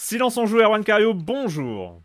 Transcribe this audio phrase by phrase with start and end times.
[0.00, 2.00] Silence en joue, Erwan Cario, bonjour.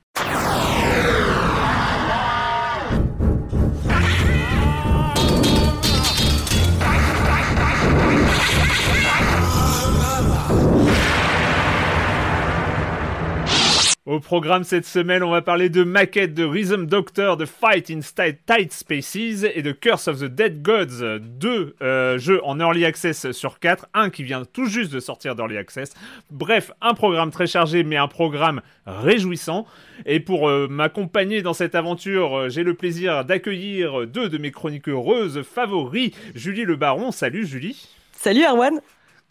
[14.06, 18.02] Au programme cette semaine, on va parler de maquette de Rhythm Doctor, de Fight in
[18.02, 23.32] Tight Spaces et de Curse of the Dead Gods, deux euh, jeux en early access
[23.32, 25.94] sur quatre, un qui vient tout juste de sortir d'early access.
[26.32, 29.66] Bref, un programme très chargé, mais un programme réjouissant.
[30.06, 34.52] Et pour euh, m'accompagner dans cette aventure, euh, j'ai le plaisir d'accueillir deux de mes
[34.52, 37.14] chroniques heureuses favoris, Julie Le Baron.
[37.14, 37.88] Salut Julie.
[38.12, 38.82] Salut Erwan.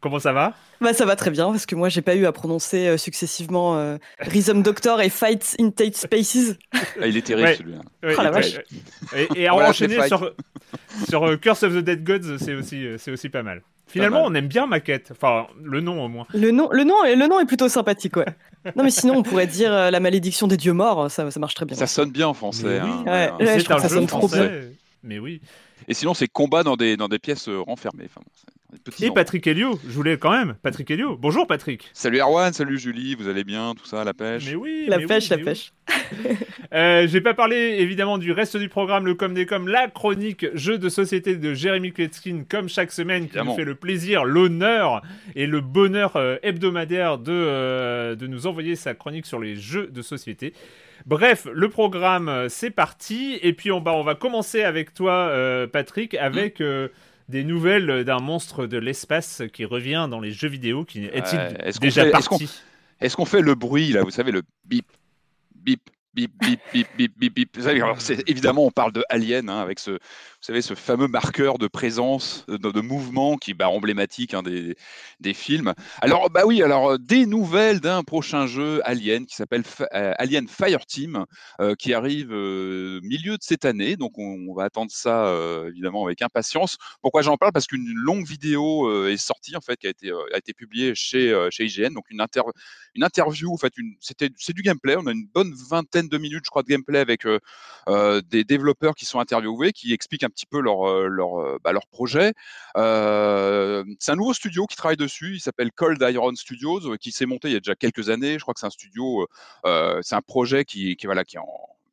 [0.03, 0.53] Comment ça va?
[0.81, 3.79] Bah, Ça va très bien, parce que moi, j'ai pas eu à prononcer euh, successivement
[3.79, 6.57] euh, Rhythm Doctor et Fight in Tate Spaces.
[7.01, 7.55] Ah, il est terrible Ouais.
[7.57, 7.79] celui-là.
[8.03, 8.59] Ouais, Oh la et- vache.
[9.17, 10.33] Et, et à Voilà, enchaîner sur,
[11.09, 13.63] sur euh, Curse of the Dead Gods, c'est aussi, euh, c'est aussi pas mal.
[13.87, 14.33] Finalement, mal.
[14.33, 15.11] on aime bien Maquette.
[15.13, 16.27] Enfin, le nom au moins.
[16.35, 18.27] Le nom, le, nom, est- le nom est plutôt sympathique, ouais.
[18.75, 21.55] Non, mais sinon, on pourrait dire euh, La malédiction des dieux morts, ça, ça marche
[21.55, 21.77] très bien.
[21.77, 22.81] Ça sonne bien en français.
[22.83, 22.89] Oui.
[22.91, 23.29] hein, Ouais.
[23.29, 23.37] voilà.
[23.37, 24.73] Ouais, je c'est trouve un que ça jeu sonne trop français.
[25.05, 25.41] Mais oui.
[25.89, 28.05] Et sinon, c'est combat dans des, dans des pièces euh, renfermées.
[28.07, 28.21] Enfin,
[29.01, 29.11] Et.
[29.11, 30.55] Patrick Helio, je voulais quand même.
[30.63, 31.17] Patrick Helio.
[31.17, 31.91] Bonjour Patrick.
[31.93, 34.87] Salut Erwan, salut Julie, vous allez bien, tout ça, la pêche Mais oui.
[34.89, 35.73] La mais pêche, oui, la mais pêche.
[36.25, 36.37] oui.
[36.73, 40.47] Euh, J'ai pas parlé évidemment du reste du programme, le comme des comme, la chronique
[40.55, 43.51] jeu de société de Jérémy Kletskin, comme chaque semaine, qui Évidemment.
[43.51, 45.03] nous fait le plaisir, l'honneur
[45.37, 49.89] et le bonheur euh, hebdomadaire de, euh, de nous envoyer sa chronique sur les jeux
[49.89, 50.55] de société.
[51.05, 53.39] Bref, le programme, euh, c'est parti.
[53.43, 56.89] Et puis, on, bah, on va commencer avec toi, euh, Patrick, avec euh,
[57.33, 60.85] des nouvelles d'un monstre de l'espace qui revient dans les jeux vidéo.
[60.85, 62.61] Qui est-il Ouais, est-ce qu'on déjà fait- est-ce qu'on- parti
[63.01, 64.87] Est-ce qu'on fait le bruit, là, vous savez, le bip,
[65.57, 65.81] bip,
[66.15, 69.49] bip, bip, bip, bip, bip, bip Vous savez, alors, c'est- Évidemment, on parle de Alien,
[69.49, 69.99] hein, avec ce,
[70.47, 75.35] savez, ce fameux marqueur de présence, de, de mouvement qui est bah, emblématique hein, des,
[75.35, 75.73] films.
[76.01, 79.63] Alors, bah oui, alors, euh, des nouvelles d'un prochain jeu Alien qui s'appelle
[79.95, 81.25] euh, Alien Fireteam,
[81.61, 83.97] euh, qui arrive euh, milieu de cette année.
[83.97, 86.77] Donc, on, va attendre ça, euh, évidemment, avec impatience.
[87.01, 87.53] Pourquoi j'en parle?
[87.53, 90.25] Parce qu'une longue vidéo euh, est sortie, en fait, qui a été, euh,
[90.57, 92.43] publiée chez, euh, chez IGN, donc une, inter
[92.95, 94.97] une interview, en fait, c'est du gameplay.
[94.97, 97.39] On a une bonne vingtaine de minutes, je crois, de gameplay avec euh,
[97.89, 102.33] euh, des développeurs qui sont interviewés, qui expliquent un petit peu leur, bah, projet.
[102.75, 105.35] C'est un nouveau studio qui travaille dessus.
[105.37, 108.35] Il s'appelle Cold Iron Studios, qui s'est monté il y a déjà quelques années.
[108.35, 109.27] Je crois que c'est un studio,
[109.65, 111.47] c'est un projet qui, qui, qui est en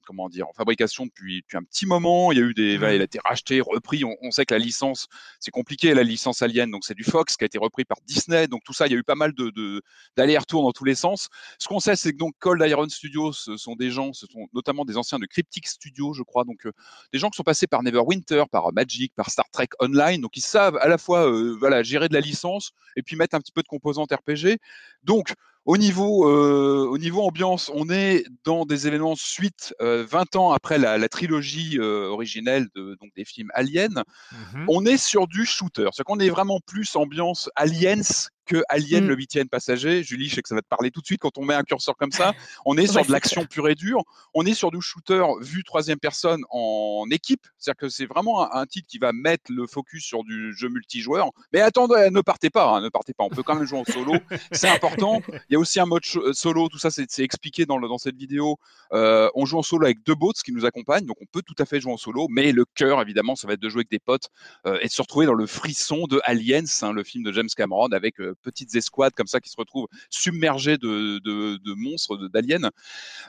[0.10, 2.32] comment dire, en fabrication depuis, depuis un petit moment.
[2.32, 4.04] Il y a eu des, il a été racheté, repris.
[4.04, 5.06] On, on sait que la licence,
[5.40, 8.48] c'est compliqué, la licence Alien, donc c'est du Fox qui a été repris par Disney.
[8.48, 9.84] Donc tout ça, il y a eu pas mal de,
[10.18, 11.30] d'allers-retours dans tous les sens.
[11.60, 14.48] Ce qu'on sait, c'est que donc Cold Iron Studios, ce sont des gens, ce sont
[14.52, 16.72] notamment des anciens de Cryptic Studios, je crois, donc euh,
[17.14, 20.42] des gens qui sont passés par Neverwinter, par Magic, par Star Trek Online, donc ils
[20.42, 23.52] savent à la fois euh, voilà gérer de la licence et puis mettre un petit
[23.52, 24.58] peu de composantes RPG.
[25.04, 25.34] Donc
[25.66, 30.52] au niveau, euh, au niveau ambiance, on est dans des événements suite euh, 20 ans
[30.52, 34.04] après la, la trilogie euh, originelle de, donc des films Aliens.
[34.32, 34.66] Mhm.
[34.68, 39.08] On est sur du shooter, c'est-à-dire qu'on est vraiment plus ambiance Aliens que Alien Mm.
[39.10, 40.04] le huitième passager.
[40.04, 41.62] Julie, je sais que ça va te parler tout de suite quand on met un
[41.64, 42.34] curseur comme ça.
[42.66, 44.02] On est sur Ouais, de l'action pure et dure.
[44.34, 47.46] On est sur du shooter vu troisième personne en équipe.
[47.58, 50.68] C'est-à-dire que c'est vraiment un, un titre qui va mettre le focus sur du jeu
[50.70, 51.30] multijoueur.
[51.54, 53.24] Mais attendez, ne partez pas, hein, ne partez pas.
[53.24, 54.14] On peut quand même jouer en solo.
[54.52, 55.22] C'est important.
[55.50, 56.68] Il y a aussi un mode cho- solo.
[56.70, 58.58] Tout ça, c'est c'est expliqué dans, le- dans cette vidéo.
[58.94, 61.56] Euh, on joue en solo avec deux bots qui nous accompagnent, donc on peut tout
[61.60, 62.28] à fait jouer en solo.
[62.30, 64.30] Mais le cœur, évidemment, ça va être de jouer avec des potes
[64.66, 67.48] euh, et de se retrouver dans le frisson de Aliens, hein, le film de James
[67.56, 72.18] Cameron, avec euh, petites escouades comme ça qui se retrouvent submergées de, de, de monstres,
[72.30, 72.70] d'aliens.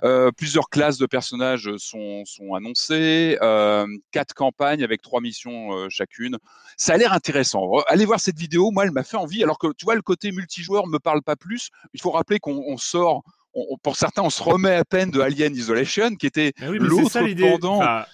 [0.04, 5.86] Euh, plusieurs classes de personnages sont, sont annoncées, euh, quatre campagnes avec trois missions euh,
[5.88, 6.38] chacune.
[6.76, 7.60] Ça a l'air intéressant.
[7.60, 10.02] Re- Allez voir cette vidéo, moi elle m'a fait envie, alors que tu vois le
[10.02, 11.70] côté multijoueur me parle pas plus.
[11.94, 13.22] Il faut rappeler qu'on on sort,
[13.54, 16.78] on- on- pour certains on se remet à peine de Alien Isolation, qui était oui,
[16.78, 17.76] l'autre pendant.
[17.78, 18.04] Enfin,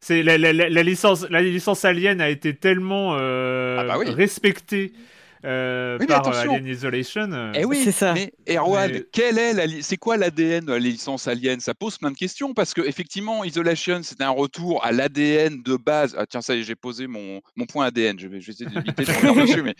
[0.00, 3.98] c'est la, la- la- la licence, la licence Alien a été tellement euh, Ah bah
[3.98, 4.08] oui.
[4.10, 4.92] respectée
[5.44, 6.52] euh, Oui, mais par euh, attention.
[6.54, 7.32] Alien Isolation.
[7.32, 8.14] euh, Eh oui, C'est ça.
[8.14, 11.60] mais Erwan, Mais- est c'est quoi l'ADN de la licence Alien?
[11.60, 15.76] Ça pose plein de questions parce que effectivement, Isolation, c'était un retour à l'ADN de
[15.76, 16.14] base.
[16.18, 18.18] Ah tiens, ça y est, j'ai posé mon, mon point ADN.
[18.18, 19.74] Je vais, je vais essayer d'éviter de revenir dessus, mais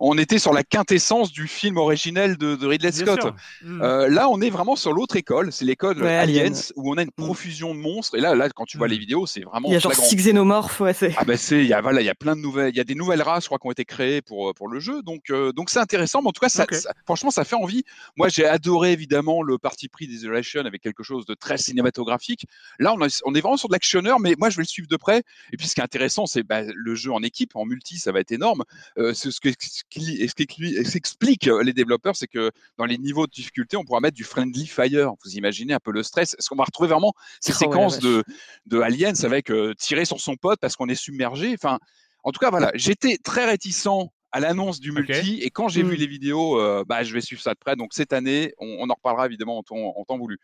[0.00, 3.34] on était sur la quintessence du film originel de, de Ridley bien Scott.
[3.62, 3.82] Mm.
[3.82, 6.54] Euh, là, on est vraiment sur l'autre école, c'est l'école Ouais, Aliens, Alien.
[6.76, 7.24] où on a une Mm.
[7.24, 8.16] profusion de monstres.
[8.16, 8.90] Et là, là, quand tu vois Mm.
[8.90, 10.94] les vidéos, c'est vraiment Il y a genre six xénomorphes, ouais.
[11.16, 12.80] Ah ben c'est, il y a voilà, il y a plein de nouvelles, il y
[12.80, 15.30] a des nouvelles races, je crois, qui ont été créées pour pour le jeu, donc
[15.30, 16.22] euh, donc c'est intéressant.
[16.22, 16.74] Mais en tout cas, ça, Ok.
[16.74, 17.84] ça- franchement, ça fait envie.
[18.16, 22.46] Moi, j'ai adoré évidemment le parti pris d'Isolation avec quelque chose de très cinématographique.
[22.78, 24.88] Là, on, a- on est vraiment sur de l'actionneur, mais moi, je vais le suivre
[24.88, 25.22] de près.
[25.52, 28.10] Et puis, ce qui est intéressant, c'est bah, le jeu en équipe, en multi, ça
[28.12, 28.64] va être énorme.
[28.98, 33.26] Euh, ce que ce qui- ce qui- qu'expliquent les développeurs, c'est que dans les niveaux
[33.26, 35.12] de difficulté, on pourra mettre du friendly fire.
[35.24, 36.34] Vous imaginez un peu le stress.
[36.38, 38.02] Est-ce qu'on va retrouver vraiment ces Oh ouais, séquences vache.
[38.02, 38.24] de
[38.66, 41.52] de Aliens avec euh, tirer sur son pote parce qu'on est submergé.
[41.54, 41.78] Enfin,
[42.22, 43.86] en tout cas, voilà, j'étais très réticent
[44.34, 45.88] à l'annonce du multi et quand j'ai Mm.
[45.90, 47.76] vu les vidéos, euh, bah, je vais suivre ça de près.
[47.76, 50.38] Donc cette année, on, on en reparlera évidemment en temps, en temps voulu.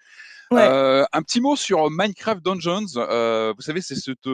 [0.52, 0.62] Ouais.
[0.62, 2.87] Euh, un petit mot sur Minecraft Dungeons.
[2.96, 4.28] Euh, vous savez, c'est cette,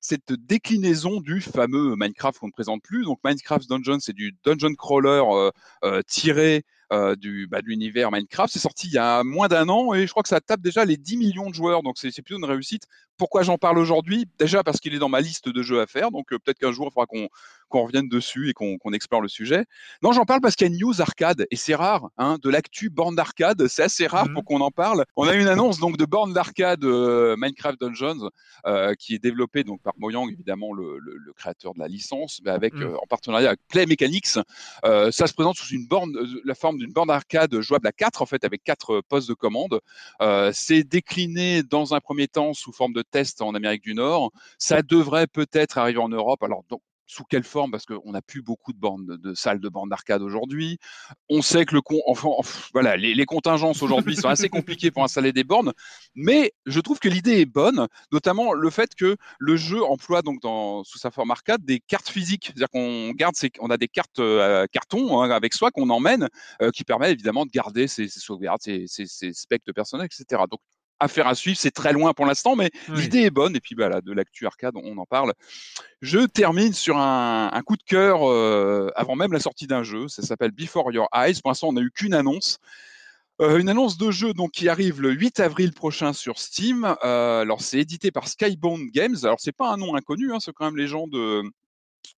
[0.00, 3.04] cette déclinaison du fameux Minecraft qu'on ne présente plus.
[3.04, 5.50] Donc Minecraft Dungeons, c'est du dungeon crawler euh,
[5.84, 8.52] euh, tiré euh, du, bah, de l'univers Minecraft.
[8.52, 10.84] C'est sorti il y a moins d'un an et je crois que ça tape déjà
[10.84, 11.82] les 10 millions de joueurs.
[11.82, 12.84] Donc c'est c'est plutôt une réussite.
[13.22, 14.26] Pourquoi j'en parle aujourd'hui?
[14.40, 16.10] Déjà parce qu'il est dans ma liste de jeux à faire.
[16.10, 17.28] Donc euh, peut-être qu'un jour, il faudra qu'on
[17.68, 19.64] qu'on revienne dessus et qu'on explore le sujet.
[20.02, 22.50] Non, j'en parle parce qu'il y a une news arcade et c'est rare, hein, de
[22.50, 24.34] l'actu borne d'arcade, c'est assez rare Mhm.
[24.34, 25.06] pour qu'on en parle.
[25.16, 28.28] On a une annonce donc de borne d'arcade euh, Minecraft Dungeons
[28.66, 32.42] euh, qui est développée donc par Mojang évidemment le, le- le créateur de la licence,
[32.44, 32.82] mais avec Mhm.
[32.82, 34.26] euh, en partenariat avec Play Mechanics.
[34.84, 36.12] Ça se présente sous une borne,
[36.44, 39.80] la forme d'une borne arcade jouable à 4 en fait avec quatre postes de commande.
[40.52, 43.00] C'est décliné dans un premier temps sous forme de
[43.40, 44.30] en Amérique du Nord.
[44.58, 46.42] Ça devrait peut-être arriver en Europe.
[46.42, 46.64] Alors
[47.12, 47.70] sous quelle forme?
[47.70, 50.78] Parce qu'on n'a plus beaucoup de bornes de, salles de bornes d'arcade aujourd'hui.
[51.28, 51.76] On sait que
[52.96, 55.72] les, contingences aujourd'hui sont assez compliquées pour installer des bornes,
[56.14, 60.40] mais je trouve que l'idée est bonne, notamment le fait que le jeu emploie donc
[60.40, 63.88] dans, sous sa forme arcade des cartes physiques, c'est-à-dire qu'on garde, ces, on a des
[63.88, 66.28] cartes euh, carton hein, avec soi qu'on emmène,
[66.62, 70.06] euh, qui permet évidemment de garder ses, ses sauvegardes, ses, ses, ses specs de personnel,
[70.06, 70.42] etc.
[70.50, 70.60] Donc
[71.02, 73.02] affaire à suivre, c'est très loin pour l'instant, mais Oui.
[73.02, 73.54] l'idée est bonne.
[73.56, 75.32] Et puis bah, là, de l'actu arcade, on en parle.
[76.00, 80.08] Je termine sur un, un coup de cœur euh, avant même la sortie d'un jeu.
[80.08, 81.40] Ça s'appelle Before Your Eyes.
[81.42, 82.58] Pour l'instant, on n'a eu qu'une annonce.
[83.40, 86.94] Euh, une annonce de jeu donc qui arrive le 8 avril prochain sur Steam.
[87.02, 89.16] Euh, alors c'est édité par Skybound Games.
[89.24, 91.42] Alors c'est pas un nom inconnu, hein, c'est quand même les gens de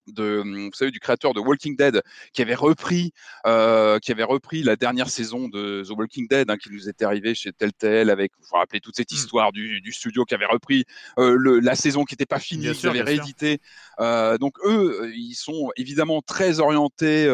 [0.06, 3.12] de, vous savez, du créateur de Walking Dead, qui avait repris,
[3.46, 7.04] euh, qui avait repris la dernière saison de The Walking Dead, hein, qui nous était
[7.04, 9.16] arrivé chez Telltale, avec, vous vous rappelez toute cette Mm.
[9.16, 10.84] histoire du, du studio qui avait repris
[11.18, 12.92] euh, le, la saison qui n'était pas finie, bien sûr.
[12.92, 13.60] réédité.
[14.00, 17.26] Euh, donc eux, ils sont évidemment très orientés,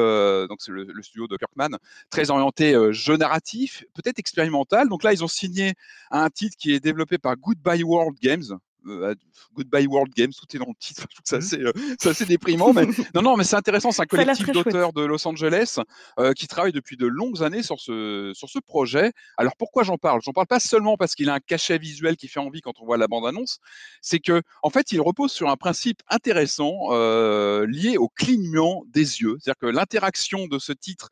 [0.49, 1.77] donc c'est le, le studio de Kirkman,
[2.11, 4.89] très orienté jeu narratif, peut-être expérimental.
[4.89, 5.75] Donc là, ils ont signé
[6.11, 8.59] un titre qui est développé par Goodbye World Games.
[8.87, 9.15] Euh,
[9.55, 11.03] Goodbye World Games, tout est dans le titre.
[11.11, 11.73] Je trouve que c'est Mhm.
[11.73, 13.91] assez, euh, assez déprimant, mais non, non, mais c'est intéressant.
[13.93, 15.79] C'est un Ça collectif d'auteurs de Los Angeles
[16.19, 19.13] euh, qui travaille depuis de longues années sur ce, sur ce projet.
[19.37, 20.21] Alors pourquoi j'en parle?
[20.23, 22.85] J'en parle pas seulement parce qu'il a un cachet visuel qui fait envie quand on
[22.87, 23.59] voit la bande-annonce.
[24.01, 29.21] C'est que, en fait, il repose sur un principe intéressant euh, lié au clignement des
[29.21, 29.37] yeux.
[29.41, 31.11] C'est-à-dire que l'interaction de ce titre.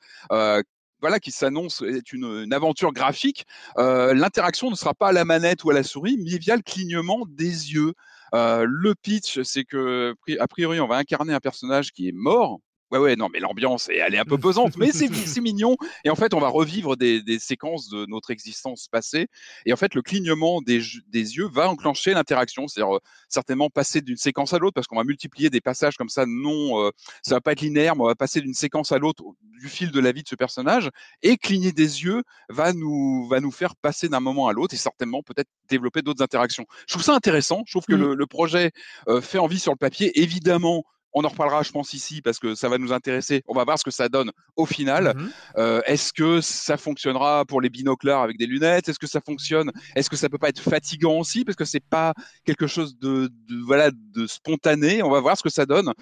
[1.00, 3.46] Voilà, qui s'annonce est une, une aventure graphique.
[3.78, 6.62] Euh, L'interaction ne sera pas à la manette ou à la souris, mais via le
[6.62, 7.94] clignement des yeux.
[8.34, 12.58] Euh, le pitch, c'est que a priori, on va incarner un personnage qui est mort,
[12.90, 15.76] Ouais, ouais, non, mais l'ambiance, elle est un peu pesante, mais c'est mignon.
[16.04, 19.28] Et en fait, on va revivre des, des, séquences de notre existence passée.
[19.66, 24.00] Et en fait, le clignement des, des yeux va enclencher l'interaction, c'est-à-dire euh, certainement passer
[24.00, 26.24] d'une séquence à l'autre, parce qu'on va multiplier des passages comme ça.
[26.26, 26.90] Non, euh,
[27.22, 29.22] ça va pas être linéaire, mais on va passer d'une séquence à l'autre
[29.60, 30.90] du fil de la vie de ce personnage.
[31.22, 34.78] Et cligner des yeux va nous, va nous faire passer d'un moment à l'autre et
[34.78, 36.64] certainement peut-être développer d'autres interactions.
[36.86, 37.62] Je trouve ça intéressant.
[37.66, 38.12] Je trouve que mmh.
[38.14, 38.72] le, projet
[39.08, 40.20] euh, fait envie sur le papier.
[40.20, 43.42] Évidemment, on en reparlera, je pense, ici, parce que ça va nous intéresser.
[43.46, 45.14] On va voir ce que ça donne au final.
[45.16, 48.88] Mmh euh, est-ce que ça fonctionnera pour les binoclars avec des lunettes?
[48.88, 49.70] Est-ce que ça fonctionne?
[49.96, 51.44] Est-ce que ça peut pas être fatigant aussi?
[51.44, 53.30] Parce que c'est pas quelque chose de,
[53.66, 55.02] voilà, de spontané.
[55.02, 55.92] On va voir ce que ça donne.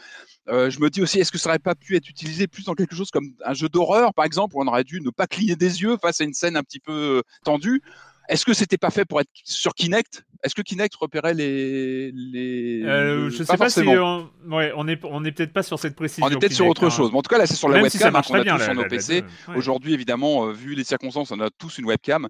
[0.48, 2.74] Euh, je me dis aussi, est-ce que ça aurait pas pu être utilisé plus dans
[2.74, 5.56] quelque chose comme un jeu d'horreur, par exemple, où on aurait dû ne pas cligner
[5.56, 7.82] des yeux face à une scène un petit peu tendue?
[8.28, 10.24] Est-ce que c'était pas fait pour être sur Kinect?
[10.46, 12.12] Est-ce que Kinect repérait les.
[12.12, 12.82] les...
[12.84, 13.80] Euh, je sais pas, si.
[13.80, 14.30] On...
[14.48, 16.24] Ouais, on est, on est peut-être pas sur cette précision.
[16.24, 16.90] On est peut-être sur autre hein.
[16.90, 17.10] chose.
[17.10, 18.84] Mais en tout cas, là, c'est sur la webcam hein, qu'on a tous sur nos
[18.84, 19.24] PC.
[19.56, 22.28] Aujourd'hui, évidemment, euh, vu les circonstances, on a tous une webcam.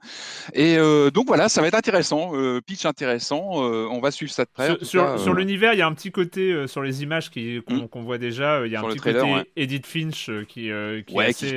[0.55, 2.33] Et euh, donc voilà, ça va être intéressant.
[2.67, 3.57] pitch intéressant.
[3.57, 4.79] on va suivre ça de près.
[4.81, 7.89] Sur, sur, l'univers, il y a un petit côté sur les images hmm.
[7.91, 8.65] qu'on voit déjà.
[8.65, 10.71] Il y a un petit côté Edith Finch qui,
[11.07, 11.57] qui est assez.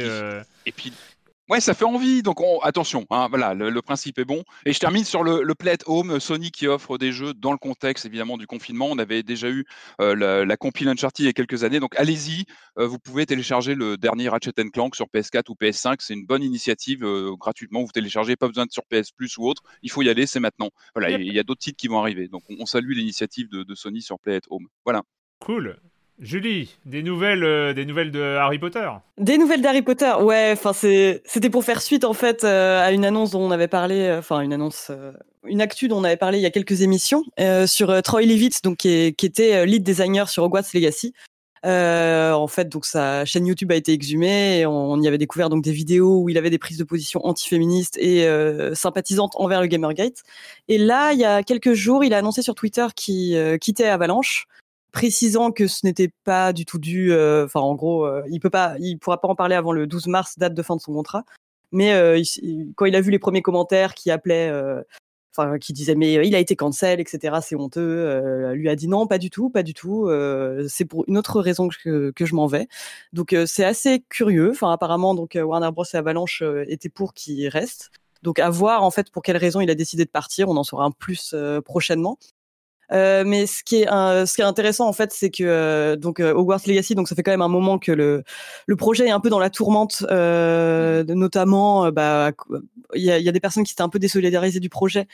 [0.66, 0.92] Et puis
[1.50, 2.22] Ouais, ça fait envie.
[2.22, 4.44] Donc attention, hein, voilà, le, principe est bon.
[4.66, 7.58] Et je termine sur le, le Play Home, Sony qui offre des jeux dans le
[7.58, 8.88] contexte évidemment du confinement.
[8.92, 9.66] On avait déjà eu
[10.00, 11.80] euh, la, la compile Uncharted il y a quelques années.
[11.80, 12.46] Donc allez-y,
[12.78, 15.96] euh, vous pouvez télécharger le dernier Ratchet Clank sur PS4 ou PS5.
[16.00, 17.82] C'est une bonne initiative euh, gratuitement.
[17.84, 19.64] Vous téléchargez, pas besoin de sur PS Plus ou autre.
[19.82, 20.70] Il faut y aller, c'est maintenant.
[20.94, 22.28] Voilà, il y a d'autres titres qui vont arriver.
[22.28, 24.68] Donc on, salue l'initiative de, de, Sony sur Play Home.
[24.86, 25.02] Voilà.
[25.40, 25.80] Cool.
[26.20, 28.90] Julie, des nouvelles, euh, des nouvelles de Harry Potter?
[29.18, 30.52] Des nouvelles d'Harry Potter, ouais.
[30.52, 34.02] Enfin, c'était pour faire suite en fait euh, à une annonce dont on avait parlé,
[34.02, 34.92] euh, enfin une annonce,
[35.46, 37.24] une actu dont on avait parlé il y a quelques émissions
[37.66, 41.14] sur Troy Leavitt, donc qui, était lead designer sur Hogwarts Legacy.
[41.64, 45.64] en fait, donc sa chaîne YouTube a été exhumée et on, y avait découvert donc
[45.64, 48.28] des vidéos où il avait des prises de position antiféministes et
[48.74, 50.24] sympathisantes envers le Gamergate.
[50.68, 54.48] Et là, il y a quelques jours, il a annoncé sur Twitter qu'il quittait Avalanche
[54.92, 57.12] précisant que ce n'était pas du tout dû.
[57.14, 59.88] Euh, enfin, en gros, euh, il peut pas, il pourra pas en parler avant le
[59.88, 61.24] 12 mars, date de fin de son contrat.
[61.72, 62.22] Mais euh,
[62.76, 64.52] quand il a vu les premiers commentaires qui appelaient,
[65.38, 67.38] enfin, qui disaient mais il a été cancel, etc.
[67.44, 68.52] C'est honteux.
[68.54, 70.10] lui a dit non, pas du tout, pas du tout.
[70.68, 72.68] c'est pour une autre raison que, que je m'en vais.
[73.14, 74.52] Donc c'est assez curieux.
[74.52, 77.92] Enfin, apparemment, donc Warner Bros et Avalanche étaient pour qu'il reste.
[78.24, 80.50] Donc à voir en fait pour quelle raison il a décidé de partir.
[80.50, 82.18] On en saura un plus prochainement.
[82.92, 86.20] Euh, mais ce qui est ce qui est intéressant en fait, c'est que euh, donc
[86.20, 88.24] euh, Hogwarts Legacy, donc ça fait quand même un moment que le
[88.66, 92.32] le projet est un peu dans la tourmente, euh, notamment bah
[92.96, 95.08] il y a, y a, des personnes qui s'étaient un peu désolidarisées du projet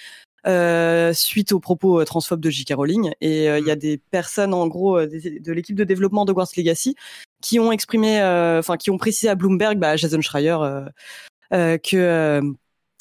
[0.47, 2.73] euh, suite aux propos transphobes de J.K.
[2.75, 3.11] Rowling.
[3.19, 3.79] Et il y a mmh.
[3.79, 6.95] des personnes, en gros, de l'équipe de développement de Hogwarts Legacy,
[7.41, 8.21] qui ont exprimé,
[8.57, 10.57] enfin, qui ont précisé à Bloomberg, bah, Jason Schreier,
[11.51, 12.41] que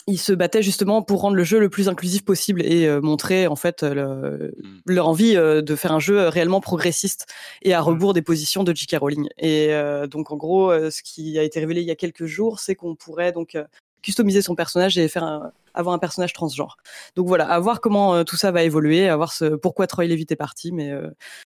[0.07, 3.47] ils se battaient justement pour rendre le jeu le plus inclusif possible et euh, montrer
[3.47, 4.51] en fait mm.
[4.87, 7.27] leur envie euh, de faire un jeu réellement progressiste
[7.63, 7.85] et à mm.
[7.85, 8.97] rebours des positions de J.K.
[8.99, 9.29] Rowling.
[9.39, 12.61] Et euh, donc en gros, ce qui a été révélé il y a quelques jours,
[12.61, 13.57] c'est qu'on pourrait donc
[14.03, 16.77] customiser son personnage et faire avoir un personnage transgenre.
[17.17, 20.31] Donc voilà, à voir comment tout ça va évoluer, à voir ce, pourquoi Troy Levitt
[20.31, 20.93] est parti, mais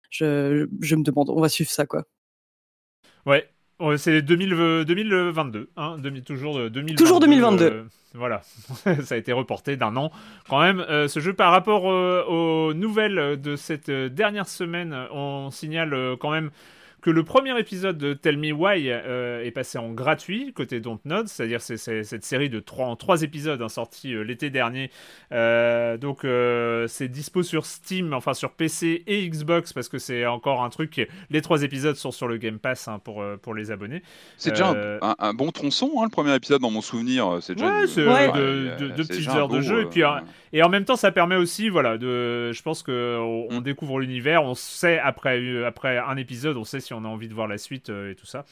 [0.09, 2.05] je, je me demande, on va suivre ça quoi.
[3.25, 3.49] Ouais,
[3.97, 6.95] c'est 2022, hein, toujours 2022.
[6.95, 7.65] Toujours 2022.
[7.65, 8.41] Euh, voilà,
[9.03, 10.11] ça a été reporté d'un an.
[10.49, 15.49] Quand même, euh, ce jeu par rapport euh, aux nouvelles de cette dernière semaine, on
[15.51, 16.51] signale quand même
[17.05, 21.27] que le premier épisode de Tell Me Why euh, est passé en gratuit côté Dontnod,
[21.27, 24.89] c'est-à-dire c'est, cette série de trois, en trois épisodes hein, sortis euh, l'été dernier.
[25.31, 26.21] Euh, donc
[26.89, 31.07] c'est dispo sur Steam, enfin sur PC et Xbox parce que c'est encore un truc.
[31.29, 34.01] Les trois épisodes sont sur le Game Pass hein, pour, pour les abonnés.
[34.37, 34.73] C'est déjà
[35.19, 37.37] un, bon tronçon, hein, le premier épisode dans mon souvenir.
[37.41, 40.01] C'est déjà ouais, c'est deux petites heures de jeu et puis
[40.53, 43.61] et en même temps ça permet aussi, voilà, de, je pense que on, mm.
[43.63, 47.33] découvre l'univers, on sait après après un épisode, on sait si on a envie de
[47.33, 48.45] voir la suite euh, et tout ça.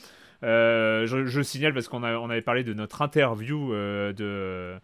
[0.43, 4.79] Euh, je, signale parce qu'on on avait parlé de notre interview euh, de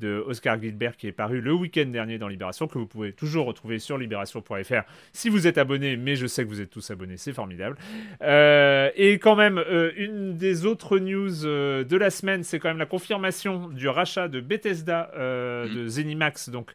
[0.00, 3.46] de Oscar Gilbert qui est paru le week-end dernier dans Libération, que vous pouvez toujours
[3.46, 7.16] retrouver sur libération.fr si vous êtes abonné, mais je sais que vous êtes tous abonnés,
[7.16, 7.76] c'est formidable.
[8.20, 9.62] et quand même,
[9.96, 14.40] une des autres news de la semaine, c'est quand même la confirmation du rachat de
[14.40, 15.74] Bethesda mm.
[15.76, 16.74] de Zenimax, donc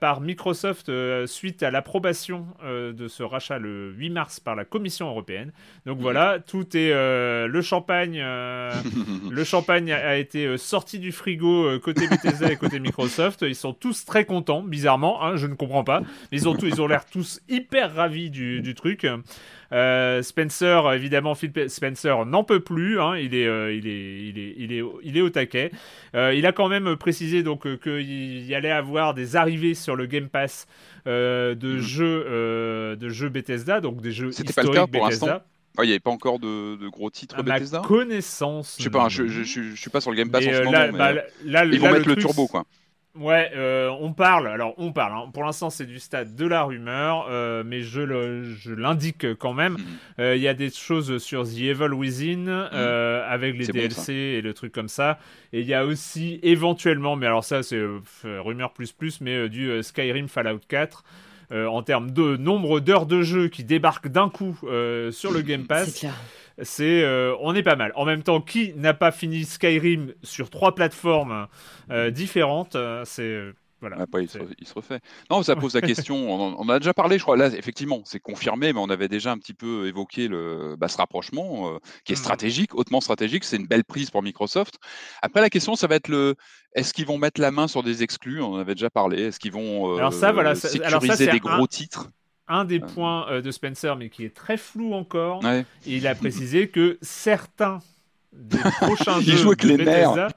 [0.00, 4.64] par Microsoft euh, suite à l'approbation euh, de ce rachat le 8 mars par la
[4.64, 5.52] Commission européenne.
[5.86, 8.18] Donc voilà, tout est le champagne.
[9.30, 13.42] le champagne a, été sorti du frigo côté Bethesda et côté Microsoft.
[13.42, 15.22] Ils sont tous très contents, bizarrement.
[15.22, 16.00] Hein, je ne comprends pas.
[16.30, 19.06] Mais ils ont ils ont l'air tous hyper ravis du, du truc.
[19.72, 23.00] Euh, Spencer, évidemment, Phil Spencer n'en peut plus.
[23.00, 23.16] Hein.
[23.16, 25.70] il, est, euh, il, est, il, est, il, est, il est au taquet.
[26.14, 30.06] Euh, il a quand même précisé donc qu'il y allait avoir des arrivées sur le
[30.06, 30.66] Game Pass
[31.06, 31.78] de mm.
[31.78, 35.44] jeux de jeux Bethesda, donc des jeux historiques pas le cas pour Bethesda.
[35.78, 37.80] Il n'y avait pas encore de, gros titres à Bethesda?
[37.80, 38.76] ma connaissance.
[38.78, 40.96] Je sais pas, je, je, je, suis pas sur le Game Pass en ce moment.
[40.96, 41.12] Bah,
[41.66, 42.64] ils vont mettre le, turbo, quoi.
[43.18, 44.48] Ouais, euh, on parle.
[44.48, 45.12] Alors, on parle.
[45.12, 45.30] Hein.
[45.32, 48.00] Pour l'instant, c'est du stade de la rumeur, euh, mais je,
[48.72, 49.74] l'indique quand même.
[49.74, 49.78] Mhm.
[50.20, 52.76] Euh, il y a des choses sur The Evil Within mhm.
[53.28, 55.18] avec les DLC et le truc comme ça.
[55.52, 57.82] Et il y a aussi éventuellement, mais alors ça, c'est
[58.24, 61.04] rumeur plus plus, mais du Skyrim Fallout 4.
[61.52, 64.58] En termes de nombre d'heures de jeu qui débarquent d'un coup
[65.10, 66.04] sur le Game Pass
[66.62, 67.92] c'est euh, on est pas mal.
[67.96, 71.48] En même temps, qui n'a pas fini Skyrim sur trois plateformes
[71.90, 73.40] euh, différentes euh, C'est
[73.88, 74.02] voilà.
[74.02, 75.00] Après, il, se, refait.
[75.30, 76.30] Non, ça pose la question.
[76.30, 77.36] On en, a déjà parlé, je crois.
[77.36, 80.96] Là, effectivement, c'est confirmé, mais on avait déjà un petit peu évoqué le, bah, ce
[80.96, 82.18] rapprochement qui est mmh.
[82.18, 83.44] stratégique, hautement stratégique.
[83.44, 84.78] C'est une belle prise pour Microsoft.
[85.22, 86.34] Après, la question, ça va être le
[86.74, 88.42] est-ce qu'ils vont mettre la main sur des exclus?
[88.42, 89.22] On en avait déjà parlé.
[89.22, 92.10] Est-ce qu'ils vont alors ça, voilà, sécuriser des gros titres?
[92.48, 95.42] un des points euh, de Spencer, mais qui est très flou encore.
[95.84, 97.80] il a précisé que certains
[98.32, 100.28] des prochains jeux de Bethesda,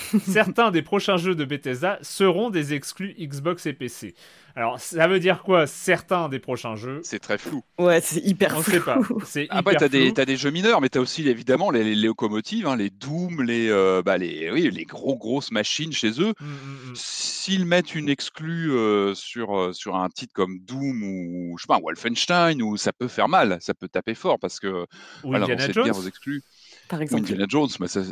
[0.26, 4.14] certains des prochains jeux de Bethesda seront des exclus Xbox et PC.
[4.58, 7.00] Alors, ça veut dire quoi Certains des prochains jeux?
[7.04, 7.62] C'est très flou.
[7.78, 8.72] Ouais, c'est hyper On flou.
[8.72, 8.98] sait pas.
[9.26, 12.74] C'est Après, t'as des, as des jeux mineurs, mais t'as aussi évidemment les, locomotives, hein,
[12.74, 16.32] les Doom, les, euh, bah, les, oui, les gros grosses machines chez eux.
[16.40, 16.94] Mmh, mmh, mmh.
[16.94, 21.66] S'ils mettent une exclue euh, sur, euh, sur un titre comme Doom ou je sais
[21.68, 24.86] pas, Wolfenstein, ou ça peut faire mal, ça peut taper fort parce que
[25.22, 25.90] ou voilà, Indiana Jones.
[25.90, 26.42] aux exclus
[26.88, 27.22] par exemple.
[27.22, 28.02] Indiana Jones, mais ça,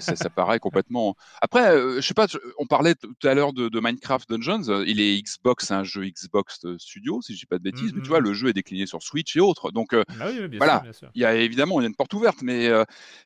[0.00, 1.16] ça, paraît complètement.
[1.40, 2.26] Après, euh, je sais pas,
[2.58, 4.68] on parlait tout à l'heure de, Minecraft Dungeons.
[4.68, 7.92] Euh, il est Xbox, c'est un jeu Xbox Studio, si je dis pas de bêtises,
[7.94, 8.24] mais tu vois, mm-hmm.
[8.24, 9.70] le jeu est décliné sur Switch et autres.
[9.70, 10.82] Donc euh, ah voilà,
[11.14, 12.70] il y a évidemment il y a une porte ouverte, mais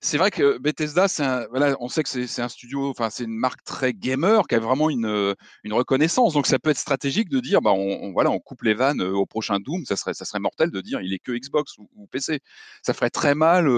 [0.00, 1.06] c'est vrai que Bethesda,
[1.50, 4.60] voilà, on sait que c'est un studio, enfin c'est une marque très gamer qui a
[4.60, 5.34] vraiment une,
[5.64, 6.34] une reconnaissance.
[6.34, 9.26] Donc ça peut être stratégique de dire, bah on, voilà, on coupe les vannes au
[9.26, 12.40] prochain Doom, ça serait ça serait mortel de dire il est que Xbox ou, PC.
[12.82, 13.68] Ça ferait très mal.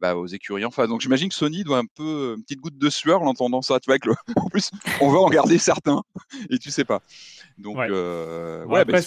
[0.00, 0.88] Bah, aux écuries en face.
[0.88, 3.78] Donc j'imagine que Sony doit un peu une petite goutte de sueur en entendant ça.
[3.80, 4.70] Tu vois, que en plus,
[5.00, 6.02] on va en garder certains
[6.50, 7.00] et tu sais pas.
[7.56, 8.98] Donc, ouais, euh, ouais bah,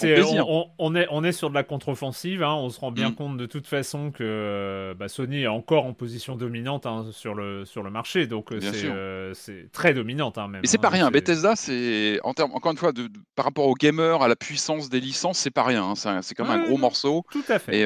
[0.79, 2.43] on, est, on est sur de la contre-offensive.
[2.43, 2.53] Hein.
[2.53, 3.15] On se rend bien mmh.
[3.15, 7.65] compte de toute façon que bah, Sony est encore en position dominante hein, sur, le,
[7.65, 8.25] sur le marché.
[8.25, 10.37] Donc, euh, euh, c'est très dominante.
[10.37, 11.11] Hein, même, Mais c'est pas rien.
[11.11, 14.89] Bethesda, c'est en termes, encore une fois, de, par rapport aux gamers, à la puissance
[14.89, 15.93] des licences, c'est pas rien.
[15.95, 17.25] C'est quand même un gros morceau.
[17.29, 17.81] Tout à fait.
[17.81, 17.85] Et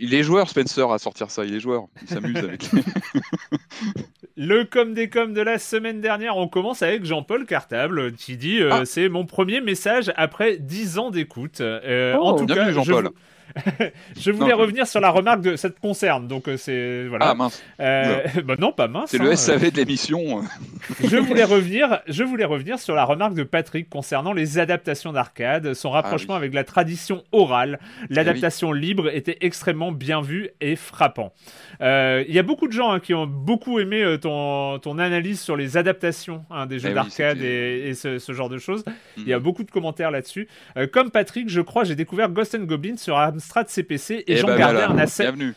[0.00, 1.44] il est joueur, Spencer, à sortir ça.
[1.44, 1.86] Il est joueur.
[2.02, 2.64] Il s'amuse avec.
[4.36, 8.60] Le com des coms de la semaine dernière, on commence avec Jean-Paul Cartable qui dit
[8.60, 8.84] euh, ah.
[8.84, 11.60] C'est mon premier message après 10 ans d'écoute.
[11.60, 12.38] Euh, en oh.
[12.38, 13.10] tout cas, Jean-Paul.
[14.18, 16.26] je voulais revenir sur la remarque de cette concerne.
[16.26, 17.30] Donc euh, c'est voilà.
[17.30, 17.62] Ah mince.
[17.80, 19.10] Euh, bah non, pas mince.
[19.10, 20.42] C'est le hein, SAV de l'émission.
[21.04, 22.00] je voulais revenir.
[22.08, 26.34] Je voulais revenir sur la remarque de Patrick concernant les adaptations d'arcade, son ah rapprochement
[26.34, 27.78] avec la tradition orale.
[28.10, 31.32] L'adaptation eh libre était extrêmement bien vue et frappant.
[31.80, 35.40] Euh, il y a beaucoup de gens hein, qui ont beaucoup aimé ton, ton analyse
[35.40, 38.84] sur les adaptations hein, des jeux eh d'arcade et, ce, genre de choses.
[39.16, 40.48] Il y a beaucoup de commentaires là-dessus.
[40.92, 44.46] comme Patrick, je crois, j'ai découvert Ghost and Goblin sur Amstrad CPC et, et j'en
[44.46, 45.24] ben gardais un assez.
[45.24, 45.54] Bienvenue.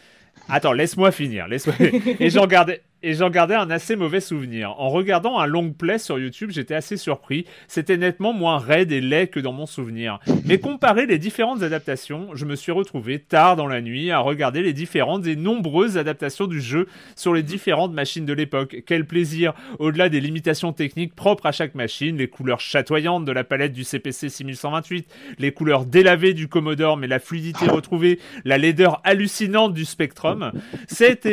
[0.50, 1.48] Attends, laisse-moi finir.
[1.48, 1.68] Laisse
[2.20, 4.72] et j'en gardais, et j'en gardais un assez mauvais souvenir.
[4.80, 7.46] En regardant un long play sur YouTube, j'étais assez surpris.
[7.68, 10.20] C'était nettement moins raide et laid que dans mon souvenir.
[10.46, 14.64] Mais comparer les différentes adaptations, je me suis retrouvé tard dans la nuit à regarder
[14.64, 18.78] les différentes et nombreuses adaptations du jeu sur les différentes machines de l'époque.
[18.86, 23.44] Quel plaisir Au-delà des limitations techniques propres à chaque machine, les couleurs chatoyantes de la
[23.44, 25.08] palette du CPC 6128,
[25.38, 30.52] les couleurs délavées du Commodore mais la fluidité retrouvée, la laideur hallucinante du Spectrum,
[30.88, 31.26] c'est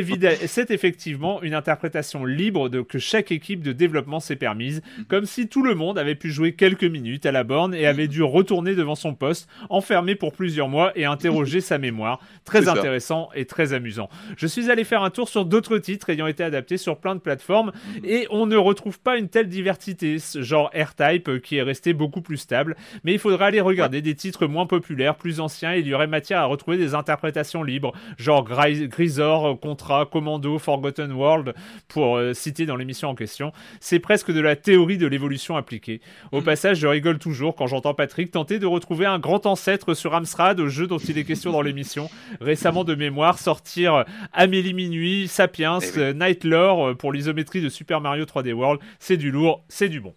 [0.70, 5.04] effectivement une interprétation libre de, que chaque équipe de développement s'est permise, mhm.
[5.06, 8.04] comme si tout le monde avait pu jouer quelques minutes à la borne et avait
[8.04, 8.10] mhm.
[8.10, 12.20] dû retourner devant son poste, enfermé pour plusieurs mois et interroger sa mémoire.
[12.44, 14.08] Très intéressant et très amusant.
[14.36, 17.20] Je suis allé faire un tour sur d'autres titres ayant été adaptés sur plein de
[17.20, 18.04] plateformes mhm.
[18.04, 22.36] et on ne retrouve pas une telle diversité, genre R-Type qui est resté beaucoup plus
[22.36, 25.94] stable, mais il faudra aller regarder des titres moins populaires, plus anciens, et il y
[25.94, 31.54] aurait matière à retrouver des interprétations libres, genre Grisor, Contra, Commando, Forgotten World, World
[31.88, 33.52] pour euh, citer dans l'émission en question.
[33.80, 36.00] C'est presque de la théorie de l'évolution appliquée.
[36.32, 36.44] Au Mm.
[36.44, 40.60] passage, je rigole toujours quand j'entends Patrick tenter de retrouver un grand ancêtre sur Amstrad
[40.60, 42.08] au jeu dont il est question dans l'émission.
[42.40, 45.92] Récemment de mémoire, sortir Amélie Minuit, Sapiens, Eh oui.
[45.98, 48.80] euh, Night Lore euh, pour l'isométrie de Super Mario 3D World.
[48.98, 50.14] C'est du lourd, c'est du bon.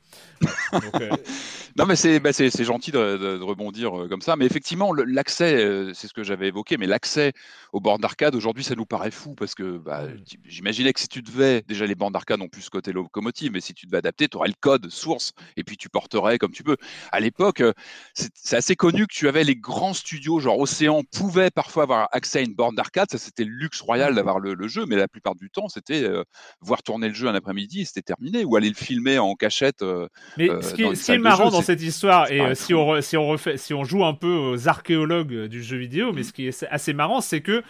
[0.74, 1.10] Donc, euh,
[1.78, 4.36] Non, mais c'est bah, gentil de, de- de rebondir comme ça.
[4.36, 5.64] Mais effectivement, l'accès,
[5.94, 7.34] c'est ce que j'avais évoqué, mais l'accès
[7.72, 10.24] aux bornes d'arcade, aujourd'hui, ça nous paraît fou parce que bah, Mm.
[10.48, 13.62] j'imaginais que si tu devais, déjà les bornes d'arcade ont plus ce côté locomotive, mais
[13.62, 16.64] si tu devais adapter, tu aurais le code source et puis tu porterais comme tu
[16.64, 16.78] peux.
[17.12, 17.74] À l'époque, euh,
[18.14, 22.40] c'est assez connu que tu avais les grands studios, genre Océan, pouvaient parfois avoir accès
[22.40, 23.08] à une borne d'arcade.
[23.10, 26.04] Ça, c'était le luxe royal d'avoir le, le jeu, mais la plupart du temps, c'était
[26.04, 26.24] euh,
[26.62, 29.82] voir tourner le jeu un après-midi et c'était terminé, ou aller le filmer en cachette.
[29.82, 33.02] euh, Mais ce qui, est, ce qui marrant jeu, dans cette histoire, et si, on
[33.02, 36.32] si, on refait, si on joue un peu aux archéologues du jeu vidéo, mais ce
[36.32, 37.64] qui est assez marrant, c'est que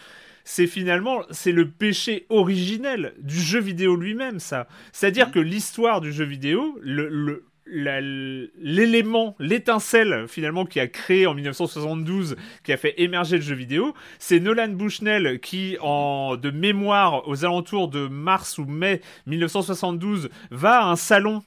[0.49, 4.67] c'est finalement c'est le péché originel du jeu vidéo lui-même, ça.
[4.93, 5.33] C'est-à-dire Mhm.
[5.33, 11.33] que l'histoire du jeu vidéo, le, le- la- l'élément, l'étincelle finalement qui a créé en
[11.33, 17.27] 1972, qui a fait émerger le jeu vidéo, c'est Nolan Bushnell qui, en de mémoire,
[17.27, 21.43] aux alentours de mars ou mai 1972, va à un salon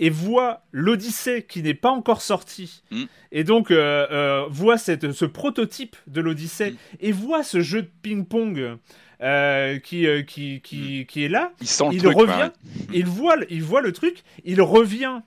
[0.00, 3.02] et voit l'Odyssée qui n'est pas encore sorti, Mm.
[3.32, 6.76] et donc euh, euh, voit cette, ce prototype de l'Odyssée, Mm.
[7.00, 8.76] et voit ce jeu de ping-pong
[9.22, 12.16] euh, qui, qui, qui, qui est là, Il sent le il truc.
[12.16, 12.50] revient,
[12.92, 15.20] il, voit, le- il voit le truc, il revient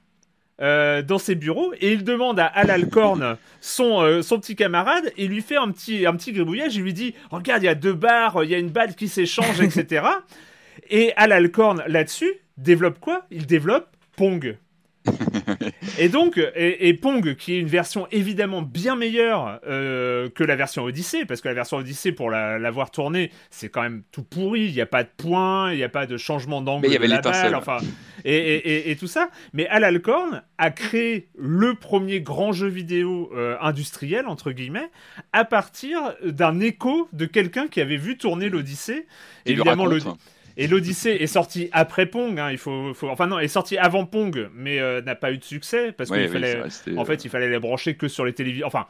[0.62, 5.12] euh, dans ses bureaux et il demande à Al Alcorn, son, euh, son petit camarade,
[5.18, 6.76] et il lui fait un petit, un petit gribouillage.
[6.76, 9.08] Il lui dit Regarde, il y a deux barres, il y a une balle qui
[9.08, 10.06] s'échange, etc.
[10.90, 13.26] Et Al Alcorn, là-dessus, développe quoi?
[13.32, 14.58] Il développe Pong.
[16.00, 20.56] et donc, et, et Pong, qui est une version évidemment bien meilleure euh, que la
[20.56, 24.24] version Odyssey, parce que la version Odyssey, pour la- l'avoir tournée, c'est quand même tout
[24.24, 24.62] pourri.
[24.62, 26.94] Il n'y a pas de points, il n'y a pas de changement d'angle Mais il
[26.94, 27.80] y avait de la balle, enfin,
[28.24, 29.30] et, et- tout ça.
[29.52, 34.90] Mais Al Alcorn a créé le premier grand jeu vidéo euh, industriel, entre guillemets,
[35.34, 39.06] à partir d'un écho de quelqu'un qui avait vu tourner l'Odyssée.
[39.46, 40.06] le Évidemment, raconte.
[40.06, 40.12] le,
[40.58, 44.06] et l'Odyssée est sorti après Pong, hein, il faut, faut- enfin non, est sorti avant
[44.06, 47.06] Pong, mais euh, n'a pas eu de succès parce Ouais, qu'il oui, fallait, en euh,
[47.06, 48.68] fait, il fallait les brancher que sur les téléviseurs.
[48.68, 48.86] Enfin,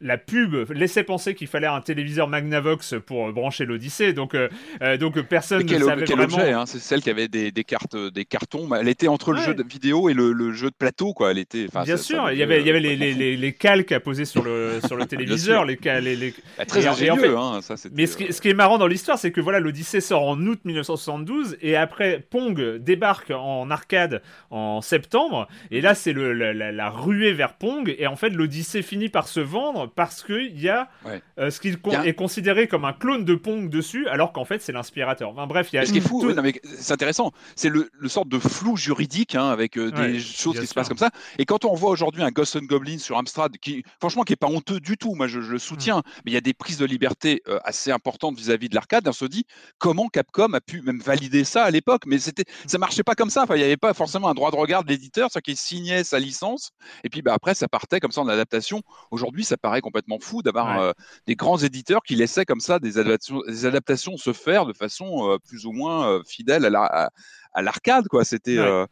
[0.00, 4.48] la pub laissait penser qu'il fallait un téléviseur Magnavox pour euh, brancher l'Odyssée, donc euh,
[4.82, 6.34] euh, donc personne Mais quel, ne savait quel vraiment.
[6.36, 8.68] objet, hein, c'est celle qui avait des, des cartes, euh, des cartons.
[8.74, 11.30] Elle était entre le jeu de vidéo et le, le jeu de plateau, quoi.
[11.30, 11.66] Elle était.
[11.84, 13.92] Bien sûr, il y avait, il y avait euh, les, les, complètement les, les calques
[13.92, 16.34] à poser sur le, sur le téléviseur, les, les.
[16.58, 17.74] Bah, très et en ingénieux, fait- hein, ça.
[17.92, 20.26] Mais ce qui, euh, ce qui est marrant dans l'histoire, c'est que voilà, l'Odyssée sort
[20.28, 26.32] en août 1972 et après Pong débarque en arcade en septembre et là c'est le-
[26.32, 30.22] la, la- la ruée vers Pong et en fait l'Odyssée finit par se vendre parce
[30.22, 31.22] qu'il y a Ouais.
[31.38, 34.60] euh, ce qui a est considéré comme un clone de Pong dessus alors qu'en fait
[34.62, 35.30] c'est l'inspirateur.
[35.30, 36.34] Enfin, bref, il y a Mais ce qui est fou, tout-
[36.78, 40.58] c'est intéressant, c'est le, le sorte de flou juridique hein, avec euh, Ouais, des choses
[40.60, 41.10] qui se passent comme ça.
[41.38, 44.36] Et quand on voit aujourd'hui un Ghost and Goblin sur Amstrad, qui franchement qui est
[44.36, 46.78] pas honteux du tout, moi je, je le soutiens, mais il y a des prises
[46.78, 49.06] de liberté euh, assez importantes vis-à-vis de l'arcade.
[49.08, 49.44] On se dit
[49.78, 53.30] comment Capcom a pu même valider ça à l'époque, mais c'était ça marchait pas comme
[53.30, 53.42] ça.
[53.44, 56.04] Enfin, il n'y avait pas forcément un droit de regard de l'éditeur, c'est qu'il signait
[56.04, 56.70] sa licence
[57.04, 58.82] et puis bah, après ça partait comme ça en adaptation.
[59.10, 60.84] Aujourd'hui, ça paraît complètement fou d'avoir Ouais.
[60.88, 60.92] euh,
[61.26, 65.30] des grands éditeurs qui laissaient comme ça des adaptations, des adaptations se faire de façon
[65.30, 67.10] euh, plus ou moins euh, fidèle à la- à-
[67.54, 68.24] à l'arcade, quoi.
[68.24, 68.58] C'était.
[68.58, 68.84] Ouais.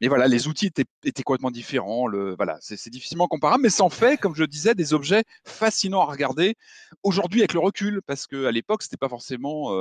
[0.00, 2.06] mais voilà, les outils étaient, étaient complètement différents.
[2.06, 5.22] Le, voilà, c'est c'est difficilement comparable, mais ça en fait, comme je disais, des objets
[5.44, 6.56] fascinants à regarder
[7.02, 9.72] aujourd'hui avec le recul, parce qu'à l'époque, c'était pas forcément,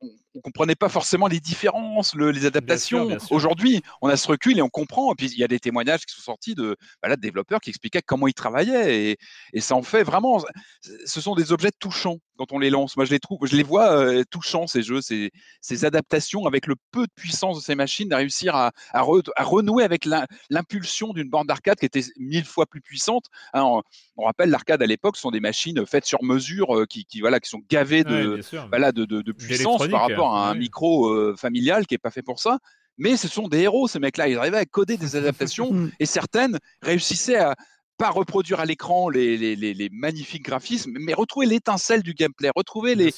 [0.00, 3.08] on, on comprenait pas forcément les différences, le- les adaptations.
[3.30, 5.12] Aujourd'hui, on a ce recul et on comprend.
[5.12, 7.70] Et puis il y a des témoignages qui sont sortis de, voilà, de développeurs qui
[7.70, 9.16] expliquaient comment ils travaillaient, et,
[9.52, 10.44] et ça en fait vraiment.
[11.06, 12.96] Ce sont des objets touchants quand on les lance.
[12.96, 15.30] Moi, je les trouve, je les vois euh, touchants ces jeux, ces,
[15.62, 19.30] ces adaptations avec le peu de puissance de ces machines, à réussir à, à, re-
[19.36, 23.24] à renouer avec l'im- l'impulsion d'une borne d'arcade qui était mille fois plus puissante.
[23.54, 23.82] Hein, on,
[24.18, 27.20] on rappelle l'arcade à l'époque, ce sont des machines faites sur mesure, euh, qui, qui,
[27.20, 30.60] voilà, qui sont gavées Ouais, de, de puissance par rapport à un oui.
[30.60, 32.58] micro euh, familial qui est pas fait pour ça.
[32.98, 34.28] Mais ce sont des héros, ces mecs-là.
[34.28, 37.54] Ils arrivaient à coder des adaptations et certaines réussissaient à
[37.96, 42.50] pas reproduire à l'écran les, les, les, les magnifiques graphismes, mais retrouver l'étincelle du gameplay,
[42.54, 43.12] retrouver les,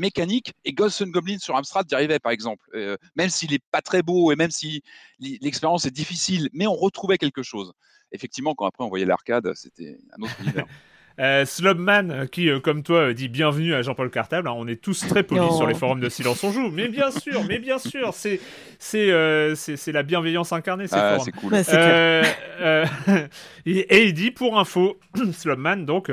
[0.00, 0.52] mécaniques.
[0.64, 2.64] Et Ghosts and Goblins sur Amstrad y arrivait, par exemple.
[2.74, 4.82] Euh, même s'il est pas très beau et même si
[5.18, 7.72] l'expérience est difficile, mais on retrouvait quelque chose.
[8.12, 10.66] Effectivement, quand après on voyait l'arcade, c'était un autre univers.
[11.20, 14.48] Euh, Slobman, euh, qui, euh, comme toi, euh, dit bienvenue à Jean-Paul Cartable.
[14.48, 16.70] hein, on est tous très polis sur les forums de Silence on joue.
[16.70, 18.40] Mais bien sûr, mais bien sûr, c'est
[18.78, 19.54] c'est euh,
[19.88, 20.86] la bienveillance incarnée.
[20.86, 21.24] Ces Ah, forums.
[21.24, 21.52] c'est cool.
[21.54, 22.24] Euh,
[22.60, 22.86] euh,
[23.66, 24.98] et, et il dit pour info,
[25.32, 26.10] Slobman, donc.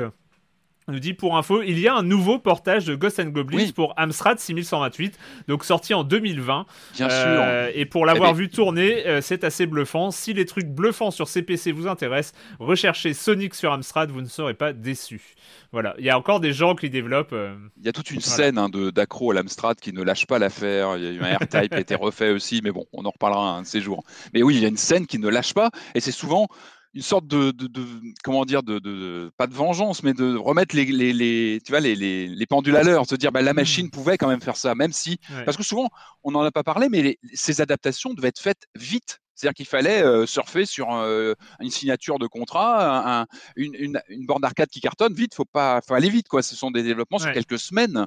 [0.88, 3.58] Euh, nous dit pour info, il y a un nouveau portage de Ghost and Goblins
[3.58, 3.72] Oui.
[3.72, 6.66] pour Amstrad 6128, donc sorti en 2020.
[6.94, 7.78] Bien Euh, sûr.
[7.80, 10.10] et pour l'avoir Eh ben- vu tourner, euh, c'est assez bluffant.
[10.10, 14.54] Si les trucs bluffants sur CPC vous intéressent, recherchez Sonic sur Amstrad, vous ne serez
[14.54, 15.34] pas déçus.
[15.72, 17.32] Voilà, il y a encore des gens qui développent.
[17.32, 18.36] euh, Il y a toute une Voilà.
[18.36, 20.96] scène hein, d'accro à l'Amstrad qui ne lâche pas l'affaire.
[20.96, 23.10] Il y a eu un R-Type qui a été refait aussi, mais bon, on en
[23.10, 24.02] reparlera un de ces jours.
[24.32, 26.48] Mais oui, il y a une scène qui ne lâche pas, et c'est souvent
[26.94, 27.86] une sorte de, de- de-
[28.24, 31.80] comment dire, de, de- pas de vengeance, mais de remettre les, les, les- tu vois,
[31.80, 34.56] les, les, les pendules à l'heure, se dire bah, la machine pouvait quand même faire
[34.56, 35.44] ça, même si, ouais.
[35.44, 35.88] parce que souvent
[36.24, 39.20] on n'en a pas parlé, mais les- ces adaptations devaient être faites vite.
[39.38, 44.02] C'est-à-dire qu'il fallait euh, surfer sur euh, une signature de contrat, un- un- une, une,
[44.08, 45.32] une borne d'arcade qui cartonne vite.
[45.34, 46.42] Faut pas, faut aller vite quoi.
[46.42, 48.06] Ce sont des développements sur quelques semaines.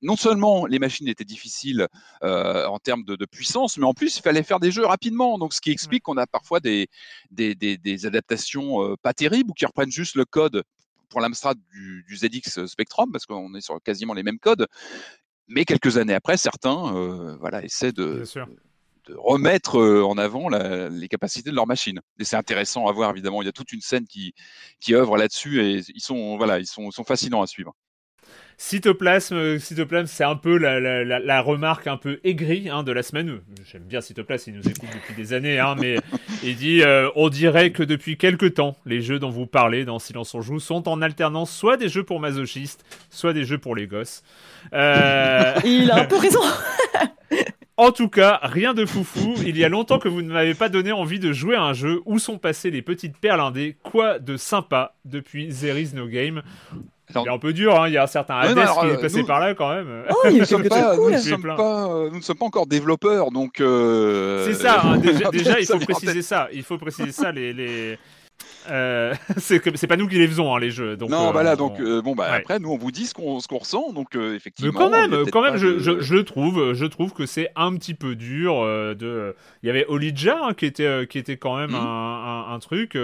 [0.00, 1.88] Non seulement les machines étaient difficiles
[2.22, 5.38] euh, en termes de, de puissance, mais en plus il fallait faire des jeux rapidement.
[5.38, 6.86] Donc ce qui explique qu'on a parfois des,
[7.32, 10.62] des, des, des adaptations pas terribles ou qui reprennent juste le code
[11.08, 14.68] pour l'Amstrad du, du ZX Spectrum parce qu'on est sur quasiment les mêmes codes.
[15.48, 18.46] Mais quelques années après, certains euh, voilà, essaient de, Bien sûr.
[19.08, 22.00] De remettre euh, en avant la- les capacités de leur machine.
[22.18, 23.42] Et c'est intéressant à voir, évidemment.
[23.42, 24.34] Il y a toute une scène qui,
[24.80, 27.74] qui œuvre là-dessus et ils sont, voilà, ils sont, sont fascinants à suivre.
[28.58, 32.82] Cytoplasme, euh, Cytoplasme, c'est un peu la, la- la- la remarque un peu aigrie hein,
[32.82, 33.40] de la semaine.
[33.64, 35.96] J'aime bien Cytoplasme, il nous écoute depuis des années, hein, mais
[36.44, 39.98] il dit euh, On dirait que depuis quelques temps, les jeux dont vous parlez dans
[39.98, 43.74] Silence on Joue sont en alternance soit des jeux pour masochistes, soit des jeux pour
[43.74, 44.22] les gosses.
[44.74, 46.42] Euh, Il a un peu raison.
[47.82, 49.34] En tout cas, rien de foufou.
[49.46, 51.72] Il y a longtemps que vous ne m'avez pas donné envie de jouer à un
[51.72, 52.02] jeu.
[52.04, 53.76] Où sont passées les petites perles indées?
[53.82, 56.42] Quoi de sympa depuis There is no game?
[57.08, 57.88] Alors- Il est un peu dur, hein.
[57.88, 59.74] il y a un certain Hades alors, qui euh, est passé nous- par là quand
[59.74, 59.88] même.
[60.10, 62.66] Oh, il y a Nous sommes pas, sommes pas, euh, nous ne sommes pas encore
[62.66, 63.60] développeurs, donc.
[63.62, 66.48] euh, C'est ça, hein, déjà, déjà, il faut préciser ça.
[66.52, 67.52] Il faut préciser ça, les.
[67.54, 67.98] les...
[68.68, 70.96] euh, c'est pas nous qui les faisons, hein, les jeux.
[70.96, 72.36] Donc, non, euh, voilà, on- donc euh, bon, bah ouais.
[72.38, 74.72] après, nous, on vous dit ce qu'on ce qu'on ressent, donc euh, Mais effectivement.
[74.72, 77.48] quand y a même, quand même, je, de- je, je trouve, je trouve que c'est
[77.56, 78.60] un petit peu dur.
[78.62, 81.76] euh, de, il y avait Olidja hein, qui était, euh, qui était quand même Mhm.
[81.76, 82.96] un, un- un truc.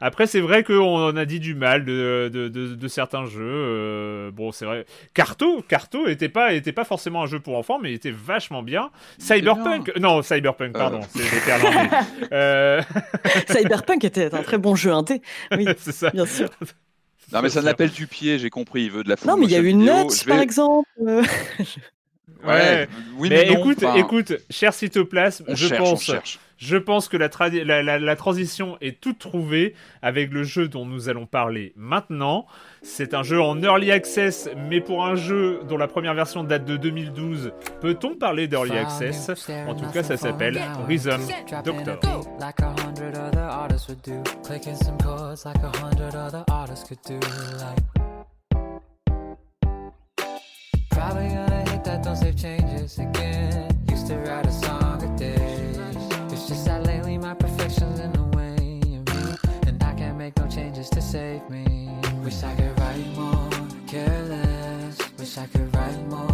[0.00, 3.40] Après, c'est vrai qu'on en a dit du mal de, de, de- de certains jeux.
[3.42, 4.86] euh, bon, c'est vrai.
[5.14, 8.62] Carto, Carto était pas, était pas forcément un jeu pour enfants, mais il était vachement
[8.62, 8.90] bien.
[9.18, 11.88] Cyberpunk, non, Cyberpunk, pardon, c'est indées.
[12.32, 12.80] Euh,
[13.48, 15.20] Cyberpunk était un très bon jeu indé.
[15.56, 16.10] Oui, c'est ça.
[16.10, 16.48] bien sûr.
[17.32, 18.84] Non, mais ça C'est n'appelle du pied, j'ai compris.
[18.84, 20.88] Il veut de la Non, mais il y a eu Nuts, par exemple.
[21.06, 21.22] euh,
[22.44, 22.88] Ouais.
[23.16, 26.38] oui, mais, mais, non, écoute, enfin, écoute, cher Cytoplasme, on je cherche, pense, on cherche.
[26.62, 30.68] Je pense que la, tradi- la, la- la transition est toute trouvée avec le jeu
[30.68, 32.44] dont nous allons parler maintenant.
[32.82, 36.66] C'est un jeu en early access, mais pour un jeu dont la première version date
[36.66, 39.30] de 2012, peut-on parler d'early access?
[39.66, 41.22] En tout cas, ça s'appelle Rhythm
[41.64, 41.98] Doctor.
[50.90, 53.68] Probably gonna hit that, don't save changes again.
[53.90, 54.79] Used to write a song
[60.30, 61.90] make no changes to save me.
[62.22, 63.50] Wish I could write more,
[63.86, 64.98] careless.
[65.18, 66.29] Wish I could write more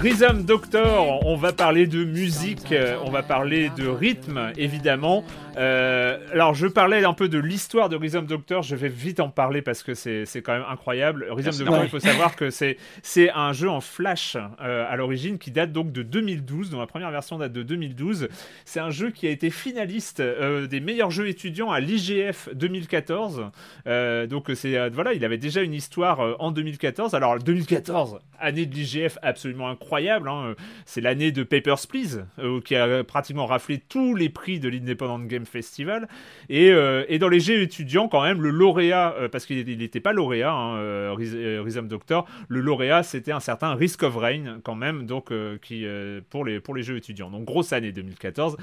[0.00, 5.24] Rhythm Doctor, on va parler de musique, euh, on va parler de rythme, évidemment.
[5.58, 9.28] Euh, alors, je parlais un peu de l'histoire de Rhythm Doctor, je vais vite en
[9.28, 11.26] parler parce que c'est quand même incroyable.
[11.30, 15.36] Rhythm Doctor, il faut savoir que c'est c'est un jeu en flash euh, à l'origine
[15.38, 18.28] qui date donc de 2012, dont la première version date de 2012.
[18.64, 23.50] C'est un jeu qui a été finaliste euh, des meilleurs jeux étudiants à l'IGF 2014.
[23.86, 27.14] Euh, donc, c'est voilà, il avait déjà une histoire en 2014.
[27.14, 29.89] Alors, 2014, année de l'IGF absolument incroyable.
[29.98, 30.54] Hein.
[30.84, 35.26] C'est l'année de Papers, Please, euh, qui a pratiquement raflé tous les prix de l'Independent
[35.26, 36.08] Game Festival.
[36.48, 40.12] Et, euh, dans les jeux étudiants, quand même, le lauréat, euh, parce qu'il n'était pas
[40.12, 45.06] lauréat, hein, Rhyth- Rhythm Doctor, le lauréat, c'était un certain Risk of Rain, quand même,
[45.06, 45.86] donc, qui,
[46.30, 47.30] pour, les, pour les jeux étudiants.
[47.30, 48.56] Donc, grosse année 2014.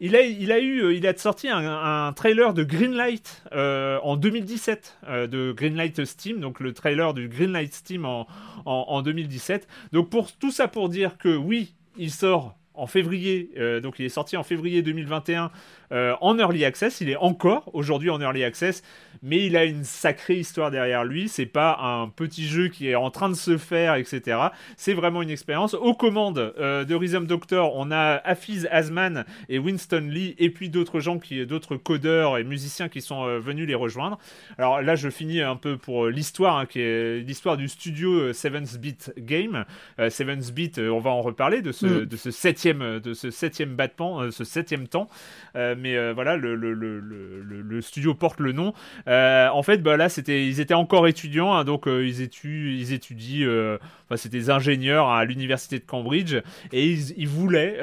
[0.00, 0.26] Il a,
[0.58, 6.04] eu, euh, il a sorti un, trailer de Greenlight euh, en 2017, euh, de Greenlight
[6.04, 8.26] Steam, donc le trailer du Greenlight Steam en,
[8.64, 9.68] en, en 2017.
[9.92, 14.04] Donc pour tout ça pour dire que oui, il sort en février, euh, donc il
[14.04, 15.50] est sorti en février 2021
[15.92, 17.00] euh, en early access.
[17.00, 18.82] Il est encore aujourd'hui en early access,
[19.22, 21.28] mais il a une sacrée histoire derrière lui.
[21.28, 24.38] C'est pas un petit jeu qui est en train de se faire, etc.
[24.76, 25.74] C'est vraiment une expérience.
[25.74, 30.68] Aux commandes euh, de Rhythm Doctor, on a Hafiz Azman et Winston Lee, et puis
[30.68, 34.18] d'autres gens qui, d'autres codeurs et musiciens qui sont venus les rejoindre.
[34.58, 38.32] Alors là, je finis un peu pour l'histoire, hein, qui est l'histoire du studio euh,
[38.32, 39.64] Seventh Beat Game.
[39.98, 42.06] Euh, Seventh Beat, on va en reparler de ce, Mm.
[42.06, 45.08] de ce septième septième, de ce septième battement, ce septième temps.
[45.54, 48.72] mais voilà, le, studio porte le nom.
[49.06, 53.76] en fait, bah, là, c'était, ils étaient encore étudiants, hein, donc ils, étudient, ils étudient,
[54.06, 56.36] enfin, c'était des ingénieurs à l'université de Cambridge,
[56.72, 57.76] et ils, voulaient,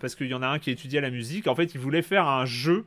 [0.00, 2.26] parce qu'il y en a un qui étudiait la musique, en fait, ils voulaient faire
[2.26, 2.84] un jeu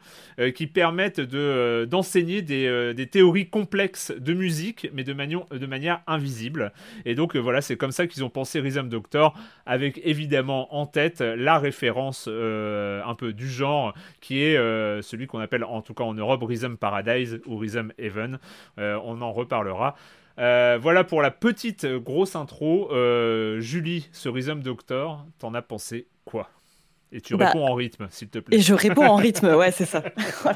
[0.54, 6.73] qui permette de, d'enseigner des, théories complexes de musique, mais de, de manière invisible.
[7.06, 9.34] Et donc, voilà, c'est comme ça qu'ils ont pensé Rhythm Doctor,
[9.65, 15.28] avec évidemment en tête la référence euh, un peu du genre, qui est euh, celui
[15.28, 18.39] qu'on appelle en tout cas en Europe Rhythm Paradise ou Rhythm Heaven.
[18.80, 19.96] Euh, on en reparlera.
[20.38, 22.89] voilà pour la petite grosse intro.
[23.60, 26.50] Julie, ce Rhythm Doctor, t'en as pensé quoi?
[27.12, 28.58] Et tu bah, réponds en rythme, s'il te plaît.
[28.58, 30.04] Et je réponds en rythme, ouais, c'est ça.
[30.46, 30.50] Oh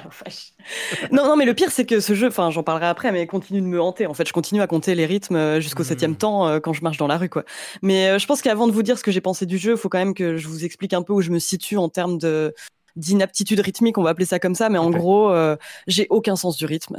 [1.12, 3.62] non, non, mais le pire, c'est que ce jeu, enfin, j'en parlerai après, mais continue
[3.62, 4.06] de me hanter.
[4.08, 5.88] En fait, je continue à compter les rythmes euh, jusqu'au hmm.
[5.88, 7.44] septième temps euh, quand je marche dans la rue, quoi.
[7.82, 9.78] Mais euh, je pense qu'avant de vous dire ce que j'ai pensé du jeu, il
[9.78, 12.18] faut quand même que je vous explique un peu où je me situe en termes
[12.18, 12.54] de
[12.96, 15.32] d'inaptitude rythmique, on va appeler ça comme ça, mais en gros,
[15.88, 16.98] j'ai aucun sens du rythme.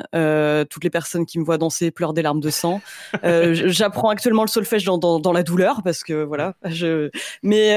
[0.71, 2.81] toutes les personnes qui me voient danser pleurent des larmes de sang.
[3.23, 6.55] J'apprends actuellement le solfège dans, dans, dans, la douleur parce que voilà.
[6.65, 7.11] Je...
[7.43, 7.75] Mais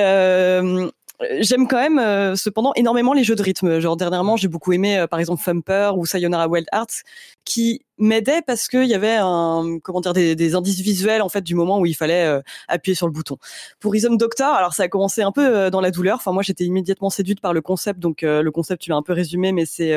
[1.39, 3.80] J'aime quand même euh, cependant énormément les jeux de rythme.
[3.80, 7.04] Genre dernièrement, j'ai beaucoup aimé euh, par exemple Thumper ou Sayonara Wild Hearts
[7.45, 11.41] qui m'aidaient parce qu'il y avait un comment dire des, des, indices visuels en fait
[11.41, 13.38] du moment où il fallait euh, appuyer sur le bouton.
[13.79, 16.15] Pour Rhythm Doctor, alors ça a commencé un peu dans la douleur.
[16.17, 19.13] Enfin moi j'étais immédiatement séduite par le concept donc le concept tu l'as un peu
[19.13, 19.93] résumé mais c'est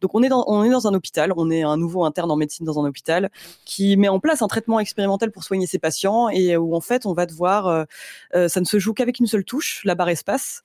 [0.00, 2.36] donc on est dans on est dans un hôpital, on est un nouveau interne en
[2.36, 3.30] médecine dans un hôpital
[3.64, 7.06] qui met en place un traitement expérimental pour soigner ses patients et où en fait
[7.06, 7.86] on va devoir
[8.32, 10.62] ça ne se joue qu'avec une seule touche, la barre espace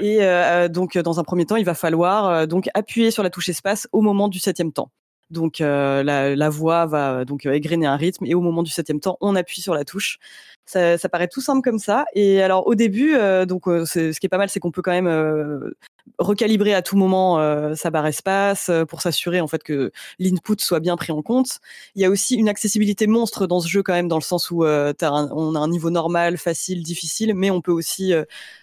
[0.00, 3.30] et euh, donc, dans un premier temps, il va falloir euh, donc appuyer sur la
[3.30, 4.90] touche espace au moment du septième temps.
[5.34, 9.00] Donc euh, la, la, voix va donc égrener un rythme et au moment du septième
[9.00, 10.18] temps, on appuie sur la touche.
[10.66, 12.06] Ça, ça paraît tout simple comme ça.
[12.14, 13.14] Et alors au début,
[13.46, 15.74] donc ce qui est pas mal, c'est qu'on peut quand même
[16.18, 20.56] recalibrer à tout moment euh, sa barre espace euh, pour s'assurer en fait que l'input
[20.58, 21.60] soit bien pris en compte.
[21.94, 24.50] Il y a aussi une accessibilité monstre dans ce jeu quand même dans le sens
[24.50, 28.12] où euh, on a un niveau normal, facile, difficile, mais on peut aussi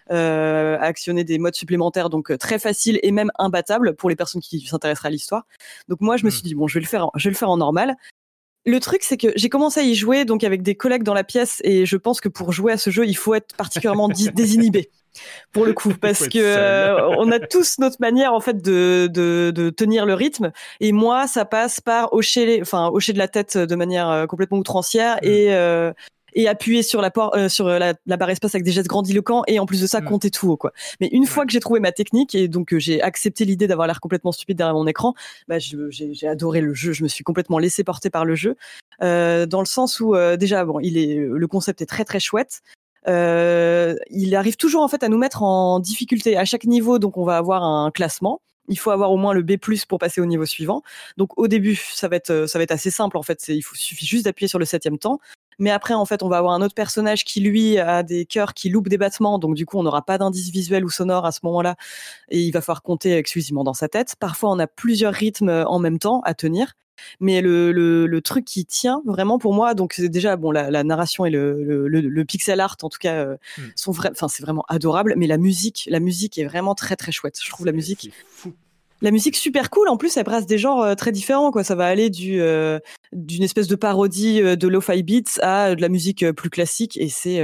[0.09, 5.07] actionner des modes supplémentaires donc très facile et même imbattable pour les personnes qui s'intéresseraient
[5.07, 5.45] à l'histoire.
[5.87, 6.31] Donc moi je me mmh.
[6.31, 7.95] suis dit bon je vais le faire, je vais le faire en normal.
[8.63, 11.23] Le truc, c'est que j'ai commencé à y jouer donc avec des collègues dans la
[11.23, 14.91] pièce et je pense que pour jouer à ce jeu, il faut être particulièrement désinhibé
[15.51, 19.51] pour le coup parce que euh, on a tous notre manière en fait de, de,
[19.53, 23.27] de, tenir le rythme et moi ça passe par hocher les, enfin hocher de la
[23.27, 25.25] tête de manière euh, complètement outrancière mm.
[25.25, 25.91] et euh,
[26.33, 29.59] et appuyer sur la, euh, sur la, la, barre espace avec des gestes grandiloquents et
[29.59, 30.05] en plus de ça mm.
[30.05, 30.71] compter tout haut quoi.
[30.99, 33.99] Mais une fois que j'ai trouvé ma technique et donc j'ai accepté l'idée d'avoir l'air
[33.99, 35.13] complètement stupide derrière mon écran,
[35.47, 38.55] bah j'ai adoré le jeu, je me suis complètement laissé porter par le jeu
[39.01, 42.61] euh, dans le sens où déjà bon, il est le concept est très très chouette.
[43.07, 46.99] Euh, il arrive toujours en fait à nous mettre en difficulté à chaque niveau.
[46.99, 48.41] Donc on va avoir un classement.
[48.67, 50.81] Il faut avoir au moins le B+ pour passer au niveau suivant.
[51.17, 53.47] Donc au début, ça va être ça va être assez simple en fait.
[53.47, 55.19] Il suffit juste d'appuyer sur le septième temps.
[55.59, 58.55] Mais après, en fait, on va avoir un autre personnage qui, lui, a des cœurs
[58.55, 59.37] qui loupent des battements.
[59.37, 61.75] Donc, du coup, on n'aura pas d'indice visuel ou sonore à ce moment-là.
[62.29, 64.15] Et il va falloir compter exclusivement dans sa tête.
[64.19, 66.73] Parfois, on a plusieurs rythmes en même temps à tenir.
[67.19, 70.69] Mais le, le, le, truc qui tient vraiment pour moi, donc c'est déjà bon la,
[70.69, 73.61] la, narration et le, le, pixel art en tout cas euh, hmm.
[73.75, 75.13] sont vrais, enfin c'est vraiment adorable.
[75.17, 77.39] Mais la musique, la musique est vraiment très très chouette.
[77.43, 78.11] Je trouve la musique.
[79.03, 79.89] La musique super cool.
[79.89, 81.49] En plus, elle brasse des genres euh, très différents.
[81.49, 82.77] Quoi, ça va aller du euh,
[83.11, 87.43] d'une espèce de parodie de lo-fi beats à de la musique plus classique, et c'est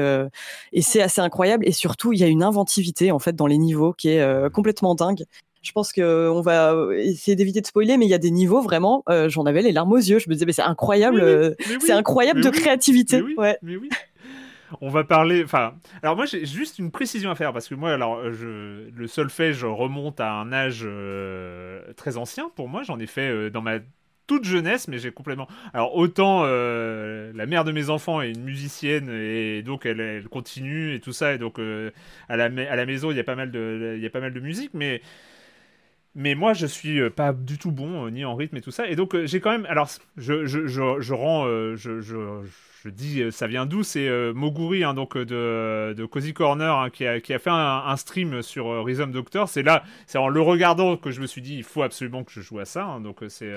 [0.71, 1.67] et c'est assez incroyable.
[1.67, 4.93] Et surtout, il y a une inventivité en fait dans les niveaux qui est complètement
[4.93, 5.25] dingue.
[5.61, 9.03] Je pense qu'on va essayer d'éviter de spoiler, mais il y a des niveaux vraiment.
[9.09, 10.19] Euh, j'en avais les larmes aux yeux.
[10.19, 13.21] Je me disais, mais c'est incroyable, euh, c'est incroyable de créativité.
[13.37, 13.57] ouais.
[13.61, 13.89] mais oui.
[14.81, 15.43] On va parler.
[15.45, 19.07] Enfin, alors moi j'ai juste une précision à faire parce que moi, alors, je, le
[19.07, 22.83] solfège remonte à un âge euh, très ancien pour moi.
[22.83, 23.79] J'en ai fait dans ma
[24.27, 25.47] toute jeunesse, mais j'ai complètement.
[25.73, 30.99] Alors autant la mère de mes enfants est une musicienne et donc elle, continue et
[30.99, 31.59] tout ça, et donc
[32.27, 34.19] à la, à la maison il y a pas mal de, il y a pas
[34.19, 35.01] mal de musique, mais
[36.17, 38.71] mais moi, je suis euh, pas du tout bon, euh, ni en rythme et tout
[38.71, 38.87] ça.
[38.87, 39.67] Et donc, euh, j'ai quand même.
[39.67, 41.45] Alors, je, je, je, rends.
[41.75, 42.01] je
[42.89, 46.75] dis euh, ça vient d'où C'est euh, Moguri, hein, donc euh, de, de Cozy Corner,
[46.75, 49.49] hein, qui, a, qui, a, fait un, stream sur Rhythm Doctor.
[49.49, 52.31] C'est là, c'est en le regardant que je me suis dit, il faut absolument que
[52.31, 52.85] je joue à ça.
[52.85, 53.51] Hein, donc c'est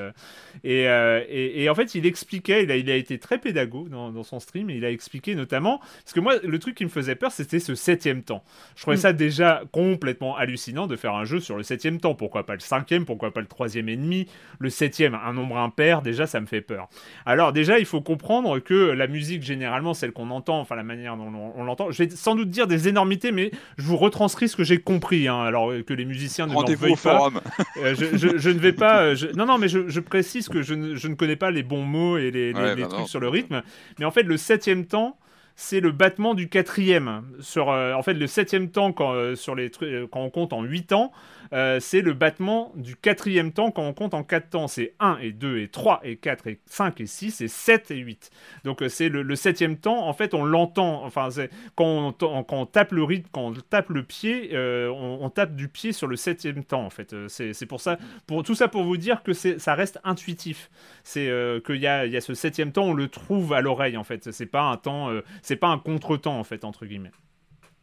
[0.64, 4.10] et, et, et, en fait, il expliquait, il a, il a été très pédago dans,
[4.10, 6.90] dans, son stream, et il a expliqué notamment parce que moi, le truc qui me
[6.90, 8.42] faisait peur, c'était ce septième temps.
[8.76, 9.00] Je trouvais mm.
[9.00, 12.14] ça déjà complètement hallucinant de faire un jeu sur le septième temps.
[12.14, 13.04] Pourquoi pas le cinquième?
[13.04, 14.26] Pourquoi pas le troisième et demi
[14.58, 16.88] Le septième, un nombre impair, déjà, ça me fait peur.
[17.26, 20.82] Alors déjà, il faut comprendre que la musique musique généralement, celle qu'on entend, enfin la
[20.82, 21.90] manière dont on, on l'entend.
[21.90, 25.28] Je vais sans doute dire des énormités, mais je vous retranscris ce que j'ai compris.
[25.28, 26.96] hein, alors euh, que les musiciens ne Rendez-vous au pas.
[27.18, 27.40] forum.
[27.82, 29.02] Euh, je, je- je ne vais pas.
[29.02, 31.62] euh, je- Non, non, mais je, précise que je ne, je ne connais pas les
[31.62, 33.06] bons mots et les, les- Ouais, les bah trucs non.
[33.06, 33.62] sur le rythme.
[33.98, 35.18] Mais en fait, le septième temps,
[35.56, 37.22] c'est le battement du quatrième.
[37.40, 40.54] Sur, euh, en fait, le septième temps, quand, euh, sur les euh, quand on compte
[40.54, 41.12] en huit temps,
[41.52, 44.68] euh, c'est le battement du quatrième temps quand on compte en quatre temps.
[44.68, 47.96] C'est 1 et 2 et 3 et 4 et 5 et 6 et 7 et
[47.96, 48.30] 8.
[48.64, 51.04] Donc euh, c'est le, septième temps, en fait, on l'entend.
[51.04, 51.28] Enfin,
[51.74, 55.54] quand on, quand on tape le rythme, quand on tape le pied, euh, on, tape
[55.54, 57.14] du pied sur le septième temps, en fait.
[57.28, 60.70] C'est pour ça, pour tout ça pour vous dire que ça reste intuitif.
[61.04, 61.30] C'est
[61.64, 64.30] qu'il y a, y a ce septième temps, on le trouve à l'oreille, en fait.
[64.32, 65.10] C'est pas un temps,
[65.42, 67.12] c'est pas un contre-temps, en fait, entre guillemets.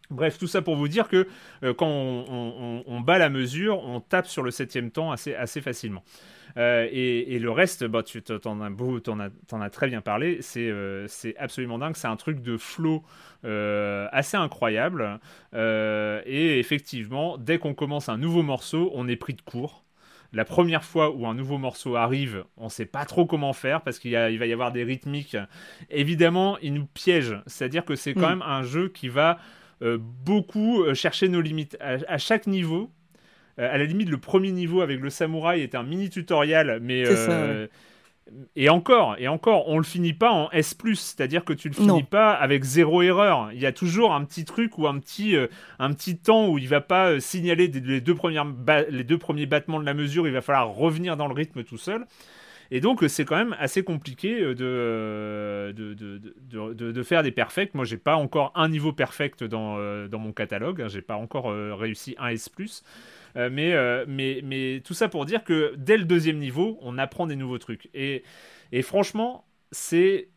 [0.10, 1.28] Bref, tout ça pour vous dire que
[1.64, 5.12] euh, quand on, on- on- on bat la mesure, on tape sur le septième temps
[5.12, 6.04] assez, assez facilement.
[6.56, 11.36] Euh, et, et le reste, bah, tu t'en as, très bien parlé, c'est euh, c'est
[11.38, 13.04] absolument dingue, c'est un truc de flow
[13.44, 15.20] assez incroyable.
[15.54, 19.84] Et effectivement, dès qu'on commence un nouveau morceau, on est pris de court.
[20.34, 23.82] La première fois où un nouveau morceau arrive, on ne sait pas trop comment faire
[23.82, 25.38] parce qu'il y a- il va y avoir des rythmiques.
[25.90, 27.36] Évidemment, il nous piège.
[27.46, 28.40] C'est-à-dire que c'est quand Mm.
[28.40, 29.40] même un jeu qui va
[30.00, 31.78] beaucoup euh, chercher nos limites.
[31.80, 32.90] À, à chaque niveau,
[33.60, 37.06] euh, à la limite, le premier niveau avec le samouraï était un mini tutoriel, mais.
[37.06, 37.68] Ça, euh,
[38.58, 41.88] Et encore, et encore, on le finit pas en S+, c'est-à-dire que tu le finis
[41.88, 42.02] Non.
[42.02, 43.52] pas avec zéro erreur.
[43.54, 45.48] Il y a toujours un petit truc ou un petit, euh,
[45.80, 48.46] un petit temps où il va pas euh, signaler des- les deux, premières
[48.90, 51.78] les deux premiers battements de la mesure, il va falloir revenir dans le rythme tout
[51.78, 52.06] seul.
[52.72, 56.18] Et donc, euh, c'est quand même assez compliqué euh, de, euh, de, de,
[56.74, 57.74] de, de- faire des perfects.
[57.76, 60.82] Moi, j'ai pas encore un niveau perfect dans, euh, dans mon catalogue.
[60.82, 60.88] hein.
[60.88, 62.50] J'ai pas encore euh, réussi un S+.
[63.36, 66.98] Euh, mais, euh, mais, mais tout ça pour dire que dès le deuxième niveau, on
[66.98, 67.90] apprend des nouveaux trucs.
[67.94, 68.24] Et,
[68.72, 70.30] et franchement, c'est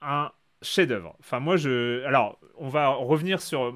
[0.00, 0.30] un
[0.62, 1.16] chef-d'œuvre.
[1.20, 2.04] Enfin, moi, je.
[2.04, 3.74] Alors, on va revenir sur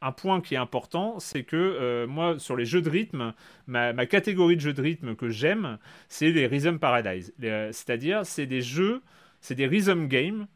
[0.00, 3.34] un point qui est important, c'est que euh, moi, sur les jeux de rythme,
[3.66, 5.78] ma, catégorie de jeux de rythme que j'aime,
[6.08, 7.34] c'est les Rhythm Paradise.
[7.42, 9.02] Euh, C'est-à-dire, c'est des jeux,
[9.40, 10.46] c'est des rhythm games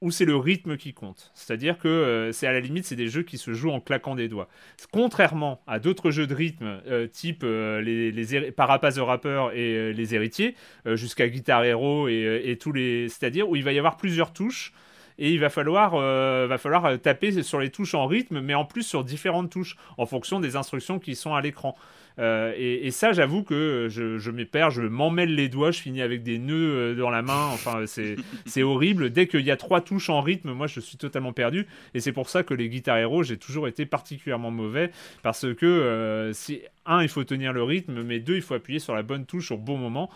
[0.00, 1.30] où c'est le rythme qui compte.
[1.34, 4.16] C'est-à-dire que euh, c'est à la limite, c'est des jeux qui se jouent en claquant
[4.16, 4.48] des doigts.
[4.90, 6.80] Contrairement à d'autres jeux de rythme,
[7.12, 10.56] type les, les Parapaz the Rapper et les Héritiers,
[10.86, 13.08] jusqu'à Guitar Hero et, et tous les...
[13.08, 14.72] C'est-à-dire où il va y avoir plusieurs touches
[15.18, 18.54] et il va falloir, euh, va falloir euh, taper sur les touches en rythme, mais
[18.54, 21.76] en plus sur différentes touches, en fonction des instructions qui sont à l'écran.
[22.18, 25.80] Euh, et, et ça, j'avoue que je, je m'y perds, je m'emmêle les doigts, je
[25.80, 29.10] finis avec des nœuds dans la main, enfin c'est c'est horrible.
[29.10, 31.66] Dès qu'il y a trois touches en rythme, moi je suis totalement perdu.
[31.94, 34.90] Et c'est pour ça que les Guitar Hero, j'ai toujours été particulièrement mauvais,
[35.22, 38.78] parce que euh, si, un, il faut tenir le rythme, mais deux, il faut appuyer
[38.78, 40.10] sur la bonne touche au bon moment.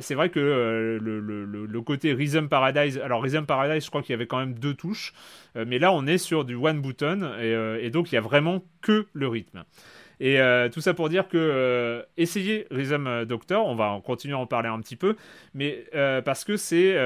[0.00, 4.14] C'est vrai que euh, le, côté Rhythm Paradise, alors Rhythm Paradise, je crois qu'il y
[4.14, 5.12] avait quand même deux touches,
[5.56, 8.18] euh, mais là on est sur du one button, et, euh, et donc il y
[8.18, 9.64] a vraiment que le rythme.
[10.20, 10.38] Et
[10.72, 14.68] tout ça pour dire que essayez Rhythm Doctor, on va en continuer à en parler
[14.68, 15.16] un petit peu,
[15.52, 15.84] mais
[16.24, 16.96] parce que c'est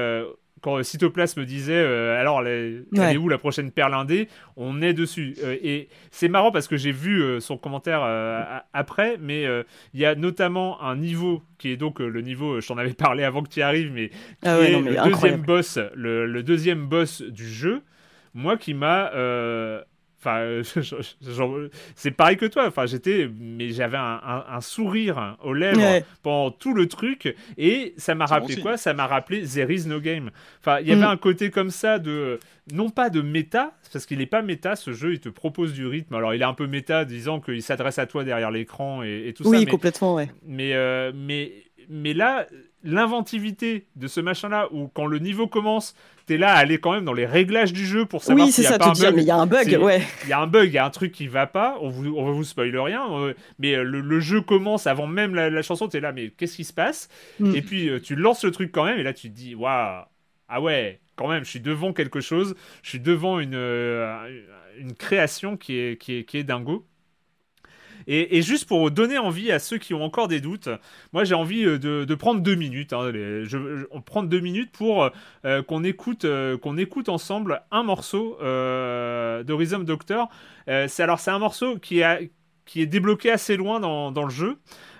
[0.61, 3.13] quand Cytoplasme me disait euh, alors elle Ouais.
[3.13, 5.35] est où la prochaine perle indé, on est dessus.
[5.43, 9.45] Euh, et c'est marrant parce que j'ai vu euh, son commentaire a- après, mais
[9.93, 13.23] il y a notamment un niveau qui est donc le niveau, je t'en avais parlé
[13.23, 15.79] avant que tu y arrives, mais qui Ah ouais, est non, mais le deuxième boss,
[15.95, 17.81] le, le deuxième boss du jeu,
[18.33, 19.11] moi qui m'a
[20.27, 20.63] Enfin, euh,
[21.95, 22.67] c'est pareil que toi.
[22.67, 26.03] Enfin, j'étais, mais j'avais un, un- un sourire aux lèvres Ouais.
[26.23, 28.77] pendant tout le truc, et ça m'a rappelé bon quoi?
[28.77, 30.31] Ça m'a rappelé There is no game.
[30.59, 31.09] Enfin, il y avait Mm.
[31.09, 32.39] un côté comme ça de,
[32.73, 34.75] non pas de méta, parce qu'il n'est pas méta.
[34.75, 36.13] Ce jeu, il te propose du rythme.
[36.15, 39.33] Alors, il est un peu méta, disant qu'il s'adresse à toi derrière l'écran et, et
[39.33, 39.65] tout Oui, ça.
[39.65, 40.29] mais- complètement, ouais.
[40.45, 41.53] mais, euh, mais,
[41.89, 42.47] mais là,
[42.83, 45.95] l'inventivité de ce machin-là, où quand le niveau commence,
[46.27, 48.61] t'es là à aller quand même dans les réglages du jeu pour savoir Oui, c'est
[48.61, 50.01] ça, te dire, mais il y a un bug, C'est- ouais.
[50.25, 52.13] Il y a un bug, il y a un truc qui va pas, on vous,
[52.15, 55.61] on vous spoil rien, euh, mais euh, le, le jeu commence avant même la, la
[55.63, 57.07] chanson, t'es là, mais qu'est-ce qui se passe?
[57.39, 57.55] Mm.
[57.55, 60.03] Et puis euh, tu lances le truc quand même, et là tu te dis, waouh,
[60.49, 64.15] ah ouais, quand même, je suis devant quelque chose, je suis devant une, euh,
[64.77, 66.85] une création qui est, qui est, qui est dingo.
[68.07, 70.69] Et, et juste pour donner envie à ceux qui ont encore des doutes,
[71.13, 72.93] moi j'ai envie euh, de, de prendre deux minutes.
[72.93, 75.09] hein, les- je, je- on prend deux minutes pour
[75.45, 80.29] euh, qu'on écoute, euh, qu'on écoute ensemble un morceau euh, de Rhythm Doctor.
[80.67, 82.19] C'est alors c'est un morceau qui, a,
[82.65, 84.57] qui est débloqué assez loin dans, dans le jeu.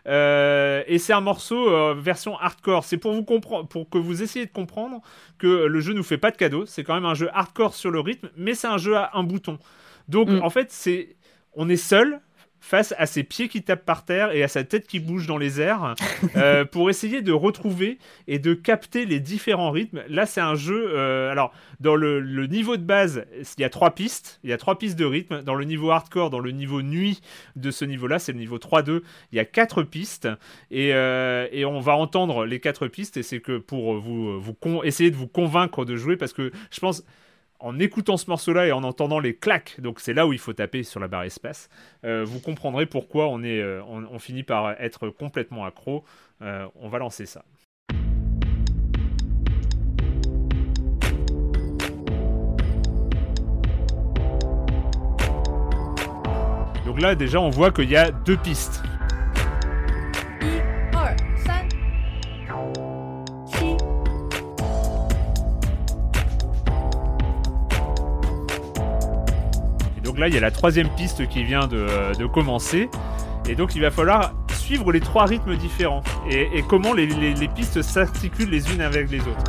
[0.07, 2.85] Euh, et c'est un morceau euh, version hardcore.
[2.85, 5.01] C'est pour vous comprendre, pour que vous essayiez de comprendre
[5.37, 6.65] que le jeu nous fait pas de cadeau.
[6.65, 9.23] C'est quand même un jeu hardcore sur le rythme, mais c'est un jeu à un
[9.23, 9.59] bouton.
[10.07, 10.41] Donc Mm.
[10.41, 11.15] en fait, c'est
[11.53, 12.21] on est seul
[12.59, 15.37] face à ses pieds qui tapent par terre et à sa tête qui bouge dans
[15.37, 15.95] les airs
[16.35, 17.97] euh, pour essayer de retrouver
[18.27, 20.03] et de capter les différents rythmes.
[20.09, 20.89] Là, c'est un jeu.
[20.89, 23.25] euh, alors, dans le, le niveau de base,
[23.57, 24.39] il y a trois pistes.
[24.43, 25.41] Il y a trois pistes de rythme.
[25.43, 27.21] Dans le niveau hardcore, dans le niveau nuit
[27.55, 29.01] de ce niveau-là, c'est le niveau 3-2.
[29.31, 30.27] Il y a quatre pistes
[30.71, 33.17] et, euh, et on va entendre les quatre pistes.
[33.17, 36.79] Et c'est que pour vous, vous essayer de vous convaincre de jouer parce que je
[36.79, 37.03] pense
[37.59, 40.53] en écoutant ce morceau-là et en entendant les claques, donc c'est là où il faut
[40.53, 41.69] taper sur la barre espace,
[42.05, 46.03] euh, vous comprendrez pourquoi on, est, euh, on, finit par être complètement accro.
[46.41, 47.43] Euh, on va lancer ça.
[56.85, 58.81] Donc là déjà on voit qu'il y a deux pistes.
[70.17, 72.89] Donc là, il y a la troisième piste qui vient de, commencer.
[73.47, 76.01] Et donc, il va falloir suivre les trois rythmes différents.
[76.27, 79.43] Et, comment les pistes s'articulent les unes avec les autres.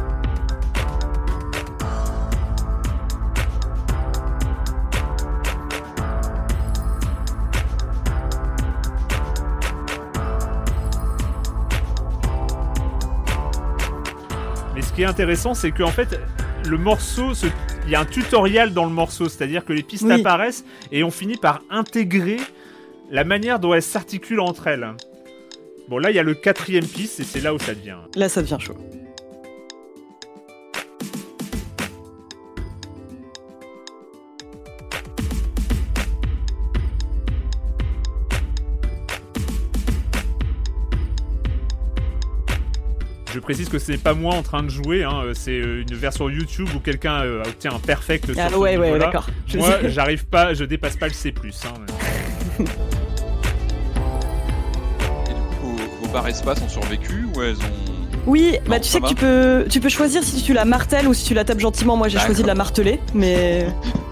[14.74, 16.20] Mais ce qui est intéressant, c'est qu'en fait,
[16.68, 17.46] le morceau, se-
[17.89, 20.20] il y a un tutoriel dans le morceau, c'est-à-dire que les pistes Oui.
[20.20, 20.62] apparaissent
[20.93, 22.36] et on finit par intégrer
[23.11, 24.86] la manière dont elles s'articulent entre elles.
[25.89, 27.97] Bon, là, il y a le quatrième piste et c'est là où ça devient.
[28.14, 28.76] Là, ça devient chaud.
[43.39, 45.95] Je précise que c'est pas moi en train de jouer, hein, euh, c'est euh, une
[45.97, 49.28] version YouTube où quelqu'un euh, obtient un perfect sur Ah ce ouais, ouais, d'accord.
[49.55, 51.32] Moi, j'arrive pas, je dépasse pas le C+.
[51.32, 51.74] Hein,
[52.59, 52.64] mais-
[55.30, 58.18] Et du coup, vos, vos barres espace ont survécu ou elles ont.
[58.26, 61.07] Oui, Non, bah tu sais que tu peux, tu peux choisir si tu la martèles
[61.07, 61.97] ou si tu la tapes gentiment.
[61.97, 63.66] Moi, j'ai choisi de la marteler, mais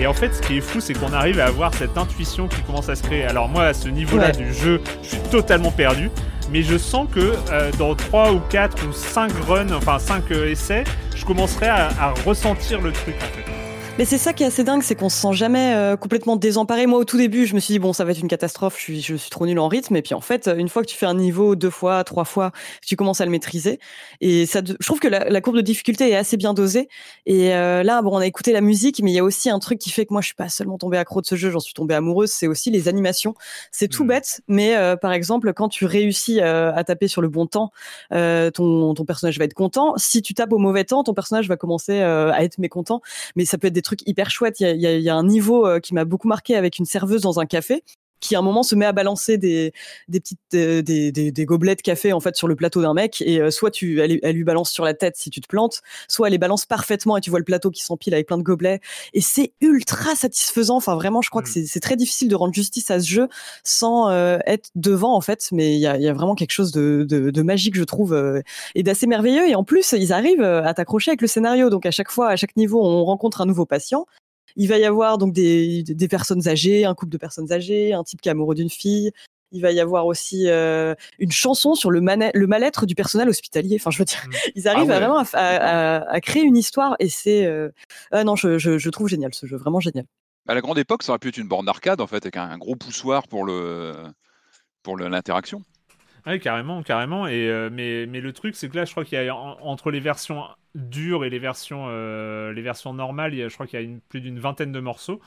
[0.00, 2.60] Et en fait, ce qui est fou, c'est qu'on arrive à avoir cette intuition qui
[2.62, 3.24] commence à se créer.
[3.24, 4.32] Alors moi, à ce niveau-là Ouais.
[4.32, 6.10] du jeu, je suis totalement perdu.
[6.50, 10.84] Mais je sens que euh, dans 3 ou 4 ou 5 runs, enfin 5 essais,
[11.14, 13.57] je commencerai à, à ressentir le truc en fait.
[13.98, 16.86] Mais c'est ça qui est assez dingue, c'est qu'on se sent jamais euh, complètement désemparé.
[16.86, 18.76] Moi, au tout début, je me suis dit bon, ça va être une catastrophe.
[18.76, 19.96] Je suis, je suis trop nul en rythme.
[19.96, 22.52] Et puis en fait, une fois que tu fais un niveau deux fois, trois fois,
[22.86, 23.80] tu commences à le maîtriser.
[24.20, 26.88] Et ça, je trouve que la, la courbe de difficulté est assez bien dosée.
[27.26, 29.58] Et euh, là, bon, on a écouté la musique, mais il y a aussi un
[29.58, 31.58] truc qui fait que moi, je suis pas seulement tombée accro de ce jeu, j'en
[31.58, 32.30] suis tombée amoureuse.
[32.30, 33.34] C'est aussi les animations.
[33.72, 34.08] C'est tout Mhm.
[34.10, 37.72] bête, mais euh, par exemple, quand tu réussis euh, à taper sur le bon temps,
[38.12, 39.94] euh, ton, ton personnage va être content.
[39.96, 43.00] Si tu tapes au mauvais temps, ton personnage va commencer euh, à être mécontent
[43.34, 44.60] mais ça peut être des trucs hyper chouettes.
[44.60, 47.46] Il y a, un niveau euh, qui m'a beaucoup marqué avec une serveuse dans un
[47.46, 47.82] café
[48.20, 49.72] qui à un moment se met à balancer des,
[50.08, 52.94] des petites euh, des, des, des gobelets de café en fait sur le plateau d'un
[52.94, 55.48] mec et euh, soit tu elle, elle lui balance sur la tête si tu te
[55.48, 58.38] plantes soit elle les balance parfaitement et tu vois le plateau qui s'empile avec plein
[58.38, 58.80] de gobelets
[59.14, 61.52] et c'est ultra satisfaisant enfin vraiment je crois que Mm.
[61.52, 63.28] c'est c'est très difficile de rendre justice à ce jeu
[63.64, 66.52] sans euh, être devant en fait mais il y a, il y a vraiment quelque
[66.52, 68.42] chose de, de, de magique je trouve euh,
[68.74, 69.48] et d'assez merveilleux.
[69.48, 71.70] Et en plus, ils arrivent euh, à t'accrocher avec le scénario.
[71.70, 74.06] Donc à chaque fois, à chaque niveau, on rencontre un nouveau patient.
[74.56, 78.04] Il va y avoir donc des, des personnes âgées, un couple de personnes âgées, un
[78.04, 79.12] type qui est amoureux d'une fille.
[79.50, 83.76] Il va y avoir aussi euh, une chanson sur le, mal-être du personnel hospitalier.
[83.80, 84.32] Enfin, je veux dire, Mm.
[84.56, 87.70] ils arrivent Ah à vraiment à, à- à- créer une histoire et c'est euh,
[88.10, 90.04] ah non, je, je, je trouve génial ce jeu, vraiment génial.
[90.48, 92.42] À la grande époque, ça aurait pu être une borne d'arcade en fait, avec un,
[92.44, 93.94] un gros poussoir pour le
[94.82, 95.62] pour le- l'interaction.
[96.26, 97.26] Oui, carrément, carrément.
[97.26, 99.58] Et, euh, mais, mais le truc, c'est que là, je crois qu'il y a en-
[99.60, 100.44] entre les versions
[100.74, 103.82] dures et les versions, euh, les versions normales, il y a- je crois qu'il y
[103.82, 105.20] a une- plus d'une vingtaine de morceaux.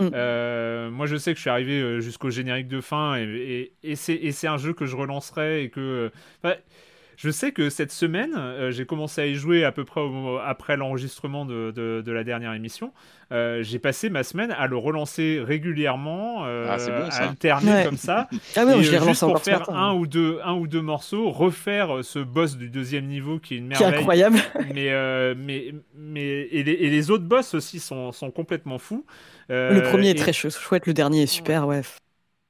[0.00, 0.08] Mm.
[0.14, 4.32] Euh, moi, je sais que je suis arrivé jusqu'au générique de fin et, et, et
[4.32, 6.10] c'est un jeu que je relancerai et que.
[6.42, 6.56] enfin,
[7.16, 10.38] je sais que cette semaine, euh, j'ai commencé à y jouer à peu près au
[10.38, 12.92] après l'enregistrement de, de, de la dernière émission.
[13.32, 17.72] Euh, j'ai passé ma semaine à le relancer régulièrement, euh, Ah, c'est bon, à alterner
[17.72, 17.84] Ouais.
[17.84, 18.28] comme ça.
[18.56, 19.72] Ah oui, Et, je l'ai euh, relancé juste pour encore faire matin.
[19.74, 23.58] un ou deux un ou deux morceaux, refaire ce boss du deuxième niveau qui est
[23.58, 23.98] une Qui est merveille.
[24.00, 24.38] incroyable.
[24.74, 29.04] mais euh, mais mais et les, et les autres boss aussi sont, sont complètement fous.
[29.50, 31.82] Euh, le premier est et très chou- chouette, le dernier est super, ouais.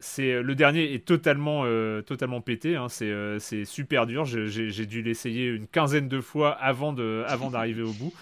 [0.09, 2.77] C'est le dernier est totalement euh, totalement pété.
[2.77, 4.25] hein, c'est euh, c'est super dur.
[4.25, 8.13] J'ai j'ai dû l'essayer une quinzaine de fois avant de avant d'arriver au bout.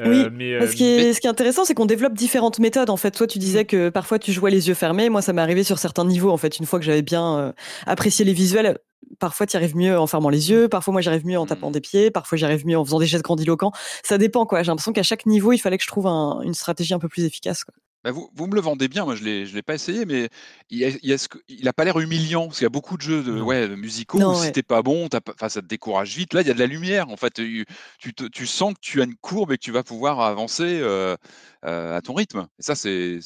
[0.00, 2.58] Euh, Oui, mais, euh, Ce qui, est, ce qui est intéressant, c'est qu'on développe différentes
[2.58, 2.90] méthodes.
[2.90, 5.08] En fait, toi, tu disais que parfois tu jouais les yeux fermés.
[5.08, 6.30] Moi, ça m'est arrivé sur certains niveaux.
[6.30, 7.52] En fait, une fois que j'avais bien euh,
[7.86, 8.78] apprécié les visuels,
[9.20, 11.80] parfois tu arrives mieux en fermant les yeux, parfois moi j'arrive mieux en tapant des
[11.80, 13.70] pieds, parfois j'y arrive mieux en faisant des gestes grandiloquents.
[14.02, 14.62] Ça dépend quoi.
[14.64, 17.08] J'ai l'impression qu'à chaque niveau, il fallait que je trouve un- une stratégie un peu
[17.08, 17.62] plus efficace.
[17.64, 17.74] Quoi.
[18.04, 20.28] Bah, vous, vous me le vendez bien, moi je je l'ai pas essayé, mais
[20.68, 22.66] il, a, il, y a ce que- il a pas l'air humiliant, parce qu'il y
[22.66, 24.52] a beaucoup de jeux de, ouais, de musicaux Non, où si ouais.
[24.52, 25.20] t'es pas bon, ça
[25.62, 26.34] te décourage vite.
[26.34, 27.64] Là, il y a de la lumière, en fait, tu,
[27.98, 31.16] tu, sens que tu as une courbe et que tu vas pouvoir avancer euh,
[31.64, 32.46] euh, à ton rythme.
[32.58, 33.20] Et ça, c'est...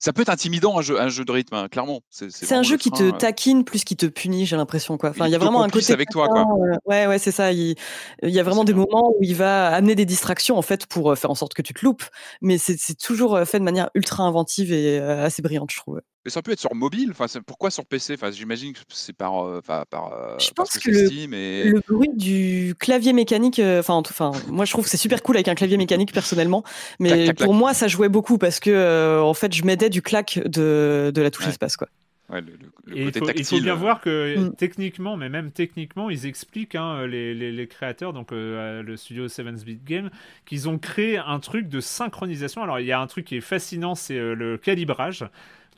[0.00, 2.02] Ça peut être intimidant un jeu, un jeu de rythme, hein, clairement.
[2.10, 3.12] C'est, un jeu qui te euh.
[3.12, 5.10] taquine plus qu'il te punit, j'ai l'impression quoi.
[5.10, 6.42] Enfin, Il y a vraiment un côté avec toi, quoi.
[6.42, 7.52] euh, ouais, ouais, c'est ça.
[7.52, 7.74] Il,
[8.22, 8.84] il y a vraiment des bien.
[8.88, 11.62] moments où il va amener des distractions en fait pour euh, faire en sorte que
[11.62, 12.04] tu te loupes,
[12.40, 16.00] mais c'est toujours euh, fait de manière ultra inventive et assez brillante, je trouve.
[16.28, 17.08] Mais ça peut être sur mobile.
[17.10, 20.76] Enfin, pourquoi sur PC Enfin, j'imagine que c'est par, euh, enfin, par, euh, Je pense
[20.76, 24.66] que, le- Steam et Le bruit du clavier mécanique, euh, enfin, en tout- enfin, moi
[24.66, 26.64] je trouve que c'est super cool avec un clavier mécanique personnellement,
[27.00, 27.46] mais Clac, clac, clac.
[27.46, 31.10] pour moi ça jouait beaucoup parce que euh, en fait je m'aidais du clac de,
[31.14, 31.50] de la touche Ouais.
[31.50, 31.88] espace quoi.
[32.30, 33.44] ouais, le, le- le Et il faut, il tactile.
[33.46, 34.54] faut bien euh, voir que Mm.
[34.56, 39.28] techniquement, mais même techniquement, ils expliquent, hein, les, les- les créateurs, donc euh, le studio
[39.28, 40.10] 7 Bit Game,
[40.44, 42.62] qu'ils ont créé un truc de synchronisation.
[42.62, 45.24] Alors il y a un truc qui est fascinant, c'est euh, le calibrage.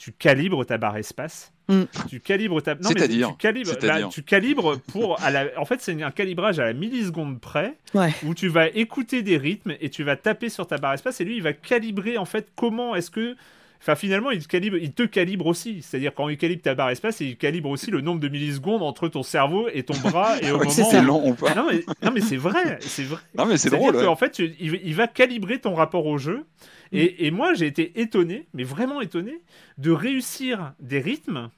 [0.02, 1.52] Tu calibres ta barre espace.
[1.68, 1.82] Mm.
[2.08, 2.74] Tu calibres ta.
[2.74, 3.68] Non, mais C'est-à-dire tu calibres.
[3.68, 5.20] C'est-à-dire bah, tu calibres pour.
[5.22, 5.44] À la...
[5.58, 8.08] En fait, c'est un calibrage à la milliseconde près Ouais.
[8.24, 11.24] où tu vas écouter des rythmes et tu vas taper sur ta barre espace et
[11.24, 13.36] lui, il va calibrer en fait comment est-ce que.
[13.82, 15.82] Enfin, finalement, il te calibre, il te calibre aussi.
[15.82, 19.08] C'est-à-dire, quand il calibre ta barre espace, il calibre aussi le nombre de millisecondes entre
[19.08, 20.70] ton cerveau et ton bras et au Ouais, moment.
[20.70, 23.20] c'est long ou pas Non mais, non, mais c'est vrai, c'est vrai.
[23.36, 23.96] Non, mais c'est drôle.
[23.96, 24.04] ouais.
[24.04, 26.44] qu'en fait, tu- il va calibrer ton rapport au jeu.
[26.92, 29.42] Et, moi, j'ai été étonné, mais vraiment étonné,
[29.78, 31.50] de réussir des rythmes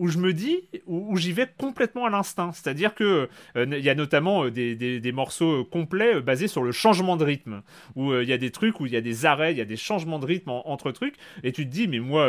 [0.00, 2.50] où je me dis, où, j'y vais complètement à l'instinct.
[2.52, 6.64] C'est-à-dire que euh, il y a notamment euh, des, des- morceaux euh, complets basés sur
[6.64, 7.62] le changement de rythme,
[7.94, 9.64] où il y a des trucs où il y a des arrêts, il y a
[9.64, 11.14] des changements de rythme en- entre trucs,
[11.44, 12.28] et tu te dis, mais moi,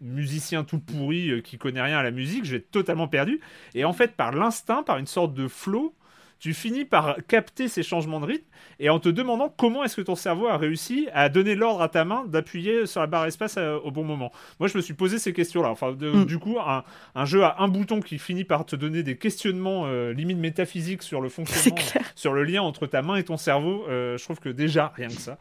[0.00, 3.40] musicien tout pourri qui connaît rien à la musique, je vais être totalement perdu.
[3.74, 5.94] Et en fait, par l'instinct, par une sorte de flow,
[6.38, 8.44] tu finis par capter ces changements de rythme
[8.78, 11.88] et en te demandant comment est-ce que ton cerveau a réussi à donner l'ordre à
[11.88, 14.30] ta main d'appuyer sur la barre espace euh, au bon moment.
[14.60, 15.68] Moi, je me suis posé ces questions-là.
[15.70, 16.24] Enfin, de- Mm.
[16.26, 19.84] du coup, un, un jeu à un bouton qui finit par te donner des questionnements
[19.86, 21.80] euh, limite métaphysiques sur le fonctionnement,
[22.14, 25.08] sur le lien entre ta main et ton cerveau, euh, je trouve que déjà, rien
[25.08, 25.38] que ça,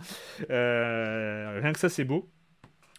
[0.50, 2.30] euh, rien que ça, c'est beau.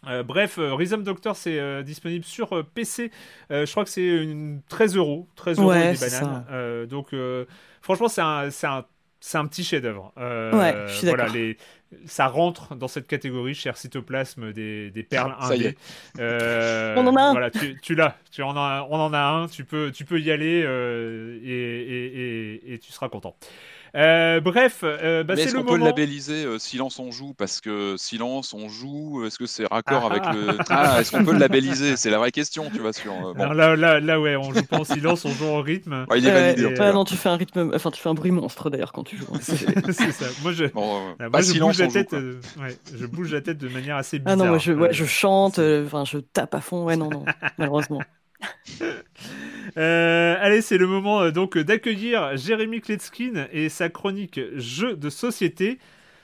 [0.07, 3.11] Euh, bref, euh, Rhythm Doctor, c'est euh, disponible sur euh, PC.
[3.51, 5.27] Euh, je crois que c'est une 13 euros.
[5.35, 6.45] 13 euros Ouais, des bananes.
[6.51, 7.45] Euh, donc, euh,
[7.81, 8.85] franchement, c'est un, c'est un,
[9.19, 10.13] c'est un petit chef-d'œuvre.
[10.17, 11.35] Euh, Ouais, je suis voilà, d'accord.
[11.37, 11.57] les,
[12.05, 15.69] ça rentre dans cette catégorie, cher cytoplasme, des, des perles Ça y indées.
[15.69, 16.19] est.
[16.19, 17.31] Euh, On en a un.
[17.31, 18.17] Voilà, tu, tu l'as.
[18.31, 19.47] Tu en as, on en a un.
[19.47, 23.35] Tu peux, tu peux y aller euh, et, et, et, et tu seras content.
[23.95, 25.89] Euh, bref, euh, bah, c'est est-ce le qu'on peut le moment.
[25.91, 27.33] labelliser euh, silence on joue?
[27.33, 30.33] Parce que silence on joue Est-ce que c'est raccord Ah, avec ah.
[30.33, 31.95] le ah est-ce qu'on peut le labelliser?
[31.95, 33.13] C'est la vraie question, tu vois sur.
[33.13, 33.41] euh, bon.
[33.43, 36.05] Alors là, là, là, ouais, on joue pas en silence, on joue en rythme.
[36.09, 36.65] Ouais, il est validé.
[36.65, 36.91] et- cas.
[36.91, 39.27] non, tu fais un rythme, enfin tu fais un bruit monstre d'ailleurs quand tu joues.
[39.33, 39.39] hein.
[39.41, 39.55] c'est
[40.11, 40.25] ça.
[40.43, 41.93] Moi, je, Bon, euh, Ah, moi, pas je silence bouge la joue.
[41.93, 42.13] tête.
[42.13, 44.37] euh, ouais, je bouge la tête de manière assez Ah bizarre.
[44.37, 46.83] non, moi je, ouais, Euh, je chante, euh, enfin je tape à fond.
[46.83, 47.23] Ouais, non, non,
[47.57, 48.01] malheureusement.
[49.77, 55.09] Euh, allez, c'est le moment euh, donc d'accueillir Jérémy Kletskin et sa chronique Jeux de
[55.09, 55.79] société.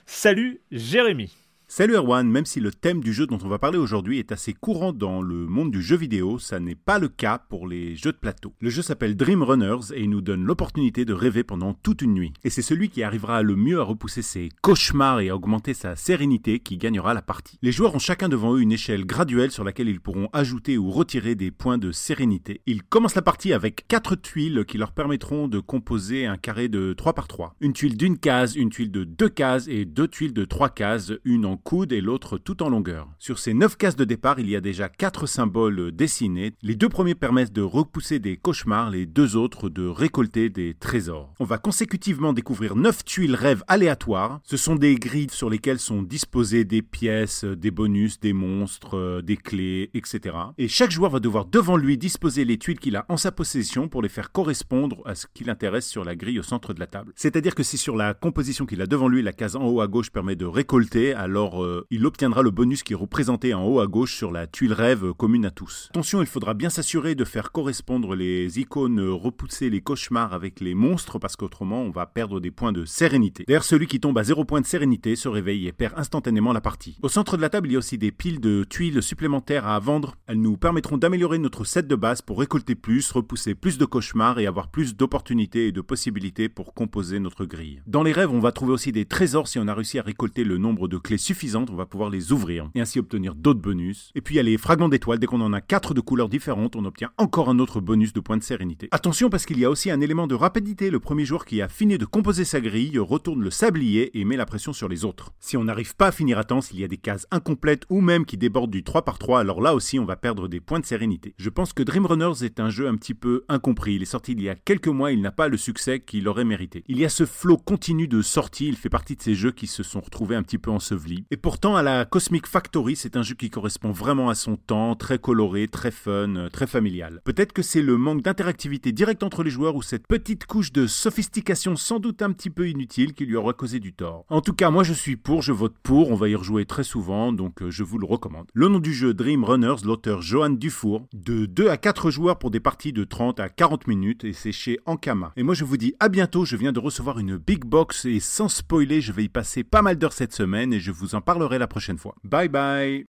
[0.06, 1.41] Salut Jérémy.
[1.74, 4.52] Salut Erwan, même si le thème du jeu dont on va parler aujourd'hui est assez
[4.52, 8.12] courant dans le monde du jeu vidéo, ça n'est pas le cas pour les jeux
[8.12, 8.54] de plateau.
[8.60, 12.14] Le jeu s'appelle Dream Runners et il nous donne l'opportunité de rêver pendant toute une
[12.14, 12.34] nuit.
[12.44, 15.96] Et c'est celui qui arrivera le mieux à repousser ses cauchemars et à augmenter sa
[15.96, 17.58] sérénité qui gagnera la partie.
[17.62, 20.92] Les joueurs ont chacun devant eux une échelle graduelle sur laquelle ils pourront ajouter ou
[20.92, 22.60] retirer des points de sérénité.
[22.66, 26.92] Ils commencent la partie avec 4 tuiles qui leur permettront de composer un carré de
[26.92, 27.56] 3 par 3.
[27.62, 31.14] Une tuile d'une case, une tuile de 2 cases et deux tuiles de 3 cases,
[31.24, 33.08] une en coude et l'autre tout en longueur.
[33.20, 36.54] Sur ces 9 cases de départ, il y a déjà 4 symboles dessinés.
[36.62, 41.34] Les deux premiers permettent de repousser des cauchemars, les deux autres de récolter des trésors.
[41.40, 44.40] On va consécutivement découvrir 9 tuiles rêves aléatoires.
[44.44, 49.22] Ce sont des grilles sur lesquelles sont disposées des pièces, des bonus, des monstres, euh,
[49.22, 50.36] des clés, etc.
[50.58, 53.88] Et chaque joueur va devoir devant lui disposer les tuiles qu'il a en sa possession
[53.88, 56.88] pour les faire correspondre à ce qui l'intéresse sur la grille au centre de la
[56.88, 57.14] table.
[57.16, 59.88] C'est-à-dire que si sur la composition qu'il a devant lui, la case en haut à
[59.88, 63.80] gauche permet de récolter, alors euh, il obtiendra le bonus qui est représenté en haut
[63.80, 65.88] à gauche sur la tuile rêve commune à tous.
[65.92, 70.60] Attention, il faudra bien s'assurer de faire correspondre les icônes euh, repousser les cauchemars avec
[70.60, 73.44] les monstres parce qu'autrement on va perdre des points de sérénité.
[73.48, 76.62] D'ailleurs, celui qui tombe à 0 points de sérénité se réveille et perd instantanément la
[76.62, 76.98] partie.
[77.02, 79.80] Au centre de la table, il y a aussi des piles de tuiles supplémentaires à
[79.80, 80.16] vendre.
[80.28, 84.40] Elles nous permettront d'améliorer notre set de base pour récolter plus, repousser plus de cauchemars
[84.40, 87.82] et avoir plus d'opportunités et de possibilités pour composer notre grille.
[87.88, 90.44] Dans les rêves, on va trouver aussi des trésors si on a réussi à récolter
[90.44, 94.12] le nombre de clés suffisant on va pouvoir les ouvrir et ainsi obtenir d'autres bonus.
[94.16, 96.30] Et puis il y a les fragments d'étoiles, dès qu'on en a 4 de couleurs
[96.30, 98.88] différentes, on obtient encore un autre bonus de points de sérénité.
[98.92, 101.68] Attention parce qu'il y a aussi un élément de rapidité, le premier joueur qui a
[101.68, 105.32] fini de composer sa grille retourne le sablier et met la pression sur les autres.
[105.40, 108.02] Si on n'arrive pas à finir à temps, s'il y a des cases incomplètes ou
[108.02, 110.80] même qui débordent du 3 par 3, alors là aussi on va perdre des points
[110.80, 111.34] de sérénité.
[111.38, 113.96] Je pense que Dream Runners est un jeu un petit peu incompris.
[113.96, 116.46] Il est sorti il y a quelques mois, il n'a pas le succès qu'il aurait
[116.46, 116.84] mérité.
[116.88, 119.68] Il y a ce flot continu de sorties, il fait partie de ces jeux qui
[119.68, 121.21] se sont retrouvés un petit peu ensevelis.
[121.30, 124.96] Et pourtant, à la Cosmic Factory, c'est un jeu qui correspond vraiment à son temps,
[124.96, 127.22] très coloré, très fun, euh, très familial.
[127.24, 130.88] Peut-être que c'est le manque d'interactivité directe entre les joueurs ou cette petite couche de
[130.88, 134.26] sophistication sans doute un petit peu inutile qui lui aura causé du tort.
[134.30, 136.84] En tout cas, moi je suis pour, je vote pour, on va y rejouer très
[136.84, 138.48] souvent, donc euh, je vous le recommande.
[138.54, 142.52] Le nom du jeu Dream Runners, l'auteur Johan Dufour, de 2 à 4 joueurs pour
[142.52, 145.34] des parties de 30 à 40 minutes et c'est chez Ankama.
[145.36, 148.20] Et moi je vous dis à bientôt, je viens de recevoir une big box et
[148.20, 151.22] sans spoiler, je vais y passer pas mal d'heures cette semaine et je vous en
[151.22, 152.16] parlerai la prochaine fois.
[152.24, 153.06] Bye bye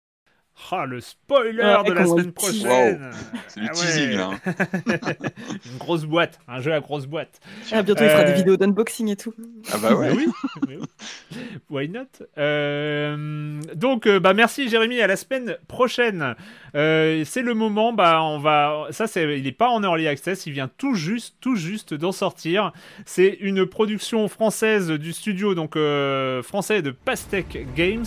[0.71, 3.11] Ah, le spoiler Ah, de la semaine prochaine
[3.47, 3.79] C'est du Ah ouais.
[3.79, 4.31] teasing, là.
[5.71, 7.39] Une grosse boîte, un jeu à grosse boîte.
[7.71, 9.33] Ah, bientôt, il fera Euh, des vidéos d'unboxing et tout.
[9.71, 10.11] Ah bah ouais.
[10.67, 10.79] Oui.
[11.69, 12.07] Why not?
[12.37, 16.35] Euh, Donc, euh, bah merci Jérémy, à la semaine prochaine.
[16.75, 18.87] Euh, c'est le moment, bah on va.
[18.91, 22.71] Ça, il n'est pas en early access, il vient tout juste, tout juste d'en sortir.
[23.05, 28.05] C'est une production française du studio, donc euh, français de Pastèque Games,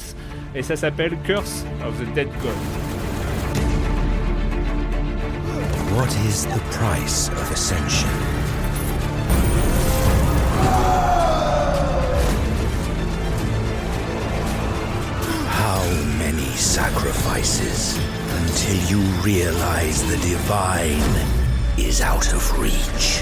[0.54, 2.52] et ça s'appelle Curse of the Dead God.
[16.72, 17.98] Sacrifices
[18.40, 21.12] until you realize the divine
[21.76, 23.20] is out of reach?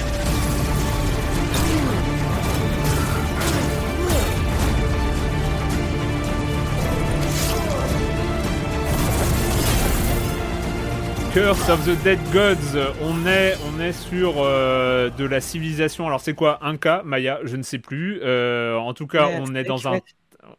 [11.32, 16.06] Curse of the Dead Gods, on est, on est sur euh, de la civilisation.
[16.06, 16.58] Alors c'est quoi?
[16.62, 18.20] Inca, Maya, je ne sais plus.
[18.22, 20.00] Euh, en tout cas, Ouais, on est dans un.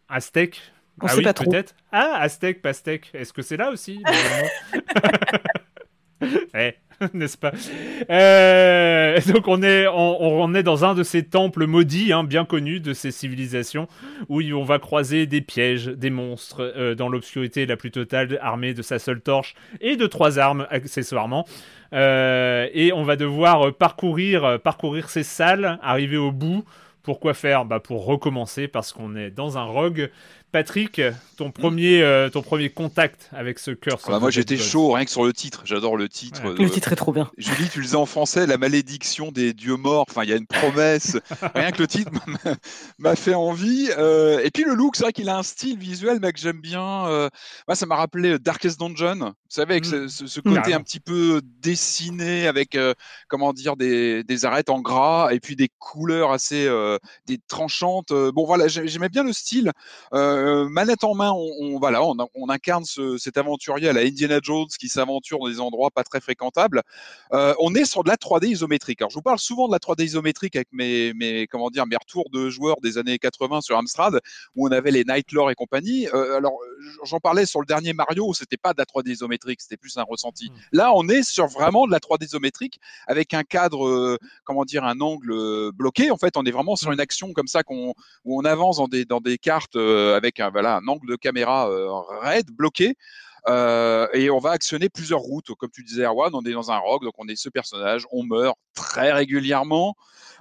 [0.08, 0.62] Aztèque.
[1.02, 1.50] On ah sait oui, pas trop.
[1.50, 1.76] peut-être.
[1.92, 3.10] Ah, Aztèque, Pastèque.
[3.14, 4.02] Est-ce que c'est là aussi
[6.54, 6.76] Eh,
[7.14, 7.52] n'est-ce pas
[8.12, 12.46] Euh, Donc on est, on, on est dans un de ces temples maudits, hein, bien
[12.46, 13.88] connus de ces civilisations,
[14.30, 18.76] où on va croiser des pièges, des monstres, euh, dans l'obscurité la plus totale, armé
[18.76, 21.46] de sa seule torche et de trois armes accessoirement.
[21.94, 26.64] Euh, et on va devoir parcourir, parcourir ces salles, arriver au bout.
[27.04, 27.66] Pourquoi faire?
[27.66, 30.12] Bah Pour recommencer, parce qu'on est dans un rogue.
[30.52, 31.02] Patrick,
[31.38, 34.04] ton premier, euh, ton premier contact avec ce curse.
[34.08, 35.62] Bah, of moi the j'étais chaud rien que sur le titre.
[35.66, 36.44] J'adore le titre.
[36.44, 36.54] Ouais.
[36.56, 37.32] de- Le titre est trop bien.
[37.38, 40.06] Julie, tu le disais en français, la malédiction des dieux morts.
[40.10, 41.18] Enfin, il y a une promesse.
[41.56, 42.12] Rien que le titre
[43.00, 43.90] m'a- fait envie.
[43.98, 47.06] Euh, et puis le look, c'est vrai qu'il a un style visuel, mec, j'aime bien.
[47.08, 47.30] Euh,
[47.68, 49.20] moi, ça m'a rappelé Darkest Dungeon.
[49.20, 52.94] Vous savez, avec ce, ce- ce côté un petit peu dessiné, avec euh,
[53.28, 58.12] comment dire des, des arêtes en gras et puis des couleurs assez euh, des tranchantes.
[58.12, 59.72] Euh, Bon, voilà, j'ai- j'aimais bien le style.
[60.14, 64.40] Euh, manette en main, on, voilà, on, on incarne ce- cet aventurier à la Indiana
[64.42, 66.82] Jones qui s'aventure dans des endroits pas très fréquentables.
[67.34, 69.02] Euh, on est sur de la 3D isométrique.
[69.02, 72.30] Alors, je vous parle souvent de la 3D isométrique avec mes, comment dire, mes retours
[72.32, 74.20] de joueurs des années 80 sur Amstrad,
[74.56, 76.08] où on avait les Nightlore et compagnie.
[76.14, 76.58] Euh, alors,
[77.04, 80.04] j'en parlais sur le dernier Mario, c'était pas de la 3D isométrique, c'était plus un
[80.04, 80.50] ressenti.
[80.50, 80.54] Mm.
[80.74, 84.84] Là, on est sur vraiment de la 3D isométrique avec un cadre, euh, comment dire,
[84.84, 86.12] un angle euh, bloqué.
[86.12, 87.94] En fait, on est vraiment sur une action comme ça qu'on,
[88.26, 91.16] où on avance dans des, dans des cartes euh, avec un, voilà, un angle de
[91.16, 91.70] caméra
[92.22, 92.96] raide, bloqué.
[93.48, 95.54] Euh, et on va actionner plusieurs routes.
[95.58, 98.24] Comme tu disais, Erwan, on est dans un rogue, donc on est ce personnage, on
[98.24, 99.96] meurt très régulièrement.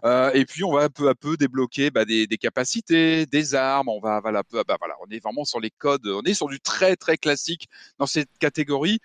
[0.05, 3.89] Euh, et puis on va peu à peu débloquer bah, des, des capacités, des armes.
[3.89, 6.07] On va voilà, peu peu, voilà, on est vraiment sur les codes.
[6.07, 9.01] On est sur du très très classique dans cette catégorie.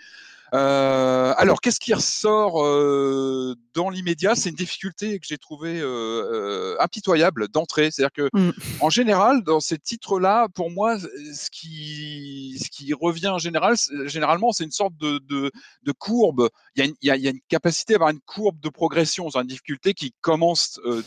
[0.56, 4.36] Euh, alors, qu'est-ce qui ressort euh, dans l'immédiat?
[4.36, 7.92] C'est une difficulté que j'ai trouvée euh, impitoyable d'entrée.
[7.92, 8.52] C'est-à-dire que, Mm.
[8.80, 14.08] en général, dans ces titres-là, pour moi, ce qui, ce qui revient en général, c'est-
[14.08, 15.52] généralement, c'est une sorte de, de,
[15.84, 16.50] de courbe.
[16.76, 18.22] Il y, a une, il, y a, il y a une capacité à avoir une
[18.22, 21.02] courbe de progression sur une difficulté qui commence euh,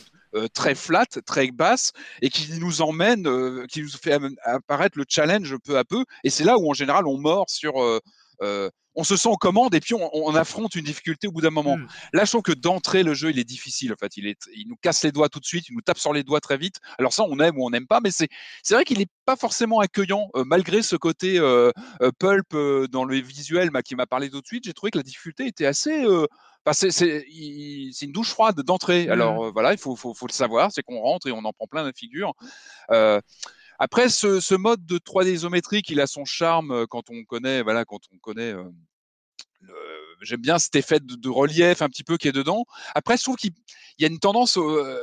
[0.53, 1.91] très flat, très basse,
[2.21, 6.05] et qui nous emmène, euh, qui nous fait apparaître le challenge peu à peu.
[6.23, 7.81] Et c'est là où, en général, on mord sur.
[7.81, 8.69] euh,
[8.99, 11.49] on se sent en commande et puis on, on affronte une difficulté au bout d'un
[11.49, 11.77] moment.
[11.77, 11.87] Mm.
[12.13, 13.93] Là, je trouve que d'entrée, le jeu, il est difficile.
[13.93, 15.97] En fait, il, est, il nous casse les doigts tout de suite, il nous tape
[15.97, 16.75] sur les doigts très vite.
[16.97, 18.29] Alors ça, on aime ou on n'aime pas, mais c'est
[18.73, 21.71] vrai qu'il n'est pas forcément accueillant, euh, malgré ce côté euh,
[22.01, 22.55] euh, pulp
[22.91, 24.65] dans le visuel bah, qui m'a parlé tout de suite.
[24.65, 26.05] J'ai trouvé que la difficulté était assez...
[26.73, 27.25] c'est
[28.05, 29.05] une douche froide d'entrée.
[29.05, 29.11] Mhm.
[29.11, 31.53] Alors euh, voilà, il faut, faut, faut le savoir, c'est qu'on rentre et on en
[31.53, 32.33] prend plein la figure.
[32.91, 33.21] Euh,
[33.79, 37.85] Après, ce, ce mode de 3D isométrique, il a son charme quand on connaît, voilà,
[37.85, 38.51] quand on connaît.
[38.53, 38.69] euh,
[40.21, 42.65] J'aime bien cet effet de, relief un petit peu qui est dedans.
[42.95, 43.51] Après, je trouve qu'il
[43.97, 44.97] il y a une tendance au, euh,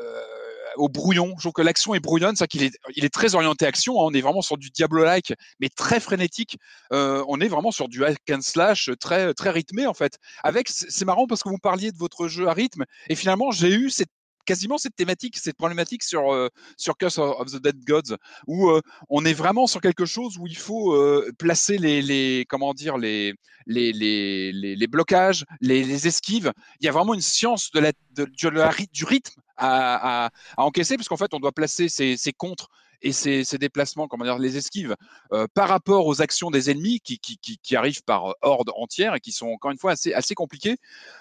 [0.77, 1.35] au brouillon.
[1.37, 3.95] Je trouve que l'action est brouillonne, c'est qu'il est, est très orienté action.
[4.01, 4.07] hein.
[4.07, 6.59] On est vraiment sur du Diablo-like, mais très frénétique.
[6.93, 10.19] Euh, on est vraiment sur du hack and slash très, très rythmé en fait.
[10.43, 13.73] Avec, c'est marrant parce que vous parliez de votre jeu à rythme, et finalement, j'ai
[13.73, 14.11] eu cette
[14.47, 18.17] quasiment cette thématique, cette problématique sur, euh, sur Curse of the Dead Gods,
[18.47, 18.81] où euh,
[19.11, 22.97] on est vraiment sur quelque chose où il faut euh, placer les, les, comment dire,
[22.97, 23.35] les,
[23.67, 26.53] les, les, les, blocages, les, les esquives.
[26.81, 30.63] Il y a vraiment une science de la, de, la du rythme à, à, à
[30.65, 32.69] encaisser, parce qu'en fait, on doit placer ses, ses contres
[33.03, 34.97] et ses, ses déplacements, comment dire, les esquives,
[35.33, 39.15] euh, par rapport aux actions des ennemis qui, qui, qui, qui arrivent par horde entière
[39.15, 40.77] et qui sont encore une fois assez, assez compliquées.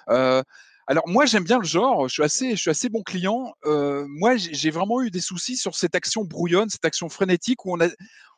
[0.09, 0.41] Euh,
[0.87, 3.53] alors moi j'aime bien le genre, je suis assez, je suis assez bon client.
[3.65, 7.75] Euh, moi j'ai vraiment eu des soucis sur cette action brouillonne, cette action frénétique où
[7.75, 7.79] on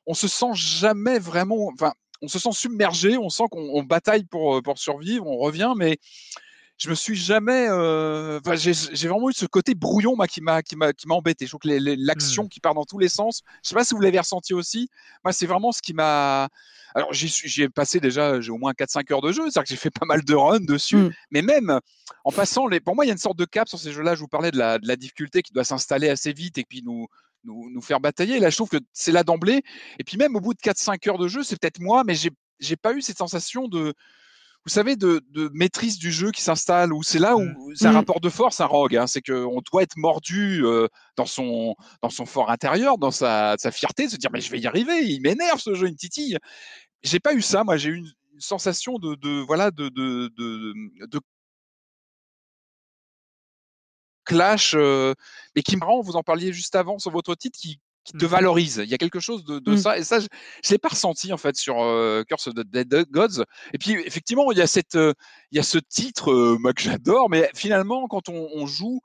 [0.05, 4.23] on se sent jamais vraiment, enfin on se sent submergé, on sent qu'on on bataille
[4.23, 5.97] pour euh, pour survivre, on revient, mais
[6.77, 10.75] je me suis jamais, euh, j'ai vraiment eu ce côté brouillon moi qui m'a qui
[10.75, 11.45] m'a qui m'a embêté.
[11.45, 13.41] Je trouve que l'action qui part dans tous les sens.
[13.63, 14.89] Je sais pas si vous l'avez ressenti aussi.
[15.23, 16.49] Moi c'est vraiment ce qui m'a.
[16.93, 19.75] Alors j'y ai passé déjà, j'ai au moins 4-5 heures de jeu, c'est-à-dire que j'ai
[19.75, 20.97] fait pas mal de runs dessus.
[20.97, 21.11] Mm.
[21.31, 21.79] Mais même
[22.23, 24.13] en passant les, pour moi il y a une sorte de cap sur ces jeux-là.
[24.13, 26.83] Je vous parlais de la, de la difficulté qui doit s'installer assez vite et puis
[26.83, 27.07] nous
[27.43, 28.39] nous, nous faire batailler.
[28.39, 29.63] Là je trouve que c'est là d'emblée.
[29.97, 32.29] Et puis même au bout de 4-5 heures de jeu, c'est peut-être moi, mais j'ai
[32.59, 33.93] j'ai pas eu cette sensation de
[34.65, 37.91] vous savez, de, de maîtrise du jeu qui s'installe, où c'est là où c'est un
[37.93, 37.95] Mm.
[37.95, 38.97] rapport de force, un rogue.
[38.97, 43.55] Hein, c'est qu'on doit être mordu euh, dans, son, dans son fort intérieur, dans sa,
[43.57, 45.93] sa fierté, de se dire mais je vais y arriver, il m'énerve ce jeu, il
[45.93, 46.37] me titille.
[47.03, 50.29] J'ai pas eu ça, moi j'ai eu une, une sensation de, de voilà de, de,
[50.37, 51.19] de, de
[54.25, 55.13] clash, euh,
[55.55, 58.23] mais qui me rend, vous en parliez juste avant sur votre titre, qui, qui te
[58.25, 58.31] Mhm.
[58.31, 58.81] valorise.
[58.83, 59.77] Il y a quelque chose de, de Mm.
[59.77, 62.61] ça, et ça, je ne l'ai pas ressenti en fait sur euh, Curse of the
[62.65, 63.43] Dead Gods.
[63.73, 65.13] Et puis effectivement, il y a cette, euh,
[65.51, 69.01] il y a ce titre, euh, moi que j'adore, mais finalement, quand on, on joue,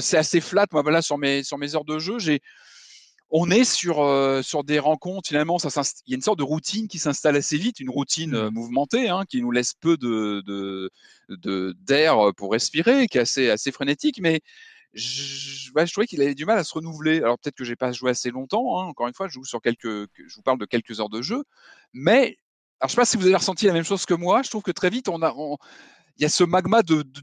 [0.00, 0.66] c'est assez flat.
[0.72, 2.40] Moi, voilà, sur mes, sur mes heures de jeu, j'ai
[3.36, 5.68] on est sur, euh, sur des rencontres, finalement, ça
[6.06, 9.08] il y a une sorte de routine qui s'installe assez vite, une routine euh, mouvementée,
[9.08, 10.90] hein, qui nous laisse peu de, de,
[11.28, 14.40] de- d'air pour respirer, qui est assez, assez frénétique, mais
[14.94, 17.18] je, trouvais qu'il avait du mal à se renouveler.
[17.18, 19.60] Alors peut-être que j'ai pas joué assez longtemps, hein, encore une fois, je joue sur
[19.60, 21.44] quelques, que- je vous parle de quelques heures de jeu,
[21.92, 22.38] mais
[22.80, 24.62] alors, je sais pas si vous avez ressenti la même chose que moi, je trouve
[24.62, 26.82] que très vite, il y a ce magma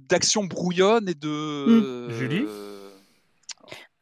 [0.09, 2.09] d'action brouillonne et de...
[2.09, 2.45] Julie?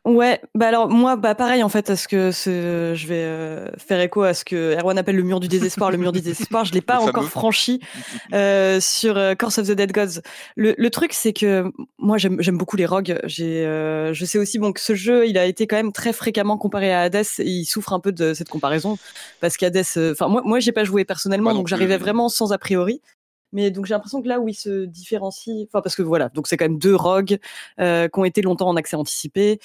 [0.10, 3.70] Ouais, bah alors moi, bah pareil en fait, à ce que ce, je vais euh,
[3.78, 5.92] faire écho à ce que Erwan appelle le mur du désespoir.
[5.92, 7.80] le mur du désespoir, je l'ai pas encore franchi
[8.34, 10.22] euh, sur euh, Curse of the Dead Gods.
[10.56, 13.20] Le, le truc, c'est que moi, j'aime beaucoup les rogues.
[13.26, 16.12] J'ai, euh, je sais aussi bon que ce jeu, il a été quand même très
[16.12, 17.18] fréquemment comparé à Hades.
[17.38, 18.98] Et il souffre un peu de cette comparaison
[19.42, 22.58] parce qu'Hades, euh, enfin moi, moi, j'ai pas joué personnellement, donc j'arrivais vraiment sans a
[22.58, 23.00] priori.
[23.52, 26.48] Mais donc j'ai l'impression que là où il se différencie, enfin parce que voilà, donc
[26.48, 27.40] c'est quand même deux rogues
[27.80, 29.60] euh, qui ont été longtemps en accès anticipé.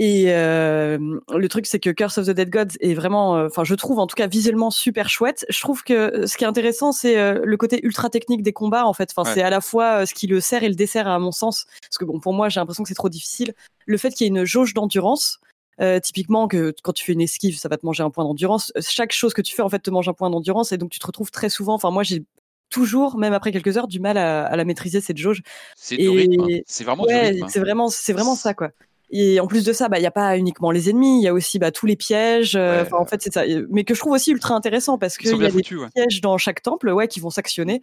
[0.00, 0.96] Et euh,
[1.34, 3.98] le truc, c'est que Curse of the Dead Gods est vraiment, euh, enfin, je trouve
[3.98, 5.44] en tout cas visuellement super chouette.
[5.48, 5.92] Je trouve que
[6.22, 8.86] euh, ce qui est intéressant, c'est le côté ultra technique des combats.
[8.86, 9.34] En fait, enfin, Ouais.
[9.34, 11.66] c'est à la fois ce qui le sert et le dessert à mon sens.
[11.82, 13.54] Parce que bon, pour moi, j'ai l'impression que c'est trop difficile.
[13.86, 15.38] Le fait qu'il y ait une jauge d'endurance.
[15.80, 18.72] euh, typiquement que quand tu fais une esquive, ça va te manger un point d'endurance.
[18.80, 20.98] Chaque chose que tu fais en fait te mange un point d'endurance et donc tu
[20.98, 21.74] te retrouves très souvent.
[21.74, 22.24] Enfin moi j'ai
[22.68, 25.40] toujours, même après quelques heures, du mal à, à la maîtriser cette jauge.
[25.76, 26.62] C'est du Et- hein.
[26.66, 27.46] c'est vraiment Ouais, hein.
[27.48, 28.70] c'est vraiment, c'est vraiment ça, quoi.
[29.10, 31.28] Et en plus de ça, bah, il n'y a pas uniquement les ennemis, il y
[31.28, 32.56] a aussi bah, tous les pièges.
[32.56, 32.94] euh, Ouais.
[32.94, 33.44] En fait, c'est ça.
[33.70, 35.88] Mais que je trouve aussi ultra intéressant parce qu'il y a des ouais.
[35.94, 37.80] pièges dans chaque temple, ouais, qui vont s'actionner.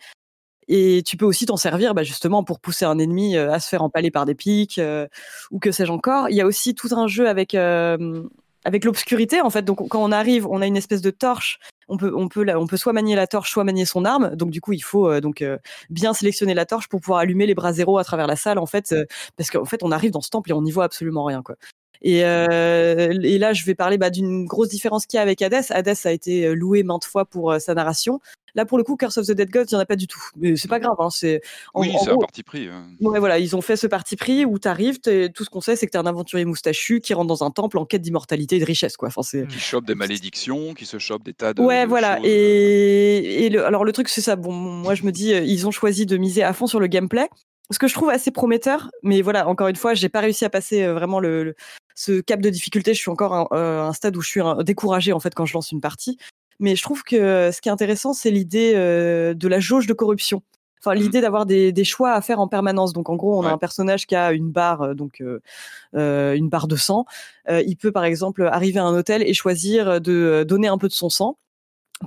[0.67, 3.69] Et tu peux aussi t'en servir, bah, justement, pour pousser un ennemi euh, à se
[3.69, 5.07] faire empaler par des pics euh,
[5.51, 6.29] ou que sais-je encore.
[6.29, 8.23] Il y a aussi tout un jeu avec euh,
[8.65, 9.63] avec l'obscurité, en fait.
[9.63, 11.59] Donc, quand on arrive, on a une espèce de torche.
[11.87, 14.35] On peut, on peut, la- on peut soit manier la torche, soit manier son arme.
[14.35, 15.57] Donc, du coup, il faut euh, donc euh,
[15.89, 18.65] bien sélectionner la torche pour pouvoir allumer les bras zéro à travers la salle, en
[18.65, 19.05] fait, euh,
[19.37, 21.55] parce qu'en fait, on arrive dans ce temple et on n'y voit absolument rien, quoi.
[22.01, 25.41] Et, euh, et là, je vais parler bah, d'une grosse différence qu'il y a avec
[25.41, 25.65] Hades.
[25.69, 28.19] Hades a été loué maintes fois pour euh, sa narration.
[28.53, 30.07] Là, pour le coup, Curse of the Dead Gods, il n'y en a pas du
[30.07, 30.21] tout.
[30.37, 30.95] Mais c'est pas grave.
[30.99, 31.41] Hein, c'est
[31.73, 32.69] en- Oui, en c'est un parti pris.
[32.69, 32.87] hein.
[33.01, 35.75] Ouais, voilà, ils ont fait ce parti pris où t'arrives, t'es- tout ce qu'on sait,
[35.75, 38.59] c'est que t'es un aventurier moustachu qui rentre dans un temple en quête d'immortalité et
[38.59, 39.09] de richesse, quoi.
[39.09, 39.45] Enfin, c'est.
[39.47, 41.61] Qui chope des malédictions, qui se chope des tas de.
[41.61, 42.15] Ouais, de voilà.
[42.15, 42.27] choses.
[42.27, 44.37] Et, et le, alors le truc, c'est ça.
[44.37, 46.87] Bon, moi, je me dis, euh, ils ont choisi de miser à fond sur le
[46.87, 47.27] gameplay,
[47.71, 48.89] ce que je trouve assez prometteur.
[49.03, 51.55] Mais voilà, encore une fois, j'ai pas réussi à passer euh, vraiment le, le-
[51.95, 52.93] ce cap de difficulté.
[52.93, 55.45] Je suis encore à un, euh, un stade où je suis découragée en fait quand
[55.45, 56.17] je lance une partie.
[56.59, 59.87] Mais je trouve que euh, ce qui est intéressant, c'est l'idée euh, de la jauge
[59.87, 60.41] de corruption.
[60.79, 62.93] enfin l'idée d'avoir des, des choix à faire en permanence.
[62.93, 66.67] Donc en gros, on a un personnage qui a une barre, donc euh, une barre
[66.67, 67.05] de sang.
[67.49, 70.93] Il peut par exemple arriver à un hôtel et choisir de donner un peu de
[70.93, 71.37] son sang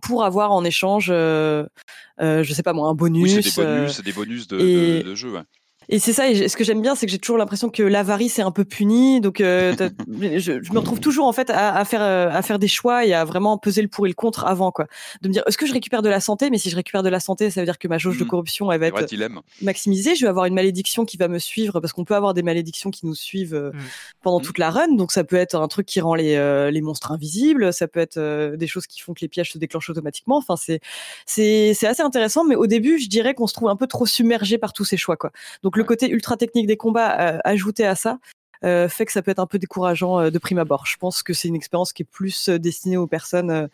[0.03, 3.23] pour avoir en échange, je sais pas moi, un bonus.
[3.37, 5.33] Oui, c'est des bonus, c'est des bonus de, et- de, de jeu.
[5.33, 5.43] ouais.
[5.89, 8.39] Et c'est ça, et ce que j'aime bien, c'est que j'ai toujours l'impression que l'avarice
[8.39, 9.21] est un peu punie.
[9.21, 9.75] Donc, euh,
[10.21, 13.07] je, je me retrouve toujours en fait à, à faire euh, à faire des choix
[13.07, 14.87] et à vraiment peser le pour et le contre avant, quoi.
[15.23, 16.51] De me dire, est-ce que je récupère de la santé?
[16.51, 18.29] Mais si je récupère de la santé, ça veut dire que ma jauge de Mhm.
[18.31, 19.41] corruption, elle va être dilemme.
[19.63, 20.15] maximisée.
[20.15, 22.91] Je vais avoir une malédiction qui va me suivre parce qu'on peut avoir des malédictions
[22.91, 23.81] qui nous suivent euh, Mhm.
[24.23, 24.45] pendant Mhm.
[24.45, 24.95] toute la run.
[24.95, 27.73] Donc, ça peut être un truc qui rend les euh, les monstres invisibles.
[27.73, 30.37] Ça peut être euh, des choses qui font que les pièges se déclenchent automatiquement.
[30.37, 30.81] Enfin, c'est
[31.25, 32.45] c'est c'est assez intéressant.
[32.45, 34.97] Mais au début, je dirais qu'on se trouve un peu trop submergé par tous ces
[34.97, 35.31] choix, quoi.
[35.63, 38.19] Donc le côté ultra technique des combats euh, ajouté à ça
[38.65, 40.85] euh, fait que ça peut être un peu décourageant euh, de prime abord.
[40.87, 43.69] Je pense que c'est une expérience qui est plus euh, destinée aux personnes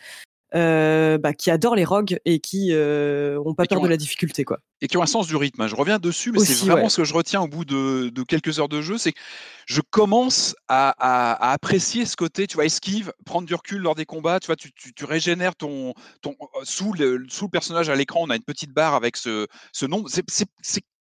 [0.53, 3.97] bah, qui adorent les rogues et qui ont pas Et peur ont de un- la
[3.97, 4.61] difficulté, quoi.
[4.81, 5.61] et qui ont un sens du rythme.
[5.63, 5.67] hein.
[5.67, 6.89] Je reviens dessus, mais c'est vraiment ouais.
[6.91, 9.19] ce que je retiens au bout de, de quelques heures de jeu, c'est que
[9.67, 13.97] je commence à, à- à apprécier ce côté, tu vois, esquive, prendre du recul lors
[13.97, 15.93] des combats, tu vois, tu, tu- tu régénères ton,
[16.23, 19.49] ton sous le, sous le personnage à l'écran, on a une petite barre avec ce,
[19.73, 20.09] ce nombre.
[20.11, 20.25] C'est-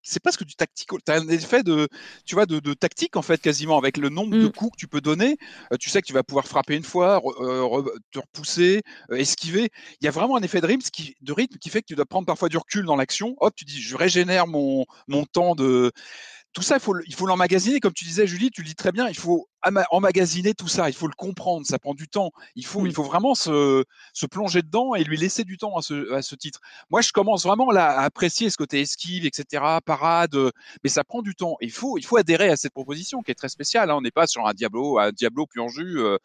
[0.03, 0.99] C'est presque du tactical.
[1.05, 1.87] Tu as un effet de,
[2.25, 4.51] tu vois, de, de tactique en fait quasiment avec le nombre de Mm.
[4.51, 5.37] coups que tu peux donner.
[5.71, 8.81] Euh, tu sais que tu vas pouvoir frapper une fois, re- euh, re- te repousser,
[9.11, 9.69] euh, esquiver.
[10.01, 11.95] Il y a vraiment un effet de rythme, qui, de rythme qui fait que tu
[11.95, 13.35] dois prendre parfois du recul dans l'action.
[13.39, 15.91] Hop, tu dis, je régénère mon, mon temps de.
[16.53, 17.79] Tout ça, il faut, il faut l'emmagasiner.
[17.79, 19.47] Comme tu disais, Julie, tu le dis très bien, il faut
[19.91, 20.89] emmagasiner tout ça.
[20.89, 21.65] Il faut le comprendre.
[21.65, 22.31] Ça prend du temps.
[22.55, 23.83] Il faut, il faut vraiment se,
[24.13, 26.59] se plonger dedans et lui laisser du temps à ce, à ce titre.
[26.89, 30.35] Moi, je commence vraiment là à apprécier ce côté esquive, etc., parade,
[30.83, 31.55] mais ça prend du temps.
[31.61, 33.89] Il faut, il faut adhérer à cette proposition qui est très spéciale.
[33.91, 33.95] hein.
[33.95, 35.99] On n'est pas sur un Diablo, un Diablo pur jus.
[35.99, 36.17] euh,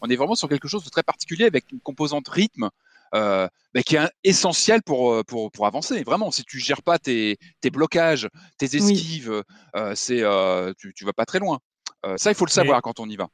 [0.00, 2.70] on est vraiment sur quelque chose de très particulier avec une composante rythme
[3.14, 6.02] euh, bah, qui est essentielle pour, euh, pour, pour avancer.
[6.04, 8.28] Vraiment, si tu gères pas tes, tes blocages,
[8.58, 9.42] tes esquives,
[9.76, 11.58] euh, c'est, euh, tu, tu vas pas très loin.
[12.06, 13.28] Euh, ça, il faut le savoir quand on y va.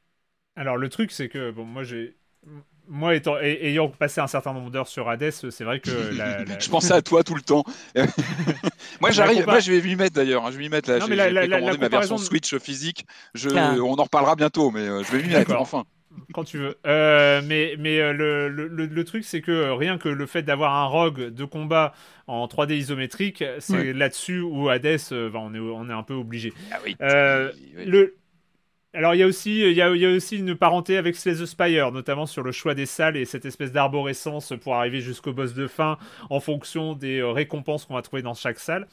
[0.55, 2.15] Alors le truc c'est que bon moi j'ai
[2.87, 6.43] moi étant ay- ayant passé un certain nombre d'heures sur Hades, c'est vrai que la,
[6.45, 7.63] la- Je pensais à toi tout le temps.
[9.01, 9.39] moi, j'arrive.
[9.43, 10.45] compa- Moi, je vais m'y mettre d'ailleurs.
[10.45, 10.99] hein, Je vais m'y mettre là.
[10.99, 13.05] J'ai la ma version Switch physique.
[13.33, 13.75] Je, Ah.
[13.81, 15.83] On en reparlera bientôt, mais euh, je vais m'y mettre enfin.
[16.33, 16.77] quand tu veux.
[16.85, 20.73] Euh, mais mais le, le, le- le truc, c'est que rien que le fait d'avoir
[20.75, 21.93] un rogue de combat
[22.27, 23.93] en 3D isométrique, c'est Ouais.
[23.93, 26.53] là-dessus où Hades, ben, on, est, on est un peu obligé.
[26.71, 26.95] Ah oui.
[27.01, 27.85] Euh, oui.
[27.85, 28.15] le...
[28.95, 32.73] Alors il y a aussi une parenté avec Slay the Spire, notamment sur le choix
[32.73, 35.97] des salles et cette espèce d'arborescence pour arriver jusqu'au boss de fin
[36.29, 38.87] en fonction des euh, récompenses qu'on va trouver dans chaque salle.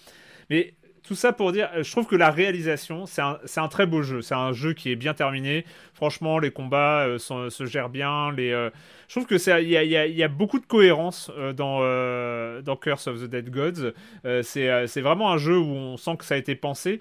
[0.50, 0.74] Mais
[1.04, 4.22] tout ça pour dire, euh, je trouve que la réalisation, c'est un, très beau jeu.
[4.22, 5.64] C'est un jeu qui est bien terminé.
[5.94, 8.32] Franchement, les combats euh, se gèrent bien.
[8.32, 11.80] Les, je trouve que il y y a- beaucoup de cohérence dans,
[12.62, 13.92] dans Curse of the Dead Gods.
[14.42, 17.00] C'est vraiment un jeu où on sent que ça a été pensé.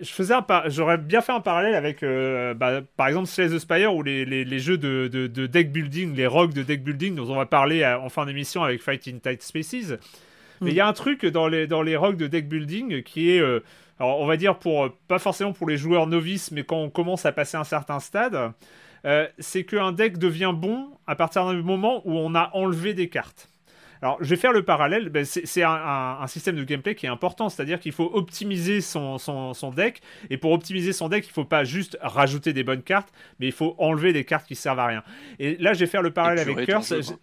[0.00, 3.26] Euh, je faisais un par- j'aurais bien fait un parallèle avec euh, bah, par exemple
[3.26, 6.52] Slay the Spire ou les, les, les jeux de, de, de deck building, les rogues
[6.52, 9.42] de deck building dont on va parler à- en fin d'émission avec Fight in Tight
[9.42, 9.94] Spaces.
[10.62, 13.30] Mais il y a un truc dans les, dans les rogues de deck building qui
[13.30, 13.60] est, euh,
[14.00, 16.88] alors on va dire pour euh, pas forcément pour les joueurs novices, mais quand on
[16.90, 18.52] commence à passer un certain stade,
[19.04, 23.08] euh, c'est qu'un deck devient bon à partir du moment où on a enlevé des
[23.08, 23.48] cartes.
[24.06, 25.08] Alors, je vais faire le parallèle.
[25.08, 28.80] Ben, c'est un, un- un système de gameplay qui est important, c'est-à-dire qu'il faut optimiser
[28.80, 30.00] son, son, son deck.
[30.30, 33.52] Et pour optimiser son deck, il faut pas juste rajouter des bonnes cartes, mais il
[33.52, 35.02] faut enlever des cartes qui servent à rien.
[35.40, 36.88] Et là, je vais faire le parallèle Épurer avec Curse.
[37.08, 37.16] jeu.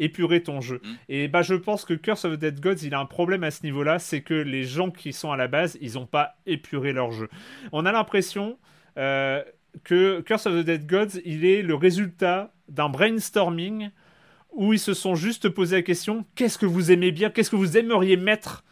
[0.00, 0.80] Épurer ton jeu.
[0.84, 0.88] Mm.
[1.08, 3.50] Et bah, je pense que Curse of the Dead Gods, il a un problème à
[3.50, 6.92] ce niveau-là, c'est que les gens qui sont à la base, ils n'ont pas épuré
[6.92, 7.28] leur jeu.
[7.72, 8.58] On a l'impression
[8.96, 9.42] euh,
[9.82, 13.90] que Curse of the Dead Gods, il est le résultat d'un brainstorming
[14.52, 17.56] où ils se sont juste posé la question qu'est-ce que vous aimez bien, qu'est-ce que
[17.56, 18.64] vous aimeriez mettre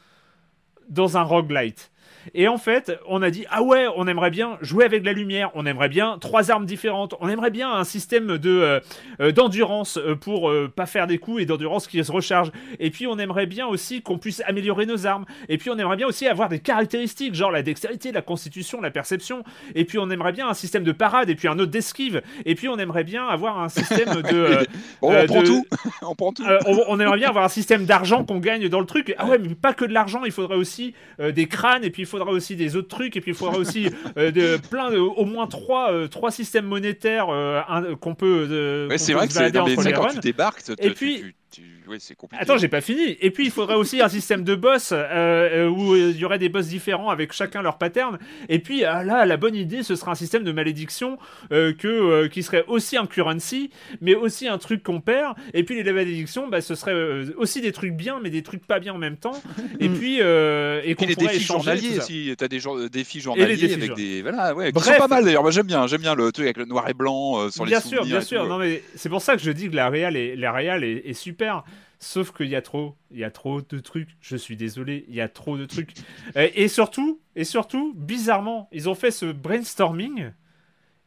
[0.89, 1.91] dans un roguelite?
[2.35, 5.12] Et en fait, on a dit ah ouais, on aimerait bien jouer avec de la
[5.12, 8.81] lumière, on aimerait bien trois armes différentes, on aimerait bien un système de euh,
[9.20, 12.51] euh, d'endurance euh, pour euh, pas faire des coups et d'endurance qui se recharge.
[12.81, 15.24] Et puis on aimerait bien aussi qu'on puisse améliorer nos armes.
[15.49, 18.91] Et puis on aimerait bien aussi avoir des caractéristiques genre la dextérité, la constitution, la
[18.91, 19.43] perception.
[19.74, 22.22] Et puis on aimerait bien un système de parade et puis un autre d'esquive.
[22.45, 24.64] Et puis on aimerait bien avoir un système de euh,
[25.01, 25.66] Bon, euh, on prend de- tout.
[26.03, 26.45] on prend tout.
[26.45, 29.14] euh, on, on aimerait bien avoir un système d'argent qu'on gagne dans le truc.
[29.18, 32.03] Ah ouais, mais pas que de l'argent, il faudrait aussi euh, des crânes, et puis
[32.03, 34.98] il faudrait aussi des autres trucs, et puis il faudrait aussi euh, de, plein de,
[34.98, 37.60] au moins trois, euh, trois systèmes monétaires euh,
[38.00, 38.86] qu'on peut.
[38.90, 40.14] Ouais, c'est vrai que c'est quand runs.
[40.14, 41.34] tu débarques, Et puis- tu-
[41.88, 42.42] ouais, c'est compliqué.
[42.42, 43.16] Attends, j'ai pas fini.
[43.20, 46.24] Et puis, il faudrait aussi un système de boss euh, euh, où euh, il y
[46.24, 48.18] aurait des boss différents avec chacun leur pattern.
[48.49, 51.18] Et puis, ah, là, la bonne idée, ce serait un système de malédiction
[51.53, 53.70] euh, que, euh, qui serait aussi un currency,
[54.01, 55.34] mais aussi un truc qu'on perd.
[55.55, 56.94] Et puis, les malédictions, bah, ce serait
[57.36, 59.40] aussi des trucs bien, mais des trucs pas bien en même temps.
[59.80, 63.74] Et puis, et Et qu'on les défis journaliers aussi, t'as des jour- défis journaliers défis
[63.74, 65.42] avec des voilà ouais, qui sont pas mal d'ailleurs.
[65.42, 67.82] Moi j'aime bien, j'aime bien le truc avec le noir et blanc sur bien les
[67.82, 68.47] sûr, souvenirs bien sûr.
[68.47, 71.03] Non, mais c'est pour ça que je dis que la réal est, la réal est,
[71.09, 71.36] est super.
[71.99, 74.11] Sauf qu'il y a trop, il y a trop de trucs.
[74.20, 75.95] Je suis désolé, il y a trop de trucs.
[76.37, 80.30] Euh, et surtout, et surtout, bizarrement, ils ont fait ce brainstorming.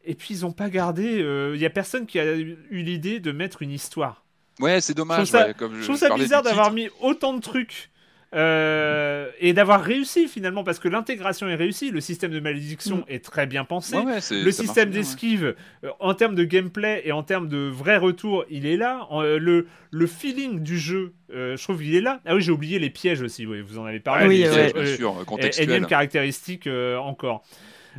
[0.03, 1.21] Et puis ils ont pas gardé.
[1.21, 4.25] euh, Il y a personne qui a eu l'idée de mettre une histoire.
[4.59, 5.27] Ouais, c'est dommage.
[5.27, 7.91] Je trouve ça- ouais, comme Je trouve ça bizarre d'avoir mis autant de trucs
[8.35, 13.03] euh, et d'avoir réussi finalement parce que l'intégration est réussie, le système de malédiction Mm.
[13.07, 14.93] est très bien pensé, Ouais, ouais, c'est- le système ouais.
[14.95, 19.07] d'esquive euh, en termes de gameplay et en termes de vrai retour, il est là.
[19.09, 22.21] En- euh, le, le feeling du jeu, euh, je trouve qu'il est là.
[22.25, 24.27] Ah oui, j'ai oublié les pièges aussi, oui, vous en avez parlé.
[24.27, 24.71] Oui, les ouais.
[24.71, 25.85] pièges, bien sûr, et- contextuel.
[25.87, 27.43] caractéristique euh, encore.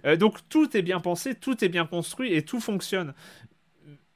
[0.07, 3.13] Euh, donc tout est bien pensé, tout est bien construit et tout fonctionne.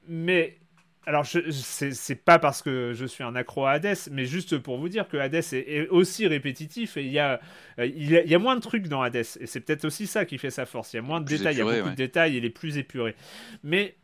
[0.08, 0.58] Mais
[1.06, 4.88] alors c'est pas parce que je suis un accro à Hades, mais juste pour vous
[4.88, 7.40] dire que Hades est, est aussi répétitif et il y a
[7.78, 9.84] euh, il y a, il y a moins de trucs dans Hades et c'est peut-être
[9.84, 10.92] aussi ça qui fait sa force.
[10.92, 11.90] Il y a moins de détails, il y a beaucoup ouais.
[11.90, 13.14] de détails, il est plus épuré.
[13.62, 13.96] Mais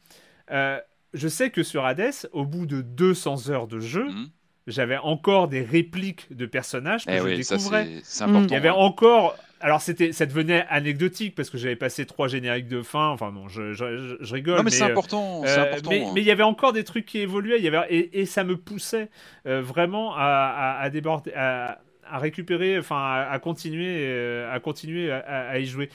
[0.51, 0.79] euh,
[1.15, 4.29] je sais que sur Hades, au bout de 200 heures de jeu, Mhm.
[4.67, 8.03] j'avais encore des répliques de personnages que Eh je oui, ça découvrais.
[8.21, 8.47] important.
[8.49, 8.77] Il y avait ouais.
[8.77, 9.37] encore.
[9.61, 13.09] Alors, c'était, ça devenait anecdotique parce que j'avais passé trois génériques de fin.
[13.09, 14.57] Enfin, bon, je, je- je rigole.
[14.57, 15.91] Non mais c'est euh, important, euh, important.
[15.91, 16.11] mais hein.
[16.15, 17.59] mais il y avait encore des trucs qui évoluaient.
[17.59, 19.11] Il y avait, et, et ça me poussait
[19.47, 21.33] euh, vraiment à, à, à déborder.
[21.35, 21.81] À,
[22.13, 25.89] à récupérer, enfin à, continuer, à continuer à y jouer.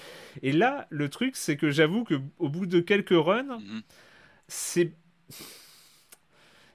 [0.44, 3.82] Et là, le truc, c'est que j'avoue que au bout de quelques runs, Mhm.
[4.48, 4.94] c'est,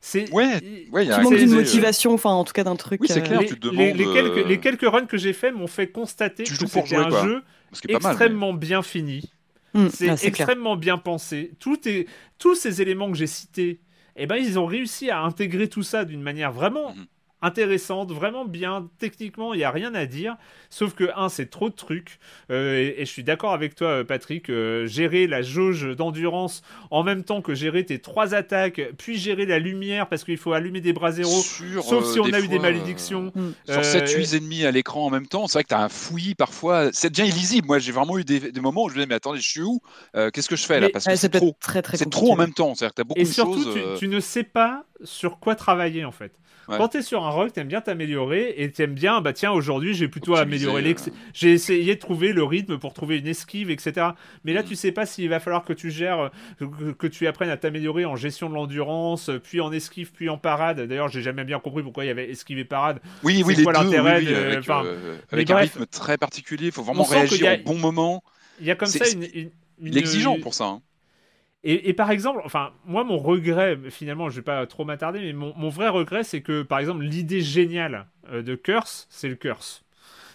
[0.01, 2.65] c'est, Ouais, ouais, il y a Tu manques d'une euh, motivation, enfin en tout cas
[2.65, 3.01] d'un truc.
[3.03, 3.41] Oui, c'est euh, clair.
[3.41, 5.89] les, tu te demandes, les quelques, euh, les quelques runs que j'ai fait m'ont fait
[5.89, 7.23] constater Tu que c'était un quoi.
[7.23, 7.43] jeu mal.
[7.89, 9.31] mais- extrêmement bien fini.
[9.75, 10.29] hmm, C'est ah, clair.
[10.29, 11.53] extrêmement bien pensé.
[11.61, 12.07] Tout est,
[12.39, 13.81] tous ces éléments que j'ai cités,
[14.17, 17.07] eh ben, ils ont réussi à intégrer tout ça d'une manière vraiment Mhm.
[17.43, 18.89] Intéressante, vraiment bien.
[18.99, 20.37] Techniquement, il n'y a rien à dire.
[20.69, 22.19] Sauf que, un, c'est trop de trucs.
[22.51, 24.51] Euh, et, et je suis d'accord avec toi, euh, Patrick.
[24.51, 29.47] euh, gérer la jauge d'endurance en même temps que gérer tes trois attaques, puis gérer
[29.47, 31.31] la lumière parce qu'il faut allumer des bras zéro.
[31.31, 33.33] Sur, Sauf euh, si on a eu des malédictions.
[33.67, 35.89] Sur Euh, 7-8 ennemis à l'écran en même temps, c'est vrai que tu as un
[35.89, 36.91] fouillis parfois.
[36.93, 37.67] C'est déjà illisible.
[37.67, 39.63] Moi, j'ai vraiment eu des, des moments où je me disais, mais attendez, je suis
[39.63, 39.81] où?
[40.17, 40.89] Euh, Qu'est-ce que je fais là?
[40.91, 41.57] Parce que c'est trop.
[41.61, 42.75] très très C'est trop en même temps.
[42.75, 43.75] C'est-à-dire que tu as beaucoup Et de surtout, choses.
[43.75, 46.33] tu, euh, tu ne sais pas sur quoi travailler en fait.
[46.69, 46.77] Ouais.
[46.77, 49.33] Quand tu es sur un rock, tu aimes bien t'améliorer et tu aimes bien, bah
[49.33, 51.09] tiens, aujourd'hui j'ai plutôt Optimiser, amélioré l'ex.
[51.09, 51.11] euh.
[51.35, 54.09] J'ai essayé de trouver le rythme pour trouver une esquive, etc.
[54.45, 54.67] Mais là, Mm.
[54.67, 56.31] tu sais pas s'il va falloir que tu gères,
[56.61, 60.39] que, que tu apprennes à t'améliorer en gestion de l'endurance, puis en esquive, puis en
[60.39, 60.81] parade.
[60.87, 63.01] D'ailleurs, j'ai jamais bien compris pourquoi il y avait esquive et parade.
[63.25, 65.73] Oui, oui, les quoi deux, oui, l'intérêt oui, de- avec, enfin, euh, avec un bref.
[65.75, 66.67] rythme très particulier.
[66.67, 68.23] Il faut vraiment réagir a- au bon moment.
[68.61, 69.23] Il y a comme ça une.
[69.35, 69.51] une-
[69.83, 70.67] Il une- est exigeant pour ça.
[70.67, 70.83] hein.
[71.63, 75.33] Et, et par exemple, enfin, moi, mon regret, finalement, je vais pas trop m'attarder, mais
[75.35, 79.35] mon, mon vrai regret, c'est que, par exemple, l'idée géniale euh, de Curse, c'est le
[79.37, 79.85] Curse.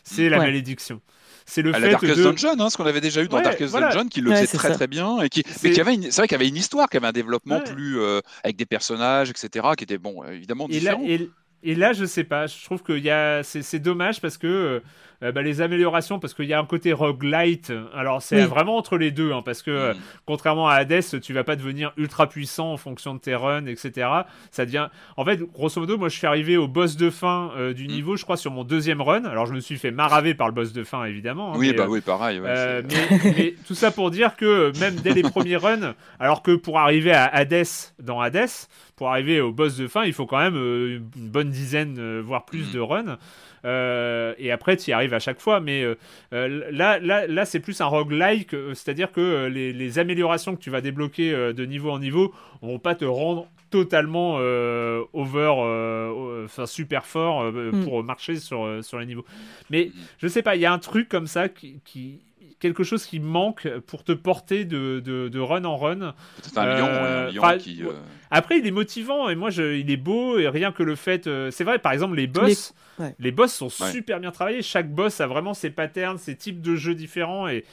[0.03, 0.41] C'est la Ouais.
[0.41, 1.01] malédiction.
[1.45, 2.23] C'est le À la fait Darkest de.
[2.23, 3.99] Dungeon, hein, ce qu'on avait déjà eu dans Ouais, Darkest voilà.
[3.99, 4.71] Dungeon, qui le Ouais, faisait très ça.
[4.71, 6.87] très bien et qui, mais qui avait une, c'est vrai qu'il y avait une histoire,
[6.89, 7.61] qu'il y avait un développement Ouais.
[7.61, 11.03] plus euh, avec des personnages, etc., qui était bon, euh, évidemment Et là, différent.
[11.03, 14.37] et, et là, je sais pas, je trouve que y a, c'est, c'est dommage parce
[14.37, 14.81] que
[15.25, 18.47] euh, euh, bah, les améliorations, parce qu'il y a un côté roguelite, alors c'est Oui.
[18.47, 19.97] vraiment entre les deux, hein, parce que euh, Mm.
[20.25, 24.07] contrairement à Hades, tu vas pas devenir ultra puissant en fonction de tes runs, etc.
[24.51, 24.87] Ça devient.
[25.17, 27.91] En fait, grosso modo, moi je suis arrivé au boss de fin euh, du Mm.
[27.91, 29.25] niveau, je crois, sur mon deuxième run.
[29.25, 31.53] Alors je me suis fait maraver par le boss de fin, évidemment.
[31.53, 32.39] hein, oui, mais, bah euh, oui, pareil.
[32.39, 35.93] ouais, euh, mais, mais tout ça pour dire que euh, même dès les premiers runs,
[36.19, 37.65] alors que pour arriver à Hades
[37.99, 38.47] dans Hades,
[38.95, 42.21] pour arriver au boss de fin, il faut quand même euh, une bonne dizaine, euh,
[42.25, 42.71] voire plus Mhm.
[42.73, 43.17] de runs.
[43.65, 45.59] Euh, et après, tu y arrives à chaque fois.
[45.59, 45.95] Mais euh,
[46.33, 50.69] euh, là, là, là c'est plus un roguelike, c'est-à-dire que les, les améliorations que tu
[50.69, 56.65] vas débloquer de niveau en niveau vont pas te rendre totalement euh, over, euh, enfin
[56.65, 57.83] super fort euh, Mm.
[57.83, 59.25] pour marcher sur, sur les niveaux.
[59.69, 62.19] Mais je sais pas, il y a un truc comme ça qui, qui-
[62.59, 66.13] quelque chose qui manque pour te porter de, de, de run en run.
[66.41, 67.83] Peut-être un lion, un euh, lion qui.
[67.83, 67.91] euh,
[68.31, 71.27] Après, il est motivant et moi, je, il est beau et rien que le fait,
[71.27, 73.15] euh, c'est vrai, par exemple, les boss, ouais.
[73.19, 73.91] les boss sont Ouais.
[73.91, 74.61] super bien travaillés.
[74.61, 77.65] Chaque boss a vraiment ses patterns, ses types de jeux différents et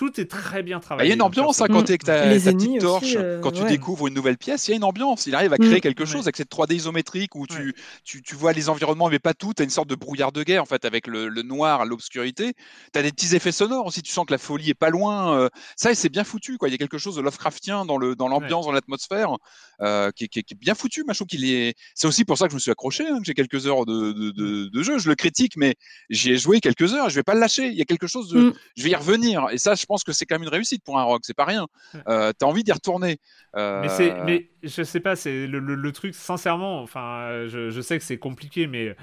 [0.00, 1.08] tout est très bien travaillé.
[1.08, 1.80] Il y a une ambiance hein, perso.
[1.82, 3.68] quand tu ta, Les ta petite torche, aussi, euh, quand tu ouais.
[3.68, 5.26] découvres une nouvelle pièce, il y a une ambiance.
[5.26, 5.80] Il arrive à créer Mm.
[5.82, 6.28] quelque chose Ouais.
[6.28, 9.52] avec cette 3D isométrique où tu, tu, tu vois les environnements, mais pas tout.
[9.54, 12.54] Tu as une sorte de brouillard de guerre en fait, avec le, le noir, l'obscurité.
[12.94, 14.00] Tu as des petits effets sonores aussi.
[14.00, 15.38] Tu sens que la folie est pas loin.
[15.38, 16.56] euh, ça, c'est bien foutu.
[16.56, 16.68] Quoi.
[16.70, 19.36] Il y a quelque chose de Lovecraftien dans le dans l'ambiance, dans l'atmosphère,
[19.82, 21.04] euh, qui, est- qui est- qui est bien foutu.
[21.04, 21.74] Moi, je trouve qu'il est.
[21.94, 24.12] C'est aussi pour ça que je me suis accroché, hein, que j'ai quelques heures de,
[24.12, 24.98] de, de, de jeu.
[24.98, 25.74] Je le critique, mais
[26.08, 27.10] j'y ai joué quelques heures.
[27.10, 27.66] Je vais pas le lâcher.
[27.66, 28.40] Il y a quelque chose de.
[28.40, 28.52] Mm.
[28.76, 29.46] Je vais y revenir.
[29.52, 31.22] Et ça, je pense que c'est quand même une réussite pour un rock.
[31.24, 31.66] C'est pas rien.
[32.08, 33.18] Euh, T'as envie d'y retourner.
[33.56, 33.82] Euh,
[34.24, 36.14] Mais je sais pas, c'est le, le- le truc.
[36.14, 38.96] Sincèrement, enfin, je, je sais que c'est compliqué, mais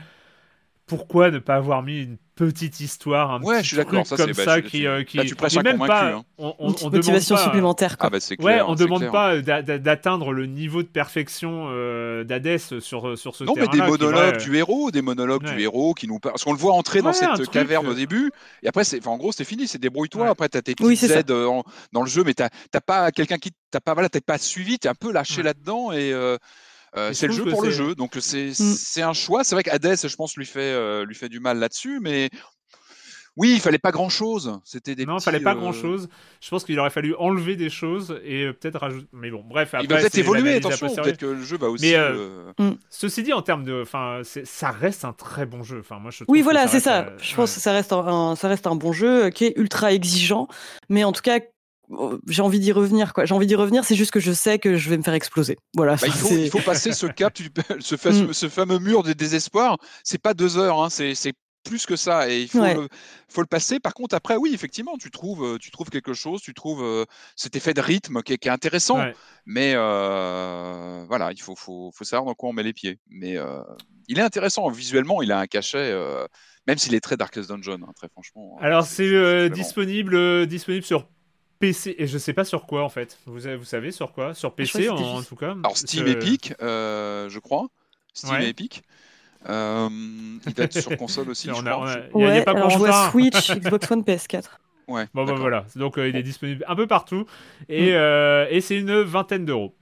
[0.88, 4.06] pourquoi ne pas avoir mis une petite histoire, un Ouais, petit je suis d'accord, truc
[4.08, 6.06] ça, comme c'est- bah, ça je- qui, euh, qui là, tu prêches même convaincu, pas.
[6.14, 6.24] hein.
[6.38, 7.98] On, on, on motivation demande pas, supplémentaire.
[7.98, 8.08] Quoi.
[8.08, 9.12] Ah bah Ouais, on demande clair.
[9.12, 13.82] pas d'a- d'atteindre le niveau de perfection euh, d'Hadès sur, sur ce Non, mais des
[13.82, 15.56] monologues du héros, des monologues Ouais.
[15.56, 16.34] du héros qui nous parlent.
[16.34, 18.84] Parce qu'on le voit entrer dans Ouais, cette truc, caverne euh, au début, et après,
[18.84, 20.26] c'est, enfin, en gros, c'est fini, c'est débrouille-toi.
[20.26, 20.30] Ouais.
[20.30, 23.12] Après, t'as tes petites Oui, aides euh, en- dans le jeu, mais t'as, t'as pas
[23.12, 26.12] quelqu'un qui, t'as pas, voilà, t'es pas suivi, t'es un peu lâché là-dedans, et
[26.96, 27.96] euh, c'est le jeu pour le jeu.
[27.96, 28.54] Donc c'est, Mm.
[28.54, 29.44] c'est un choix.
[29.44, 32.30] C'est vrai qu'Hadès, je pense, lui fait, euh, lui fait du mal là-dessus, mais
[33.36, 34.60] oui, il fallait pas grand-chose.
[34.66, 36.10] C'était des Non, il fallait pas euh, grand chose.
[36.42, 39.06] Je pense qu'il aurait fallu enlever des choses et euh, peut-être rajouter.
[39.14, 39.76] Mais bon, bref.
[39.80, 40.88] Il va peut-être évoluer, attention.
[40.96, 41.86] Peut-être que le jeu va aussi.
[41.86, 45.62] Mais, euh, euh, Ceci dit, en termes de, enfin, c'est- ça reste un très bon
[45.62, 45.82] jeu.
[45.82, 47.14] Enfin, moi, je trouve Oui, voilà, c'est ça.
[47.22, 47.36] Je ouais.
[47.36, 50.48] pense que ça reste un, un- ça reste un bon jeu qui est ultra exigeant,
[50.90, 51.40] mais en tout cas,
[52.28, 53.14] j'ai envie d'y revenir.
[53.14, 53.26] Quoi.
[53.26, 53.84] J'ai envie d'y revenir.
[53.86, 55.58] C'est juste que je sais que je vais me faire exploser.
[55.76, 55.96] Voilà.
[55.96, 57.50] Bah, il, faut, c'est- il faut passer ce cap, tu-
[57.80, 58.34] ce, fa- Mm.
[58.34, 59.78] ce fameux mur de désespoir.
[60.04, 61.16] C'est pas deux heures, hein, c'est
[61.64, 62.74] plus que ça, et il faut, Ouais.
[62.76, 62.88] le,
[63.28, 63.82] faut le passer.
[63.82, 67.04] Par contre, après, oui, effectivement, tu trouves, euh, tu trouves quelque chose, tu trouves euh,
[67.36, 69.14] cet effet de rythme qui est, qui est intéressant, Ouais.
[69.46, 73.00] mais euh, voilà, il faut, faut, faut savoir dans quoi on met les pieds.
[73.10, 73.60] Mais euh,
[74.08, 76.26] il est intéressant visuellement, il a un cachet, euh,
[76.68, 78.58] même s'il est très Darkest Dungeon, hein, très franchement.
[78.62, 81.10] Alors, c'est euh, disponible, euh, disponible sur
[81.60, 83.18] PC et je sais pas sur quoi en fait.
[83.26, 84.34] Vous, avez- vous savez sur quoi?
[84.34, 85.52] Sur PC en, tout cas?
[85.52, 87.68] Alors Steam Epic, euh, je crois.
[88.14, 88.46] Steam Ouais.
[88.46, 88.84] et Epic.
[89.50, 89.88] Euh,
[90.46, 91.50] il va être sur console aussi.
[91.52, 91.96] On je a- crois.
[92.16, 93.10] Il a- y pas alors je vois.
[93.12, 94.60] Switch, Xbox One, PS4.
[94.88, 95.66] Ouais, Bon, bah voilà.
[95.76, 97.26] Donc, euh, il est disponible un peu partout
[97.68, 97.96] et, Mm.
[97.96, 99.76] euh, et c'est une vingtaine d'euros.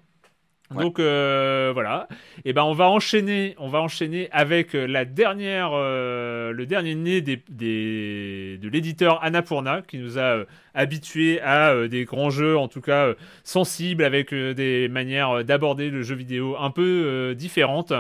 [0.75, 0.83] Ouais.
[0.83, 2.07] Donc euh, voilà,
[2.43, 6.95] et ben on va enchaîner, on va enchaîner avec euh, la dernière, euh, le dernier
[6.95, 12.57] né des, des- de l'éditeur Annapurna qui nous a euh, habitués à des grands jeux,
[12.57, 17.93] en tout cas sensibles, avec des manières d'aborder le jeu vidéo un peu différentes.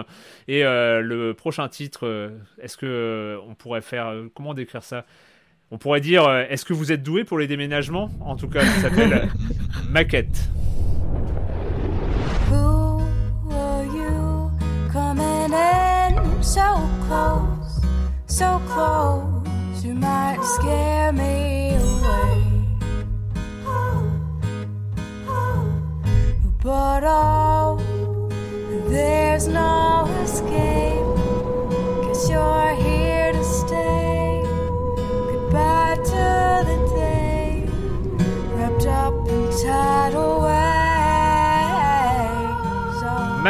[0.49, 2.31] Et le prochain titre,
[2.61, 5.05] est-ce que on pourrait faire, comment décrire ça?
[5.71, 8.11] On pourrait dire, est-ce que vous êtes doué pour les déménagements?
[8.19, 9.29] En tout cas, ça s'appelle
[9.89, 10.49] Maquette.
[16.45, 17.81] So close,
[18.27, 19.83] so close?
[19.83, 21.84] You might scare me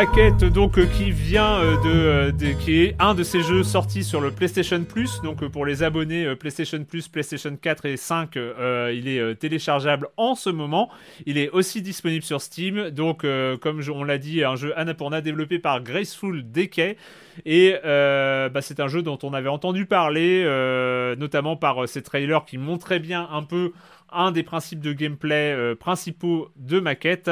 [0.06, 3.64] Maquette donc euh, qui vient euh, de, euh, de- qui est un de ces jeux
[3.64, 5.20] sortis sur le PlayStation Plus.
[5.24, 10.36] Donc pour les abonnés PlayStation Plus, PlayStation 4 et 5 euh, il est téléchargeable en
[10.36, 10.92] ce moment.
[11.26, 12.92] Il est aussi disponible sur Steam.
[12.92, 13.26] Donc
[13.62, 16.98] comme on l'a dit un jeu Annapurna développé par Graceful Decay.
[17.46, 20.44] Et bah, c'est un jeu dont on avait entendu parler
[21.18, 23.72] notamment par ces trailers qui montraient bien un peu
[24.12, 27.32] un des principes de gameplay principaux de Maquette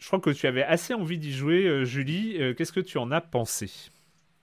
[0.00, 2.36] je crois que tu avais assez envie d'y jouer, euh, Julie.
[2.40, 3.70] Euh, Qu'est-ce que tu en as pensé?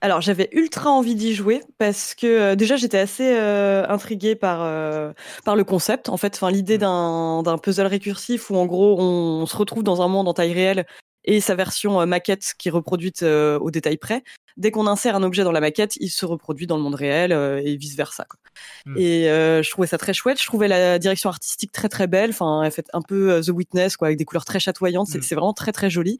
[0.00, 4.62] Alors j'avais ultra envie d'y jouer parce que euh, déjà j'étais assez euh, intriguée par
[4.62, 5.12] euh,
[5.44, 9.44] par le concept en fait, enfin l'idée d'un d'un puzzle récursif où en gros on,
[9.46, 10.86] se retrouve dans un monde en taille réelle
[11.24, 14.22] et sa version euh, maquette qui est reproduite euh, au détail près.
[14.56, 17.32] Dès qu'on insère un objet dans la maquette, il se reproduit dans le monde réel
[17.32, 18.24] euh, et vice versa.
[18.24, 18.40] Quoi.
[18.86, 18.96] Mm.
[18.98, 19.24] Et
[19.62, 20.40] je trouvais ça très chouette.
[20.40, 22.30] Je trouvais la direction artistique très très belle.
[22.30, 25.06] Enfin, elle fait un peu The Witness quoi, avec des couleurs très chatoyantes.
[25.06, 25.22] C'est Mm.
[25.22, 26.18] c'est vraiment très très joli.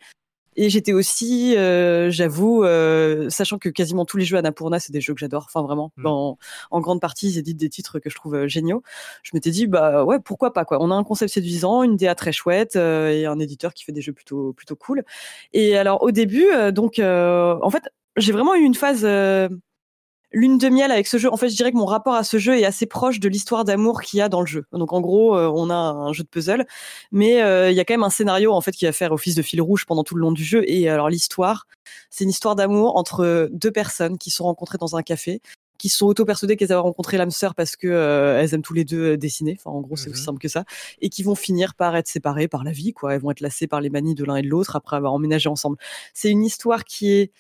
[0.61, 5.01] Et j'étais aussi, euh, j'avoue, euh, sachant que quasiment tous les jeux Annapurna, c'est des
[5.01, 5.45] jeux que j'adore.
[5.47, 6.03] Enfin, vraiment, Mm.
[6.03, 6.39] dans,
[6.73, 8.83] en grande partie, ils éditent des titres que je trouve euh, géniaux.
[9.23, 10.79] Je m'étais dit, bah ouais, pourquoi pas quoi.
[10.83, 13.93] On a un concept séduisant, une DA très chouette euh, et un éditeur qui fait
[13.93, 15.05] des jeux plutôt plutôt cool.
[15.53, 17.85] Et alors au début, euh, donc, euh, en fait,
[18.17, 19.05] j'ai vraiment eu une phase.
[20.33, 21.33] Lune de miel avec ce jeu.
[21.33, 23.65] En fait, je dirais que mon rapport à ce jeu est assez proche de l'histoire
[23.65, 24.67] d'amour qu'il y a dans le jeu.
[24.73, 26.67] Donc, en gros, euh, on a un jeu de puzzle,
[27.13, 29.35] mais euh, il y a quand même un scénario en fait qui va faire office
[29.35, 30.63] de fil rouge pendant tout le long du jeu.
[30.67, 31.67] Et alors, l'histoire,
[32.11, 35.41] c'est une histoire d'amour entre deux personnes qui sont rencontrées dans un café,
[35.79, 38.85] qui sont auto-persuadées qu'elles avaient rencontré l'âme sœur parce que euh, elles aiment tous les
[38.85, 39.57] deux euh, dessiner.
[39.59, 40.25] Enfin, en gros, c'est aussi Mhm.
[40.27, 40.65] simple que ça.
[41.01, 43.15] Et qui vont finir par être séparées par la vie, quoi.
[43.15, 45.49] Elles vont être lassées par les manies de l'un et de l'autre après avoir emménagé
[45.49, 45.77] ensemble.
[46.15, 47.33] C'est une histoire qui est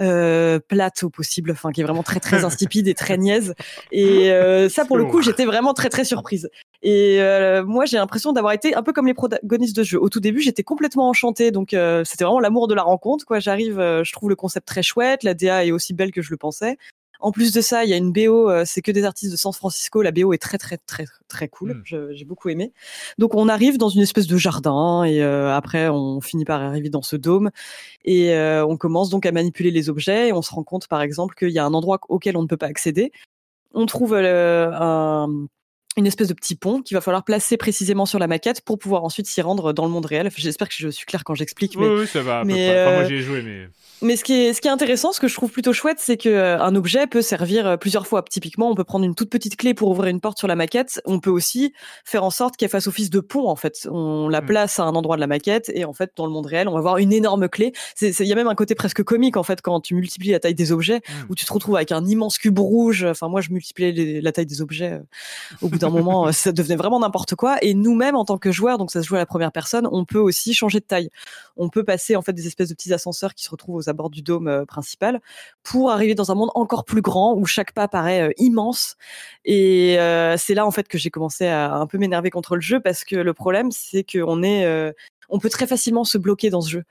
[0.00, 3.54] euh, plate au possible, enfin, qui est vraiment très, très insipide et très niaise.
[3.92, 6.48] Et euh, ça, pour le coup, j'étais vraiment très, très surprise.
[6.82, 9.98] Et euh, moi, j'ai l'impression d'avoir été un peu comme les protagonistes de jeu.
[10.00, 13.24] Au tout début, j'étais complètement enchantée, donc euh, c'était vraiment l'amour de la rencontre.
[13.24, 16.22] Quoi, j'arrive, euh, je trouve le concept très chouette, la DA est aussi belle que
[16.22, 16.76] je le pensais.
[17.20, 19.36] En plus de ça, il y a une BO, euh, c'est que des artistes de
[19.36, 20.02] San Francisco.
[20.02, 21.70] La BO est très très très très cool.
[21.74, 21.82] Mm.
[21.84, 22.72] Je- J'ai beaucoup aimé.
[23.18, 26.90] Donc on arrive dans une espèce de jardin et euh, après on finit par arriver
[26.90, 27.50] dans ce dôme
[28.04, 31.00] et euh, on commence donc à manipuler les objets et on se rend compte par
[31.02, 33.10] exemple qu'il y a un endroit auquel on ne peut pas accéder.
[33.72, 35.46] On trouve euh, un-
[35.96, 39.04] une espèce de petit pont qu'il va falloir placer précisément sur la maquette pour pouvoir
[39.04, 40.28] ensuite s'y rendre dans le monde réel.
[40.36, 41.74] J'espère que je suis clair quand j'explique.
[41.76, 42.40] Oui, mais oui, ça va.
[42.40, 42.82] à peu mais, près.
[42.86, 43.68] Enfin, moi, euh, joué, mais.
[44.02, 46.16] mais ce qui, est, ce qui est intéressant, ce que je trouve plutôt chouette, c'est
[46.16, 48.24] que euh, objet peut servir euh, plusieurs fois.
[48.28, 51.00] Typiquement, on peut prendre une toute petite clé pour ouvrir une porte sur la maquette.
[51.04, 51.72] On peut aussi
[52.04, 53.46] faire en sorte qu'elle fasse office de pont.
[53.48, 54.46] En fait, on la Mm.
[54.46, 56.72] place à un endroit de la maquette et en fait, dans le monde réel, on
[56.72, 57.72] va avoir une énorme clé.
[58.00, 60.54] Il y a même un côté presque comique en fait quand tu multiplies la taille
[60.56, 61.26] des objets, Mm.
[61.30, 63.04] où tu te retrouves avec un immense cube rouge.
[63.04, 64.92] Enfin, moi, je multipliais les- la taille des objets.
[64.94, 64.98] euh,
[65.62, 67.56] Au bout d'un moment, euh, ça devenait vraiment n'importe quoi.
[67.62, 70.04] Et nous-mêmes, en tant que joueurs, donc ça se joue à la première personne, on
[70.04, 71.10] peut aussi changer de taille
[71.56, 74.10] on peut passer en fait des espèces de petits ascenseurs qui se retrouvent aux abords
[74.10, 75.20] du dôme euh, principal
[75.62, 78.96] pour arriver dans un monde encore plus grand où chaque pas paraît euh, immense.
[79.44, 79.96] Et
[80.36, 83.04] c'est là en fait que j'ai commencé à un peu m'énerver contre le jeu parce
[83.04, 84.94] que le problème c'est qu'on est,
[85.28, 86.84] on peut très facilement se bloquer dans ce jeu.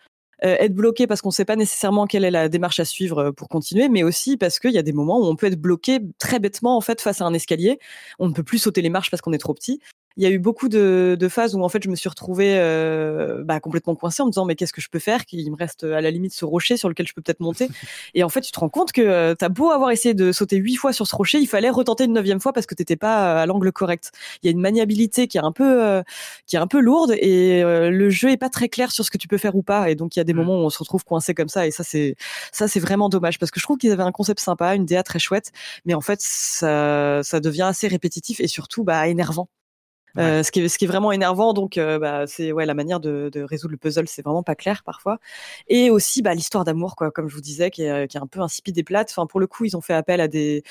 [0.46, 3.20] Euh, être bloqué parce qu'on ne sait pas nécessairement quelle est la démarche à suivre
[3.20, 5.60] euh, pour continuer, mais aussi parce qu'il y a des moments où on peut être
[5.60, 7.80] bloqué très bêtement en fait face à un escalier.
[8.20, 9.80] On ne peut plus sauter les marches parce qu'on est trop petit
[10.18, 12.56] il y a eu beaucoup de, de phases où en fait je me suis retrouvée
[12.58, 15.56] euh, bah, complètement coincée en me disant mais qu'est-ce que je peux faire qu'il me
[15.56, 17.68] reste à la limite ce rocher sur lequel je peux peut-être monter
[18.14, 20.58] et en fait tu te rends compte que euh, t'as beau avoir essayé de sauter
[20.58, 23.38] huit fois sur ce rocher il fallait retenter une neuvième fois parce que t'étais pas
[23.38, 24.12] euh, à l'angle correct
[24.42, 26.04] il y a une maniabilité qui est un peu euh,
[26.46, 29.10] qui est un peu lourde et euh, le jeu est pas très clair sur ce
[29.12, 30.38] que tu peux faire ou pas et donc il y a des Mm.
[30.38, 32.16] moments où on se retrouve coincé comme ça et ça c'est
[32.52, 35.04] ça c'est vraiment dommage parce que je trouve qu'ils avaient un concept sympa une DA
[35.04, 35.52] très chouette
[35.86, 39.50] mais en fait ça ça devient assez répétitif et surtout bah énervant
[40.18, 42.74] euh, ce, qui est, ce qui est vraiment énervant, donc euh, bah, c'est ouais la
[42.74, 45.20] manière de, de résoudre le puzzle, c'est vraiment pas clair parfois.
[45.68, 48.28] Et aussi bah, l'histoire d'amour, quoi, comme je vous disais, qui est, qui est un
[48.28, 49.10] peu insipide et plate.
[49.12, 50.64] Enfin, pour le coup, ils ont fait appel à des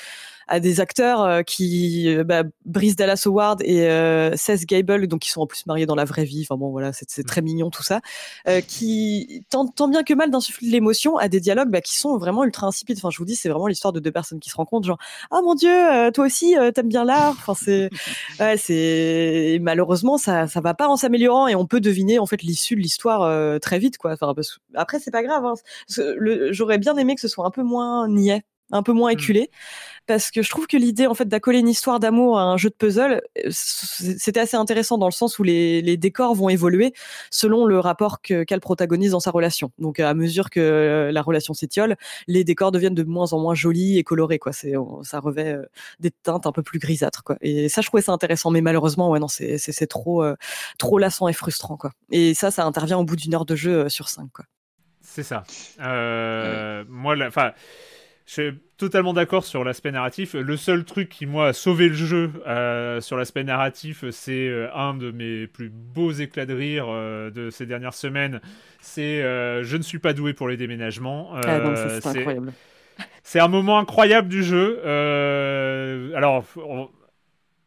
[0.47, 5.21] à des acteurs euh, qui euh, bah, Brice Dallas Howard et euh, Seth Gable, donc
[5.21, 6.45] qui sont en plus mariés dans la vraie vie.
[6.47, 8.01] Enfin bon, voilà, c'est très mignon tout ça,
[8.47, 11.97] euh, qui tant, tant bien que mal d'insuffler de l'émotion à des dialogues bah, qui
[11.97, 12.97] sont vraiment ultra insipides.
[12.97, 14.97] Enfin, je vous dis, c'est vraiment l'histoire de deux personnes qui se rencontrent, genre
[15.31, 17.31] ah mon dieu, euh, toi aussi, euh, t'aimes bien l'art?
[17.31, 17.89] Enfin, c'est
[18.39, 22.41] ouais, c'est malheureusement ça ça va pas en s'améliorant et on peut deviner en fait
[22.43, 24.13] l'issue de l'histoire euh, très vite quoi.
[24.13, 25.45] Enfin parce après c'est pas grave.
[25.45, 25.53] hein.
[26.51, 28.43] J'aurais bien aimé que ce soit un peu moins niais,
[28.73, 29.49] un peu moins éculé
[30.05, 32.69] parce que je trouve que l'idée en fait d'accoler une histoire d'amour à un jeu
[32.69, 36.93] de puzzle euh, c'était assez intéressant dans le sens où les, les décors vont évoluer
[37.31, 39.71] selon le rapport que qu'a le protagoniste dans sa relation.
[39.77, 41.95] Donc à mesure que la relation s'étiole,
[42.27, 44.51] les décors deviennent de moins en moins jolis et colorés quoi.
[44.51, 45.63] C'est on- ça revêt euh,
[46.01, 47.37] des teintes un peu plus grisâtres quoi.
[47.41, 50.35] Et ça je trouvais ça intéressant mais malheureusement ouais non c'est c'est trop euh,
[50.79, 51.91] trop lassant et frustrant quoi.
[52.11, 54.45] Et ça ça intervient au bout d'une heure de jeu sur cinq quoi.
[55.05, 55.43] C'est ça.
[55.81, 57.51] Euh, Moi, la- enfin,
[58.25, 60.33] je suis totalement d'accord sur l'aspect narratif.
[60.33, 64.73] Le seul truc qui, moi, a sauvé le jeu euh, sur l'aspect narratif, c'est euh,
[64.73, 68.39] un de mes plus beaux éclats de rire euh, de ces dernières semaines.
[68.79, 71.31] C'est Je ne suis pas doué pour les déménagements.
[71.35, 72.53] Ah c'est incroyable.
[73.23, 74.79] c'est un moment incroyable du jeu.
[76.15, 76.89] Alors, on-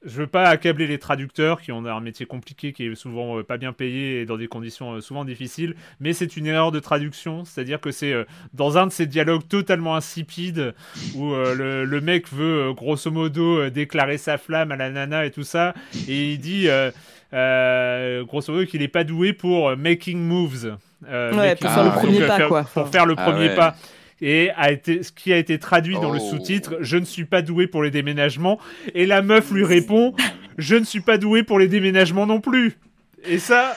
[0.07, 3.43] je veux pas accabler les traducteurs qui ont un métier compliqué, qui est souvent euh,
[3.43, 6.78] pas bien payé et dans des conditions euh, souvent difficiles, mais c'est une erreur de
[6.81, 8.24] traduction, c'est-à-dire que c'est euh,
[8.55, 10.74] dans un de ces dialogues totalement insipides
[11.16, 14.91] où euh, le, le mec veut euh, grosso modo euh, déclarer sa flamme à la
[14.91, 15.74] nana et tout ça,
[16.09, 16.91] et il dit euh,
[17.33, 20.77] euh, grosso modo qu'il est pas doué pour euh, making moves.
[21.09, 22.62] Euh, Ouais, making pour faire le moves, premier donc, pas, faire- quoi.
[22.73, 23.55] Pour faire le Ah premier ouais.
[23.55, 23.77] pas
[24.21, 26.31] et a été, ce qui a été traduit dans le Oh.
[26.31, 28.59] sous-titre Je ne suis pas doué pour les déménagements.
[28.95, 30.15] Et la meuf lui répond
[30.59, 32.79] Je ne suis pas doué pour les déménagements non plus.
[33.25, 33.77] Et ça,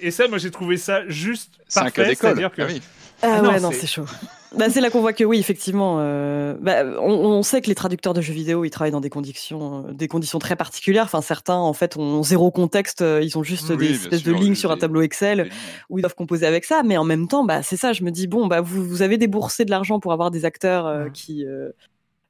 [0.00, 2.10] et ça moi j'ai trouvé ça juste C'est un cas parfait.
[2.10, 2.30] d'école.
[2.30, 2.62] C'est-à-dire que.
[2.62, 2.82] Ah oui.
[3.22, 4.06] Ah, Ah non, ouais, non, c'est chaud.
[4.54, 7.74] Bah, c'est là qu'on voit que oui, effectivement, euh, bah, on, on sait que les
[7.74, 11.04] traducteurs de jeux vidéo, ils travaillent dans des conditions, euh, des conditions très particulières.
[11.04, 14.32] Enfin, certains, en fait, ont zéro contexte, euh, ils ont juste Oui, des espèces sûr,
[14.34, 15.50] de lignes sur un tableau Excel
[15.90, 16.82] où ils doivent composer avec ça.
[16.84, 19.18] Mais en même temps, bah, c'est ça, je me dis, bon, bah, vous, vous avez
[19.18, 21.12] déboursé de l'argent pour avoir des acteurs euh, Mhm.
[21.12, 21.44] qui.
[21.44, 21.70] euh,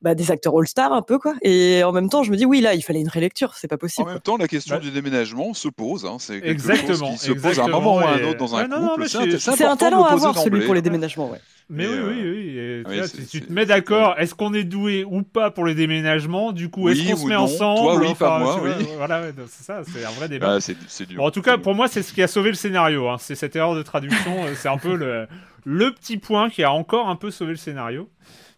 [0.03, 2.61] bah, des acteurs all-star un peu quoi et en même temps je me dis oui
[2.61, 4.91] là il fallait une relecture c'est pas En possible même temps, la question Bah- du
[4.91, 6.05] déménagement se pose.
[6.05, 6.19] hein.
[6.21, 8.39] C'est quelque Exactement, chose qui se pose à un moment ou à un exactement, autre
[8.39, 9.01] dans un non, couple.
[9.01, 11.97] mais C'est un talent le à avoir celui pour les déménagements ouais Mais Mais, oui,
[11.99, 12.59] euh, oui, oui.
[12.59, 14.15] et tu oui, vois, c'est- tu, tu c'est- te mets d'accord.
[14.19, 16.53] Est-ce qu'on est doué ou pas pour les déménagements?
[16.53, 17.41] Du coup, est-ce Oui qu'on se met non?
[17.43, 17.81] ensemble?
[17.81, 18.87] Toi, oui, Enfin, pas moi, tu vois, oui.
[18.97, 20.57] Voilà, c'est ça, c'est un vrai débat.
[20.57, 21.17] Ah, dur.
[21.17, 23.09] Bon, en tout cas, pour moi, c'est ce qui a sauvé le scénario.
[23.09, 23.17] hein.
[23.19, 24.45] C'est cette erreur de traduction.
[24.45, 25.27] euh, c'est un peu le,
[25.65, 28.09] le petit point qui a encore un peu sauvé le scénario.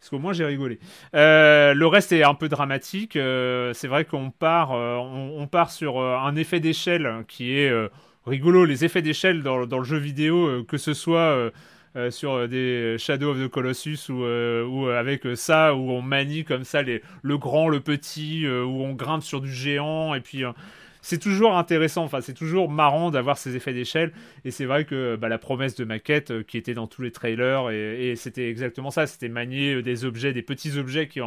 [0.00, 0.78] Parce qu'au moins, j'ai rigolé.
[1.14, 3.16] Euh, le reste est un peu dramatique.
[3.16, 7.56] euh, c'est vrai qu'on part, euh, on, on part sur euh, un effet d'échelle qui
[7.58, 7.88] est euh,
[8.26, 8.64] rigolo.
[8.66, 11.50] Les effets d'échelle dans, dans le jeu vidéo, euh, que ce soit
[11.96, 16.44] euh, sur euh, des Shadow of the Colossus ou, euh, avec ça, où on manie
[16.44, 20.14] comme ça les, le grand, le petit, où on grimpe sur du géant.
[20.14, 20.42] Et puis.
[21.00, 24.12] c'est toujours intéressant, enfin c'est toujours marrant d'avoir ces effets d'échelle
[24.44, 27.12] et c'est vrai que bah, la promesse de maquette euh, qui était dans tous les
[27.12, 31.20] trailers et, c'était exactement ça, c'était manier des objets, des petits objets qui,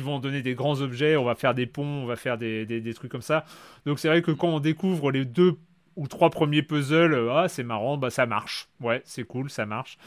[0.00, 2.94] vont donner des grands objets, on va faire des ponts, on va faire des- des
[2.94, 3.46] trucs comme ça.
[3.86, 5.56] Donc c'est vrai que quand on découvre les deux
[5.96, 9.66] ou trois premiers puzzles, euh, ah c'est marrant, bah ça marche, ouais c'est cool, ça
[9.66, 9.98] marche.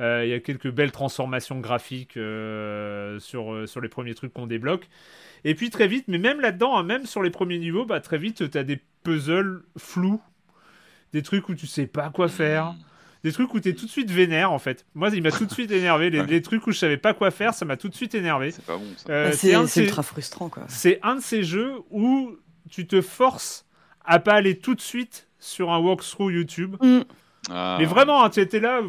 [0.00, 4.32] Euh, Il y a quelques belles transformations graphiques euh, sur, euh, sur les premiers trucs
[4.32, 4.88] qu'on débloque.
[5.44, 8.18] Et puis très vite, mais même là-dedans, hein, même sur les premiers niveaux, bah, très
[8.18, 10.20] vite, tu as des puzzles flous,
[11.12, 12.74] des trucs où tu sais pas quoi faire,
[13.24, 14.84] des trucs où tu es tout de suite vénère en fait.
[14.94, 16.10] Moi, il m'a tout de suite énervé.
[16.10, 16.26] Les, Ouais.
[16.26, 18.50] les trucs où je savais pas quoi faire, ça m'a tout de suite énervé.
[18.52, 19.32] C'est pas bon ça.
[19.32, 20.64] C'est ces- ultra frustrant, quoi.
[20.68, 22.36] c'est un de ces jeux où
[22.70, 23.66] tu te forces
[24.04, 26.76] à pas aller tout de suite sur un walkthrough YouTube.
[26.80, 27.00] Mm.
[27.50, 27.76] Ah.
[27.78, 28.80] Mais vraiment, hein, tu étais là.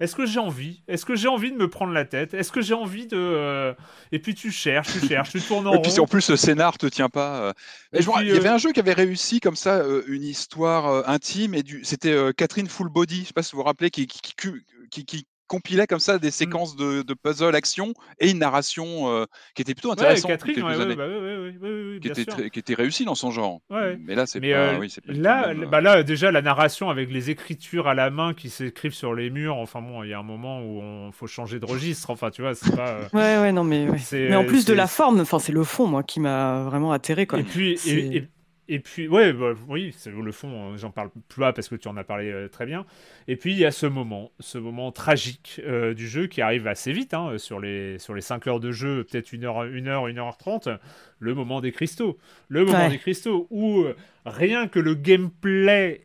[0.00, 0.82] Est-ce que j'ai envie?
[0.88, 2.34] Est-ce que j'ai envie de me prendre la tête?
[2.34, 3.16] Est-ce que j'ai envie de.
[3.16, 3.74] euh,
[4.10, 6.76] Et puis tu cherches, tu cherches, tu tournes en Et puis en plus le scénar
[6.78, 7.38] te tient pas.
[7.40, 7.52] euh,
[7.92, 10.24] Et je Il y avait euh, un jeu qui avait réussi comme ça euh, une
[10.24, 11.84] histoire euh, intime et du...
[11.84, 13.20] c'était euh, Catherine Full Body.
[13.22, 14.52] Je sais pas si vous vous rappelez qui, qui, qui-
[14.90, 19.24] qui- qui compilait comme ça des séquences de, de puzzle action et une narration euh,
[19.54, 20.30] qui était plutôt Ouais, intéressante.
[20.30, 22.74] Catherine, ouais, quelques ouais, bah, ouais, ouais, ouais, ouais, ouais, qui était très- qui était
[22.74, 23.60] réussie dans son genre.
[23.70, 23.98] Ouais.
[24.04, 24.46] Mais là c'est pas.
[24.46, 27.94] euh, oui, pas là, même, euh, bah là, déjà, la narration avec les écritures à
[27.94, 30.80] la main qui s'écrivent sur les murs, enfin bon, il y a un moment où
[30.80, 32.10] on faut changer de registre.
[32.10, 32.88] Enfin, tu vois, c'est pas.
[32.88, 35.86] euh, Ouais, ouais, non, mais, mais en plus de la forme, enfin, c'est le fond,
[35.86, 37.38] moi, qui m'a vraiment atterré, quoi.
[37.40, 38.28] Et puis, C'est- et, et-
[38.68, 41.74] et puis, ouais, bah, oui, c'est le fond, euh, j'en parle plus bas parce que
[41.76, 42.86] tu en as parlé euh, très bien.
[43.28, 46.66] Et puis, il y a ce moment, ce moment tragique euh, du jeu qui arrive
[46.66, 49.86] assez vite, hein, sur, les, sur les 5 heures de jeu, peut-être 1 heure, 1
[49.86, 50.68] heure, 1 heure 30,
[51.18, 52.18] le moment des cristaux.
[52.48, 52.90] Le moment Ouais.
[52.90, 56.04] des cristaux où euh, rien que le gameplay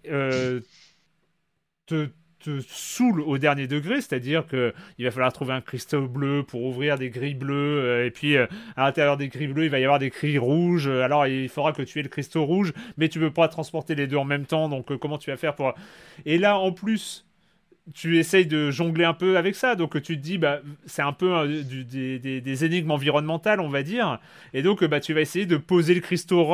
[1.85, 2.09] te
[2.39, 6.63] te saoule au dernier degré, c'est-à-dire que il va falloir trouver un cristaux bleu pour
[6.63, 7.53] ouvrir des grilles bleues,
[7.83, 10.37] euh, et puis euh, à l'intérieur des grilles bleues, il va y avoir des grilles
[10.37, 10.87] rouges.
[10.87, 13.93] euh, Alors il faudra que tu aies le cristaux rouge, mais tu peux pas transporter
[13.95, 14.69] les deux en même temps.
[14.69, 15.73] Donc comment tu vas faire pour
[16.25, 17.25] Et là en plus,
[17.95, 19.73] tu essayes de jongler un peu avec ça.
[19.75, 23.59] Donc tu te dis bah c'est un peu euh, du- des, des- des énigmes environnementales,
[23.59, 24.19] on va dire.
[24.53, 26.45] Et donc bah tu vas essayer de poser le cristaux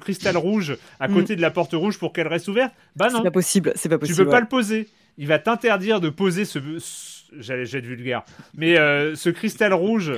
[0.00, 1.14] cristal rouge à Mm.
[1.14, 2.72] côté de la porte rouge pour qu'elle reste ouverte.
[2.96, 4.24] Bah non C'est pas possible, c'est pas tu possible.
[4.24, 4.88] peux pas le poser.
[5.18, 8.22] Il va t'interdire de poser ce, ce- j'allais être vulgaire,
[8.56, 10.12] mais euh, ce cristal rouge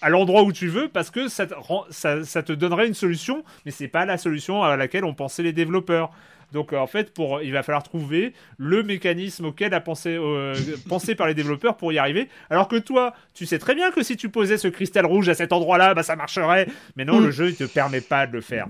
[0.00, 2.94] à l'endroit où tu veux parce que ça te, rend- ça, ça te donnerait une
[2.94, 6.10] solution, mais c'est pas la solution à laquelle ont pensé les développeurs.
[6.52, 10.54] Donc euh, en fait, pour, il va falloir trouver le mécanisme auquel a pensé, euh,
[10.88, 12.28] pensé par les développeurs pour y arriver.
[12.50, 15.34] Alors que toi, tu sais très bien que si tu posais ce cristal rouge à
[15.34, 16.66] cet endroit-là, bah, ça marcherait.
[16.96, 17.24] Mais non, Mm.
[17.24, 18.66] le jeu il te permet pas de le faire.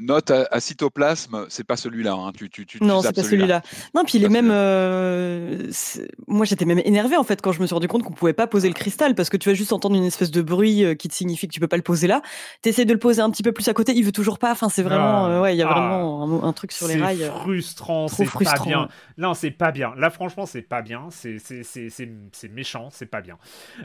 [0.00, 2.12] Note à, à cytoplasme, c'est pas celui-là.
[2.12, 2.32] hein.
[2.36, 3.62] Tu, tu, tu, tu Non, c'est pas celui-là.
[3.94, 4.44] Non, puis il est Pas même.
[4.46, 4.58] celui-là.
[4.60, 8.12] euh, c'est- Moi, j'étais même énervé en fait quand je me suis rendu compte qu'on
[8.12, 10.84] pouvait pas poser le cristal parce que tu vas juste entendre une espèce de bruit
[10.84, 12.22] euh, qui te signifie que tu peux pas le poser là.
[12.62, 14.52] T'essayes de le poser un petit peu plus à côté, il veut toujours pas.
[14.52, 15.26] Enfin, c'est vraiment.
[15.26, 15.30] Ah.
[15.30, 15.72] euh, ouais, il y a Ah.
[15.74, 17.22] vraiment un, un truc sur les C'est rails.
[17.24, 17.30] euh.
[17.32, 18.88] frustrant, c'est pas frustrant, bien.
[19.16, 19.92] Non, c'est pas bien.
[19.96, 21.06] Là, franchement, c'est pas bien.
[21.10, 23.36] C'est c'est- c'est- c'est- c'est méchant, c'est pas bien.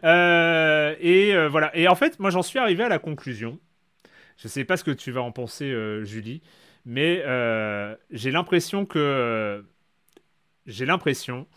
[0.03, 1.76] Euh, et euh, voilà.
[1.76, 3.57] Et en fait, moi, j'en suis arrivé à la conclusion.
[4.38, 6.41] Je sais pas ce que tu vas en penser, euh, Julie,
[6.85, 9.64] mais euh, j'ai l'impression que
[10.65, 11.47] j'ai l'impression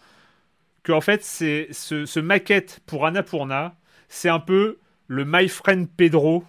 [0.83, 3.77] que en fait, ce, maquette pour Annapurna,
[4.09, 4.79] c'est un peu
[5.09, 6.45] le My Friend Pedro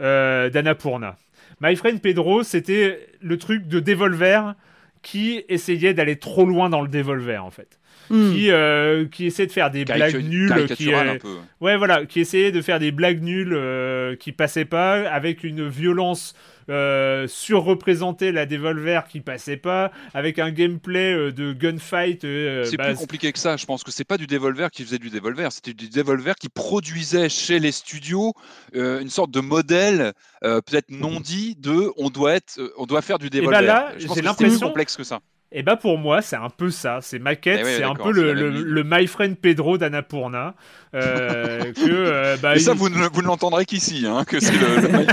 [0.00, 1.16] euh, d'Annapurna.
[1.60, 4.54] My Friend Pedro, c'était le truc de Devolver
[5.00, 7.78] qui essayait d'aller trop loin dans le Devolver, en fait.
[8.10, 8.32] Hmm.
[8.34, 10.66] Qui, euh, qui essayait de faire des blagues nulles.
[10.76, 11.36] Qui, euh, un peu.
[11.60, 15.68] Ouais, voilà, qui essayait de faire des blagues nulles euh, qui passaient pas, avec une
[15.68, 16.34] violence
[16.68, 22.24] euh, surreprésentée, la Devolver qui passait pas, avec un gameplay euh, de gunfight.
[22.24, 23.56] euh, C'est bah, plus compliqué que ça.
[23.56, 26.48] Je pense que c'est pas du Devolver qui faisait du Devolver, c'était du Devolver qui
[26.48, 28.32] produisait chez les studios
[28.76, 30.12] euh, une sorte de modèle,
[30.44, 33.60] euh, peut-être non dit, de on doit être, euh, on doit faire du Devolver.
[33.60, 35.20] ben là, Je pense j'ai que c'est plus l'impression- complexe que ça.
[35.54, 37.00] Et bah pour moi, c'est un peu ça.
[37.02, 40.54] C'est maquette, Eh ouais, c'est un peu le My Friend Pedro d'Annapurna.
[40.94, 44.38] Euh, que, euh, bah, Mais ça, il- vous ne, vous ne l'entendrez qu'ici, hein, que
[44.40, 45.06] c'est le.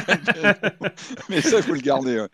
[1.30, 2.20] Mais ça, vous le gardez.
[2.20, 2.28] ouais.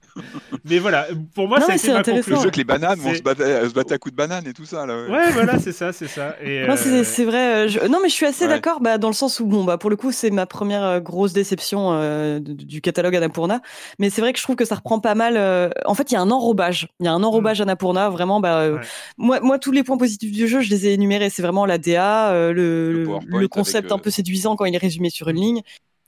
[0.68, 2.32] Mais voilà, pour moi, c'est intéressant.
[2.32, 4.54] Le jeu que les bananes se battre, euh, se battre à coups de banane et
[4.54, 4.86] tout ça.
[4.86, 5.10] Là, ouais.
[5.10, 6.36] Ouais, voilà, c'est ça, c'est ça.
[6.44, 7.66] Euh, c'est c'est vrai.
[7.66, 8.50] euh, je- Non, mais je suis assez Ouais.
[8.50, 11.34] d'accord bah, dans le sens où, bon, bah, pour le coup, c'est ma première grosse
[11.34, 13.62] déception euh, du catalogue Annapurna.
[14.00, 15.36] Mais c'est vrai que je trouve que ça reprend pas mal.
[15.38, 16.88] euh, En fait, il y a un enrobage.
[17.00, 18.10] Il y a un enrobage Annapurna.
[18.10, 18.82] Vraiment, bah, euh, Ouais.
[19.18, 21.30] moi, moi, tous les points positifs du jeu, je les ai énumérés.
[21.30, 24.10] C'est vraiment la DA, euh, le, Le le, PowerPoint le concept avec, euh, un peu
[24.10, 25.62] séduisant quand il est résumé sur une ligne.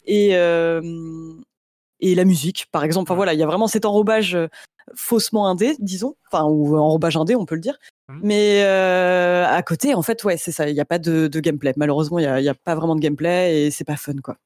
[0.05, 0.81] Et, euh,
[1.99, 3.09] et la musique, par exemple.
[3.11, 4.47] Enfin, voilà, il y a vraiment cet enrobage euh,
[4.95, 6.15] faussement indé, disons.
[6.31, 7.77] Enfin, ou enrobage indé, on peut le dire.
[8.09, 8.19] Mhm.
[8.23, 10.69] Mais euh, à côté, en fait, ouais, c'est ça.
[10.69, 11.73] Il n'y a pas de, de gameplay.
[11.75, 14.13] Malheureusement, il n'y a, il y a pas vraiment de gameplay et c'est pas fun,
[14.23, 14.37] quoi.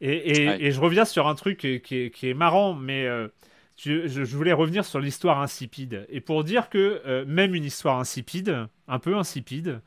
[0.00, 0.62] Et, et- Ouais.
[0.62, 3.28] et je reviens sur un truc qui est, qui est- qui est marrant, mais euh,
[3.76, 6.06] je, je- je voulais revenir sur l'histoire insipide.
[6.08, 9.80] Et pour dire que euh, même une histoire insipide, un peu insipide,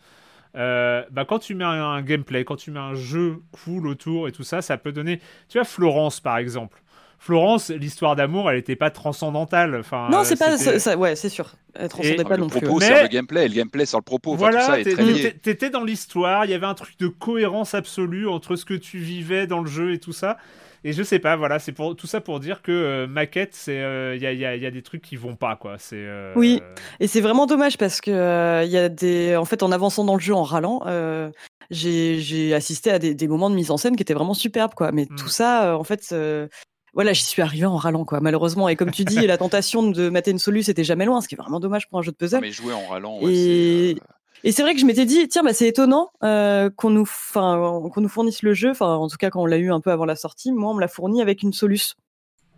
[0.56, 4.32] euh, bah, quand tu mets un, gameplay, quand tu mets un jeu cool autour et
[4.32, 5.20] tout ça, ça peut donner.
[5.50, 6.80] Tu vois, Florence, par exemple.
[7.20, 9.78] Florence, l'histoire d'amour, elle n'était pas transcendantale.
[9.80, 10.58] Enfin, non, c'est pas.
[10.58, 11.54] ça- ça- ouais, c'est sûr.
[11.74, 12.60] Elle transcendait Et- pas le non plus.
[12.60, 12.90] propos ouais.
[12.90, 14.34] Mais- sert le gameplay, et le gameplay sert le propos.
[14.34, 18.66] Enfin, Voilà, t'étais dans l'histoire, il y avait un truc de cohérence absolue entre ce
[18.66, 20.38] que tu vivais dans le jeu et tout ça.
[20.84, 23.80] Et je sais pas, voilà, c'est pour tout ça pour dire que euh, maquette, c'est
[23.82, 25.56] euh, il y, a, il y a- il y a des trucs qui vont pas
[25.56, 25.78] quoi.
[25.80, 26.62] C'est euh, Oui.
[27.00, 29.36] Et c'est vraiment dommage parce que euh, il y a des.
[29.38, 31.30] En fait, en avançant dans le jeu en râlant, euh,
[31.72, 34.74] j'ai j'ai assisté à des, des moments de mise en scène qui étaient vraiment superbes,
[34.74, 34.92] quoi.
[34.92, 36.10] Mais tout ça, euh, en fait.
[36.12, 36.48] euh,
[36.94, 38.70] Voilà, j'y suis arrivé en râlant, quoi, malheureusement.
[38.70, 41.34] Et comme tu dis, la tentation de mater une solu, c'était jamais loin, ce qui
[41.34, 42.42] est vraiment dommage pour un jeu de Non, puzzle.
[42.42, 44.06] mais jouer en râlant, ouais, Et- c'est, euh,
[44.44, 48.10] Et c'est vrai que je m'étais dit, tiens, bah, c'est étonnant euh, qu'on nous, nous
[48.10, 48.72] fournisse le jeu.
[48.72, 50.74] Enfin, en tout cas, quand on l'a eu un peu avant la sortie, moi, on
[50.74, 51.96] me l'a fourni avec une Solus.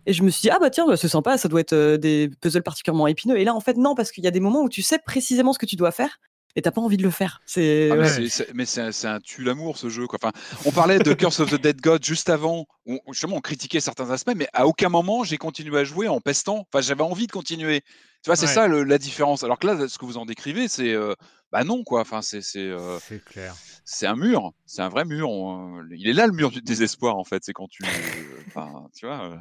[0.06, 1.96] Et je me suis dit, ah bah tiens, bah, c'est sympa, ça doit être euh,
[1.96, 3.38] des puzzles particulièrement épineux.
[3.38, 5.52] Et là, en fait, non, parce qu'il y a des moments où tu sais précisément
[5.52, 6.18] ce que tu dois faire
[6.56, 7.40] et t'as pas envie de le faire.
[7.46, 7.90] C'est.
[7.92, 8.28] Ah, mais ouais.
[8.66, 10.06] c'est- un, un tue l'amour ce jeu.
[10.06, 10.18] Quoi.
[10.22, 10.32] Enfin,
[10.64, 14.10] on parlait de Curse of the Dead God juste avant, où justement on critiquait certains
[14.10, 16.66] aspects, mais à aucun moment j'ai continué à jouer en pestant.
[16.72, 17.82] Enfin, j'avais envie de continuer.
[18.22, 18.52] Tu vois, c'est Ouais.
[18.52, 19.44] ça le- la différence.
[19.44, 21.14] Alors que là, ce que vous en décrivez, c'est euh,
[21.52, 22.00] bah non quoi.
[22.00, 23.54] Enfin, c'est c'est euh, c'est clair.
[23.84, 25.30] c'est un mur, c'est un vrai mur.
[25.30, 27.44] On- il est là le mur du désespoir en fait.
[27.44, 27.86] C'est quand tu, euh,
[28.48, 29.38] enfin, tu vois.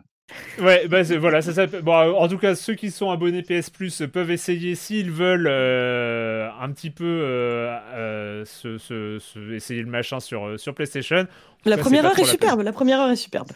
[0.60, 4.02] Ouais, bah voilà, ça s'appelle- Bon, en tout cas, ceux qui sont abonnés PS Plus
[4.12, 9.88] peuvent essayer s'ils veulent euh, un petit peu euh, euh, se, se- se- essayer le
[9.90, 11.28] machin sur, sur PlayStation.
[11.66, 12.62] La cas, première pas heure est la superbe.
[12.62, 13.50] La première heure est superbe.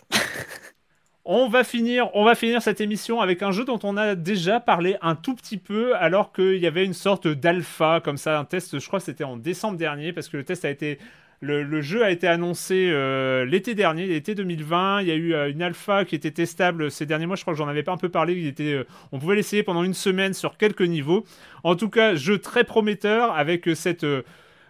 [1.26, 4.60] On va finir, on va finir cette émission avec un jeu dont on a déjà
[4.60, 8.46] parlé un tout petit peu, alors qu'il y avait une sorte d'alpha comme ça, un
[8.46, 8.80] test.
[8.80, 10.98] Je crois que c'était en décembre dernier, parce que le test a été,
[11.41, 15.02] le, jeu a été annoncé euh, l'été dernier, l'été 2020.
[15.02, 17.38] Il y a eu euh, une alpha qui était testable ces derniers mois.
[17.38, 18.53] Je crois que j'en avais pas un peu parlé.
[18.60, 21.24] Euh, on pouvait l'essayer pendant une semaine sur quelques niveaux.
[21.64, 24.06] En tout cas, jeu très prometteur avec cette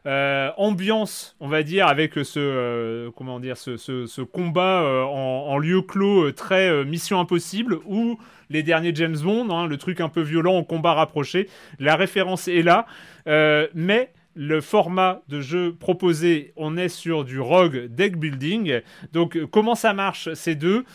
[0.06, 6.84] ambiance, on va dire, avec ce comment dire, ce, combat en, en lieu clos très
[6.86, 8.20] Mission Impossible ou
[8.50, 11.48] les derniers James Bond, hein, le truc un peu violent au combat rapproché.
[11.80, 12.86] La référence est là,
[13.28, 18.82] mais le format de jeu proposé, on est sur du Rogue Deck Building.
[19.12, 20.86] Donc, euh, comment ça marche ces deux,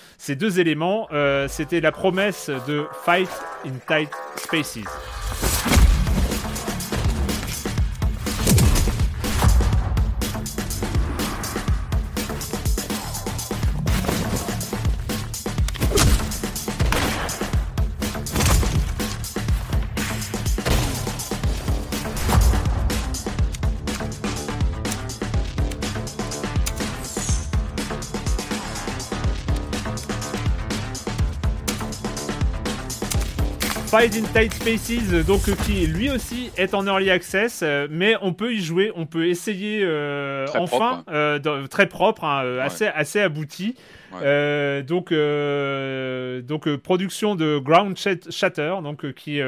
[0.59, 3.29] éléments Euh, C'était la promesse de Fight
[3.67, 5.54] in Tight Spaces.
[33.95, 37.87] Fight in Tight Spaces, euh, donc euh, qui lui aussi est en early access, euh,
[37.89, 42.25] mais on peut y jouer, on peut essayer euh, Très enfin, propre, euh, très propre,
[42.25, 42.61] hein, Ouais.
[42.61, 43.77] assez, assez abouti.
[44.15, 44.21] Ouais.
[44.25, 49.41] Euh, donc, euh, donc euh, production de Ground Shat- Shatter, donc qui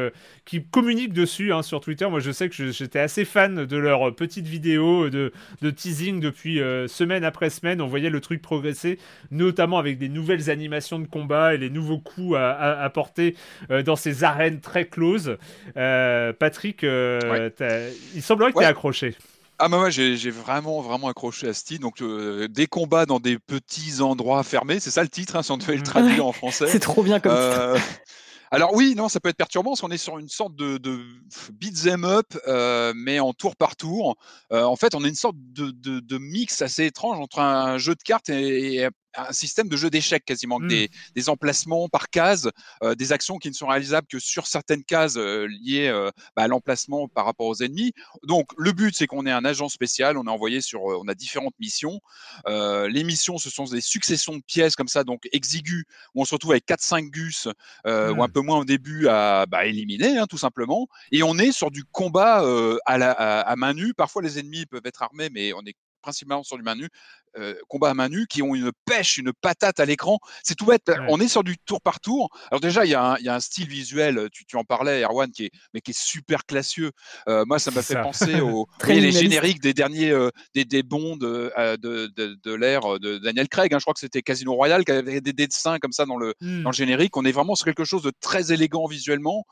[0.44, 2.06] qui communique dessus hein, sur Twitter.
[2.08, 5.32] Moi, je sais que j'étais assez fan de leurs petites vidéos de,
[5.62, 7.80] de teasing depuis semaine après semaine.
[7.80, 8.98] On voyait le truc progresser,
[9.30, 13.34] notamment avec des nouvelles animations de combat et les nouveaux coups à, à- à porter
[13.70, 15.36] euh, dans ces arènes très closes.
[15.76, 17.52] Euh, Patrick, euh, Ouais.
[18.14, 18.64] il semblerait que Ouais.
[18.64, 19.14] tu accroché.
[19.58, 21.80] Ah bah moi j'ai vraiment vraiment accroché à ce titre.
[21.82, 25.50] Donc euh, des combats dans des petits endroits fermés, c'est ça le titre hein, si
[25.50, 26.66] on devait le traduire en français.
[26.68, 27.60] C'est trop bien comme titre.
[27.60, 27.78] Euh,
[28.52, 31.00] alors oui, non, ça peut être perturbant parce qu'on est sur une sorte de, de
[31.52, 34.16] beat'em up, euh, mais en tour par tour.
[34.52, 37.76] Euh, en fait, on a une sorte de, de- de mix assez étrange entre un
[37.78, 40.68] jeu de cartes et, et un système de jeu d'échecs quasiment, avec Mm.
[40.68, 42.50] des, des emplacements par case,
[42.82, 46.42] euh, des actions qui ne sont réalisables que sur certaines cases euh, liées euh, bah,
[46.42, 47.92] à l'emplacement par rapport aux ennemis.
[48.24, 51.14] Donc le but c'est qu'on est un agent spécial, on est envoyé sur, on a
[51.14, 52.00] différentes missions.
[52.46, 55.84] Les missions ce sont des successions de pièces comme ça, donc exiguës,
[56.14, 57.48] où on se retrouve avec 4-5 gus
[57.86, 60.88] ou un peu moins au début à bah, éliminer hein, tout simplement.
[61.12, 62.44] Et on est sur du combat
[62.86, 63.94] à, la, à, à main nue.
[63.94, 65.74] Parfois les ennemis peuvent être armés, mais on est
[66.06, 66.88] principalement sur du main nue,
[67.36, 70.18] euh, combat à main nue, qui ont une pêche, une patate à l'écran.
[70.44, 70.82] C'est tout bête.
[70.88, 70.94] Ouais.
[71.08, 72.28] On est sur du tour par tour.
[72.50, 74.62] Alors déjà, il y, a un- il y a un style visuel, tu, tu en
[74.62, 76.92] parlais, Erwan, qui est, mais qui est super classieux.
[77.28, 78.02] Euh, moi, ça m'a fait ça.
[78.02, 83.00] penser aux les génériques des derniers euh, des, des bonds de, de, de, de l'ère
[83.00, 83.74] de Daniel Craig.
[83.74, 83.78] hein.
[83.80, 86.70] je crois que c'était Casino Royale, qui avait des dessins comme ça dans le, dans
[86.70, 87.16] le générique.
[87.16, 89.44] On est vraiment sur quelque chose de très élégant visuellement.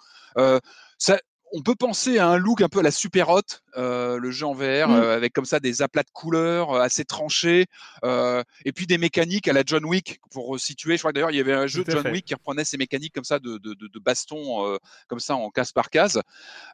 [0.99, 1.19] Ça,
[1.57, 3.43] on peut penser à un look un peu à la Super Hot,
[3.77, 4.95] euh, le jeu en VR, Mm.
[4.95, 7.67] euh, avec comme ça des aplats de couleurs euh, assez tranchés,
[8.05, 10.97] euh, et puis des mécaniques à la John Wick pour situer.
[10.97, 12.11] Je crois que d'ailleurs il y avait un jeu de John fait.
[12.11, 14.79] Wick qui reprenait ces mécaniques comme ça de, de, de, de baston,
[15.09, 16.21] comme ça en case par case.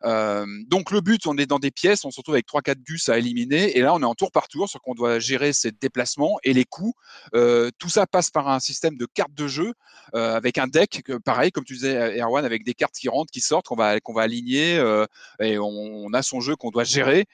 [0.02, 3.19] Donc le but, on est dans des pièces, on se retrouve avec 3-4 gus à
[3.19, 6.39] éliminer, et là on est en tour par tour, sur qu'on doit gérer ces déplacements
[6.43, 6.94] et les coups.
[7.32, 9.74] Tout ça passe par un système de cartes de jeu
[10.15, 13.66] avec un deck, pareil, comme tu disais, Erwan, avec des cartes qui rentrent, qui sortent,
[13.66, 14.69] qu'on va, qu'on va aligner,
[15.40, 17.26] et on, on a son jeu qu'on doit gérer.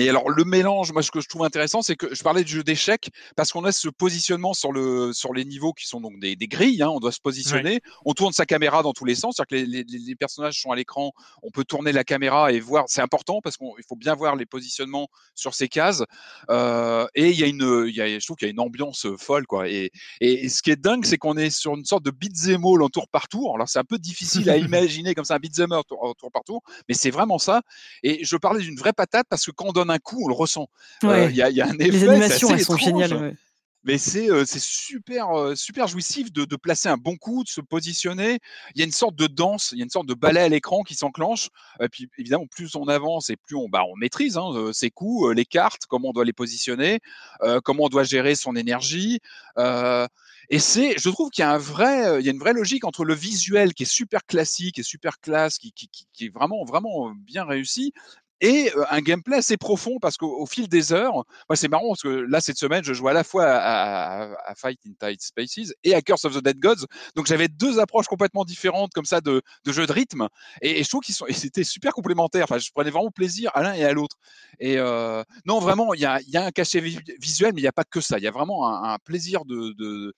[0.00, 2.44] Euh, et alors le mélange, moi ce que je trouve intéressant, c'est que je parlais
[2.44, 6.00] du jeu d'échecs parce qu'on a ce positionnement sur le sur les niveaux qui sont
[6.00, 6.82] donc des, des grilles.
[6.82, 7.80] Hein, on doit se positionner.
[8.04, 10.70] On tourne sa caméra dans tous les sens, c'est-à-dire que les, les, les personnages sont
[10.70, 11.12] à l'écran.
[11.42, 12.84] On peut tourner la caméra et voir.
[12.88, 16.02] C'est important parce qu'il faut bien voir les positionnements sur ces cases.
[16.50, 18.60] Euh, et il y a une, il y a, je trouve qu'il y a une
[18.60, 19.68] ambiance folle quoi.
[19.68, 19.90] Et,
[20.20, 22.82] et, et ce qui est dingue, c'est qu'on est sur une sorte de beat'em all
[22.82, 23.54] en tour par tour.
[23.54, 26.14] Alors c'est un peu difficile à imaginer comme ça un beat'em all en tour, en
[26.14, 27.62] tour par tour, mais c'est vraiment ça.
[28.02, 30.34] Et je parlais d'une vraie patate parce que quand on donne un coup, on le
[30.34, 30.68] ressent.
[31.02, 31.32] Il Ouais.
[31.32, 31.90] y, a, y a un effet.
[31.90, 33.14] Les animations, elles sont géniales.
[33.14, 33.34] ouais.
[33.82, 37.62] Mais c'est euh, super euh, super jouissif de, de placer un bon coup, de se
[37.62, 38.38] positionner.
[38.74, 40.48] Il y a une sorte de danse, il y a une sorte de ballet à
[40.50, 41.48] l'écran qui s'enclenche.
[41.80, 44.90] Et puis évidemment, plus on avance et plus on, bah, on maîtrise hein, euh, ses
[44.90, 47.00] coups, euh, les cartes, comment on doit les positionner,
[47.40, 49.20] euh, comment on doit gérer son énergie.
[49.56, 50.06] Euh,
[50.50, 52.52] et c'est, je trouve qu'il y a un vrai, euh, il y a une vraie
[52.52, 56.26] logique entre le visuel qui est super classique et super classe, qui, qui, qui, qui
[56.26, 57.94] est vraiment vraiment bien réussi,
[58.40, 61.14] et un gameplay assez profond parce qu'au au fil des heures,
[61.48, 64.50] moi c'est marrant parce que là cette semaine je joue à la fois à, à-
[64.50, 66.86] à Fight in Tight Spaces et à Curse of the Dead Gods,
[67.16, 70.28] donc j'avais deux approches complètement différentes comme ça de, de jeu de rythme
[70.62, 72.44] et, je trouve qu'ils sont, c'était super complémentaires.
[72.44, 74.16] Enfin, je prenais vraiment plaisir à l'un et à l'autre.
[74.58, 77.64] Et euh, non vraiment, il y a, y a un cachet vi- visuel, mais il
[77.64, 78.18] n'y a pas que ça.
[78.18, 80.12] Il y a vraiment un, plaisir de de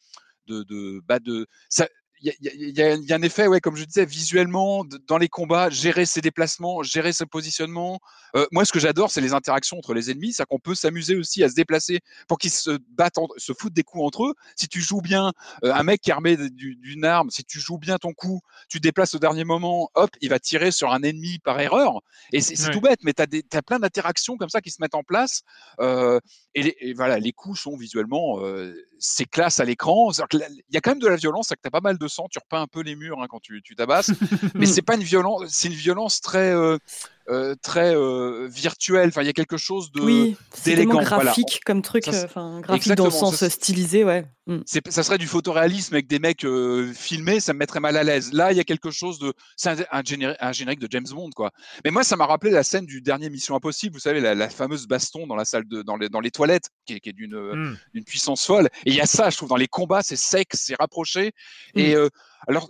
[0.48, 1.86] de, de, bah, de ça,
[2.22, 5.28] y a, il y a- y un effet, ouais, comme je disais, visuellement, dans les
[5.28, 8.00] combats, gérer ses déplacements, gérer ses positionnements.
[8.36, 11.16] Euh, moi, ce que j'adore, c'est les interactions entre les ennemis, c'est qu'on peut s'amuser
[11.16, 14.34] aussi à se déplacer pour qu'ils se battent, en- se foutent des coups entre eux.
[14.56, 15.32] Si tu joues bien,
[15.64, 18.80] euh, un mec qui est armé d'une arme, si tu joues bien ton coup, tu
[18.80, 22.00] déplaces au dernier moment, hop, il va tirer sur un ennemi par erreur.
[22.32, 22.70] Et c'est Ouais.
[22.72, 25.42] tout bête, mais tu as, plein d'interactions comme ça qui se mettent en place.
[25.80, 26.20] Euh,
[26.54, 28.74] et, les- et voilà, les coups sont visuellement, euh,
[29.04, 30.10] c'est classe à l'écran.
[30.32, 32.08] Il y a quand même de la violence, c'est que tu as pas mal de
[32.08, 34.12] sang, tu repeins un peu les murs hein, quand tu, tu tabasses,
[34.54, 36.78] mais c'est pas une violence, c'est une violence très, euh,
[37.28, 39.08] euh, très euh, virtuelle.
[39.08, 40.00] Enfin, il y a quelque chose de.
[40.00, 41.24] Oui, d'élégant, voilà.
[41.24, 44.26] graphique comme truc, enfin graphique dans le sens ça, stylisé, ouais.
[44.46, 44.58] Mm.
[44.66, 48.02] c'est- ça serait du photoréalisme avec des mecs euh, filmés, ça me mettrait mal à
[48.02, 48.32] l'aise.
[48.32, 49.32] Là, il y a quelque chose de.
[49.56, 51.52] C'est un, un générique, un générique de James Bond, quoi.
[51.84, 54.48] Mais moi, ça m'a rappelé la scène du dernier Mission Impossible, vous savez, la, la
[54.48, 57.12] fameuse baston dans la salle de, dans les, dans les toilettes, qui est, qui est
[57.12, 58.68] d'une d'une puissance folle.
[58.84, 61.32] Et il y a ça, je trouve, dans les combats, c'est sec, c'est rapproché.
[61.76, 62.08] Et euh,
[62.48, 62.68] alors,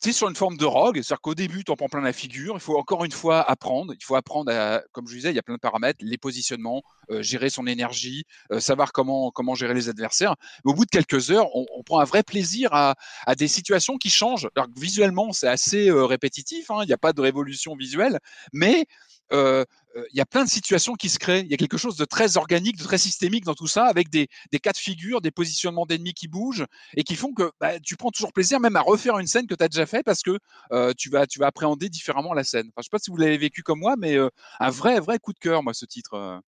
[0.00, 2.54] c'est sur une forme de rogue, c'est-à-dire qu'au début, tu en prends plein la figure.
[2.54, 3.92] Il faut encore une fois apprendre.
[3.92, 6.82] Il faut apprendre à, comme je disais, il y a plein de paramètres, les positionnements,
[7.10, 10.36] euh, gérer son énergie, euh, savoir comment, comment gérer les adversaires.
[10.64, 12.94] Mais au bout de quelques heures, on, on prend un vrai plaisir à,
[13.26, 14.48] à des situations qui changent.
[14.56, 16.70] Alors visuellement, c'est assez euh, répétitif.
[16.70, 18.20] hein, Il n'y a pas de révolution visuelle,
[18.54, 18.86] mais
[19.32, 19.64] euh,
[19.96, 21.40] euh, il y a plein de situations qui se créent.
[21.40, 24.08] Il y a quelque chose de très organique, de très systémique dans tout ça, avec
[24.10, 26.66] des, des cas de figure, des positionnements d'ennemis qui bougent
[26.96, 29.54] et qui font que bah, tu prends toujours plaisir même à refaire une scène que
[29.54, 30.38] tu as déjà fait parce que
[30.72, 32.68] euh, tu, vas, tu vas appréhender différemment la scène.
[32.68, 34.28] Enfin, je sais pas si vous l'avez vécu comme moi, mais euh,
[34.60, 36.40] un vrai, vrai coup de cœur, moi, ce titre.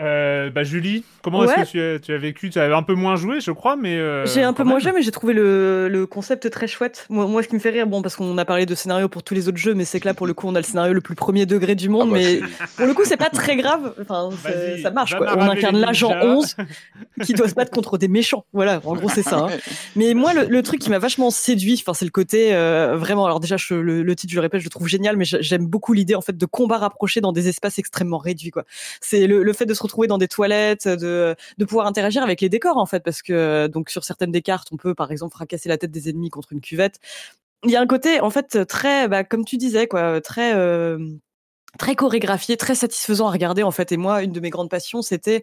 [0.00, 0.50] Euh.
[0.50, 1.46] Bah Julie, comment Ouais.
[1.60, 2.50] est-ce que tu as, tu as vécu?
[2.50, 4.92] Tu avais un peu moins joué, je crois, mais euh, J'ai un peu moins joué,
[4.92, 7.06] mais j'ai trouvé le, le concept très chouette.
[7.10, 9.22] Moi, moi, ce qui me fait rire, bon, parce qu'on a parlé de scénario pour
[9.22, 10.92] tous les autres jeux, mais c'est que là, pour le coup, on a le scénario
[10.92, 12.40] le plus premier degré du monde, Ah bah, mais
[12.76, 13.94] pour le coup, c'est pas très grave.
[14.00, 14.30] Enfin,
[14.82, 15.36] ça marche, quoi.
[15.36, 16.24] On incarne l'agent ninjas.
[16.26, 16.56] 11
[17.22, 18.44] qui doit se battre contre des méchants.
[18.52, 19.38] Voilà, en gros, c'est ça.
[19.38, 19.48] hein.
[19.96, 23.24] Mais moi, le, le truc qui m'a vachement séduit, enfin, c'est le côté euh, vraiment.
[23.26, 25.40] Alors déjà, je- le, le titre, je le répète, je le trouve génial, mais j'a-
[25.40, 28.50] j'aime beaucoup l'idée en fait de combats rapprochés dans des espaces extrêmement réduits.
[28.50, 28.64] Quoi.
[29.00, 32.40] C'est le, le fait de se retrouver dans des toilettes, de, de pouvoir interagir avec
[32.40, 35.34] les décors en fait, parce que donc sur certaines des cartes, on peut par exemple
[35.34, 36.98] fracasser la tête des ennemis contre une cuvette.
[37.64, 40.98] Il y a un côté en fait très, bah, comme tu disais quoi, très euh,
[41.78, 43.90] très chorégraphié, très satisfaisant à regarder en fait.
[43.90, 45.42] Et moi, une de mes grandes passions, c'était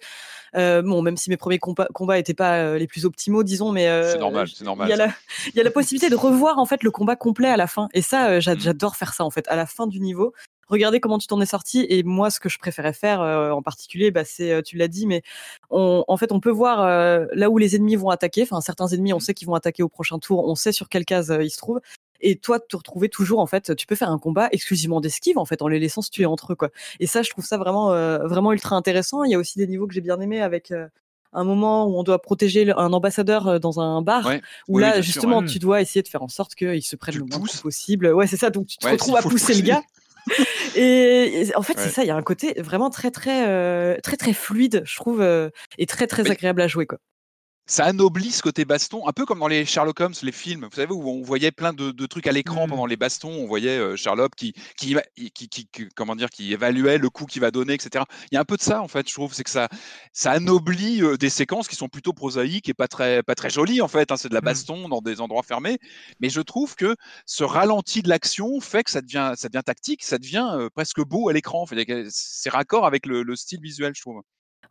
[0.55, 3.87] euh, bon, même si mes premiers combats étaient pas euh, les plus optimaux, disons, mais
[3.87, 4.87] euh, C'est normal, c'est normal.
[4.87, 5.13] Il y, a la,
[5.47, 7.89] il y a la possibilité de revoir en fait le combat complet à la fin.
[7.93, 10.33] Et ça, j'a- j'adore faire ça en fait à la fin du niveau.
[10.71, 11.85] Regardez comment tu t'en es sorti.
[11.89, 14.87] Et moi, ce que je préférais faire euh, en particulier, bah, c'est, euh, tu l'as
[14.87, 15.21] dit, mais
[15.69, 18.43] on, en fait, on peut voir euh, là où les ennemis vont attaquer.
[18.43, 20.47] Enfin, certains ennemis, on sait qu'ils vont attaquer au prochain tour.
[20.47, 21.81] On sait sur quelle case ils se trouvent.
[22.21, 25.45] Et toi, te retrouver toujours, en fait, tu peux faire un combat exclusivement d'esquive, en
[25.45, 26.69] fait, en les laissant se tuer entre eux, quoi.
[27.01, 29.23] Et ça, je trouve ça vraiment, euh, vraiment ultra intéressant.
[29.23, 30.87] Il y a aussi des niveaux que j'ai bien aimés avec euh,
[31.33, 34.41] un moment où on doit protéger un ambassadeur dans un bar, Ouais.
[34.67, 35.45] où Oui, là, sûr, justement, ouais.
[35.47, 38.07] tu dois essayer de faire en sorte qu'il se prenne Tu le moins possible.
[38.13, 38.51] Ouais, c'est ça.
[38.51, 39.81] Donc, tu te Ouais, retrouves à pousser le gars.
[40.75, 41.83] Et, et en fait, Ouais.
[41.83, 42.03] c'est ça.
[42.03, 45.49] Il y a un côté vraiment très, très, euh, très, très fluide, je trouve, euh,
[45.77, 46.99] et très, très Mais- agréable à jouer, quoi.
[47.71, 50.75] Ça anoblit ce côté baston, un peu comme dans les Sherlock Holmes, les films, vous
[50.75, 52.69] savez, où on voyait plein de, de trucs à l'écran Mm.
[52.71, 56.51] pendant les bastons, on voyait euh, Sherlock qui, qui, qui, qui- qui- comment dire, qui
[56.51, 58.03] évaluait le coup qu'il va donner, etc.
[58.29, 59.69] Il y a un peu de ça, en fait, je trouve, c'est que ça,
[60.11, 63.79] ça anoblit euh, des séquences qui sont plutôt prosaïques et pas très, pas très jolies,
[63.81, 64.45] en fait, hein, c'est de la Mm.
[64.45, 65.77] baston dans des endroits fermés,
[66.19, 70.03] mais je trouve que ce ralenti de l'action fait que ça devient, ça devient tactique,
[70.03, 73.93] ça devient euh, presque beau à l'écran, Fait c'est raccord avec le, le style visuel,
[73.95, 74.21] je trouve.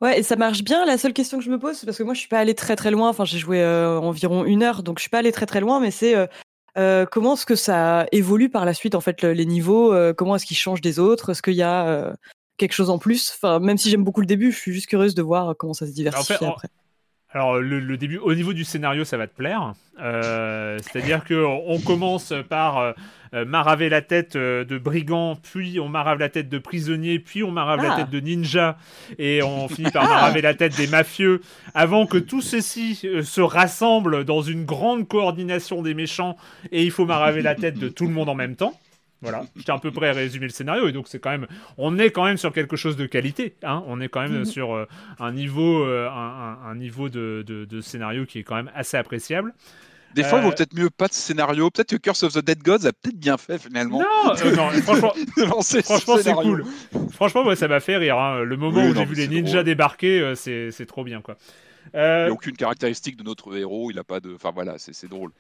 [0.01, 0.85] Ouais, et ça marche bien.
[0.86, 2.55] La seule question que je me pose, c'est parce que moi, je suis pas allée
[2.55, 3.09] très très loin.
[3.10, 5.78] Enfin, j'ai joué euh, environ une heure, donc je suis pas allée très très loin.
[5.81, 6.27] Mais c'est euh,
[6.78, 10.14] euh, comment est-ce que ça évolue par la suite, en fait, le- les niveaux euh,
[10.14, 11.31] Comment est-ce qu'ils changent des autres?
[11.31, 12.14] Est-ce qu'il y a
[12.56, 13.31] quelque chose en plus?
[13.35, 15.86] Enfin, même si j'aime beaucoup le début, je suis juste curieuse de voir comment ça
[15.86, 16.68] se diversifie En fait, en- après.
[17.32, 19.74] Alors le, le début, au niveau du scénario, ça va te plaire.
[20.01, 22.93] Euh, C'est-à-dire que on commence par euh,
[23.35, 27.44] euh, maraver la tête euh, de brigand, puis on marave la tête de prisonnier, puis
[27.44, 28.77] on marave la tête de ninja,
[29.19, 31.40] et on finit par maraver la tête des mafieux,
[31.73, 36.36] avant que tout ceci euh, se rassemble dans une grande coordination des méchants,
[36.73, 38.73] et il faut maraver la tête de tout le monde en même temps.
[39.22, 41.47] Voilà, j'étais à peu près à résumer le scénario, et donc c'est quand même,
[41.78, 43.82] on est quand même sur quelque chose de qualité, hein.
[43.86, 44.44] on est quand même Mhm.
[44.47, 44.86] sur euh,
[45.18, 49.52] un niveau, euh, un, niveau de, de- de scénario qui est quand même assez appréciable.
[50.14, 51.70] Des fois, il Euh, vaut peut-être mieux pas de scénario.
[51.70, 54.01] Peut-être que Curse of the Dead Gods a peut-être bien fait finalement.
[54.01, 55.12] Non, euh, non, franchement,
[55.84, 56.64] franchement c'est cool.
[57.12, 58.18] Franchement, moi ça m'a fait rire.
[58.18, 58.40] hein.
[58.42, 59.64] Le moment Oui, où j'ai vu les ninjas drôle.
[59.66, 61.36] débarquer, euh, c'est c'est trop bien quoi.
[61.94, 63.90] Il Euh, n'y a aucune caractéristique de notre héros.
[63.90, 64.34] Il a pas de.
[64.34, 65.30] Enfin voilà, c'est c'est drôle.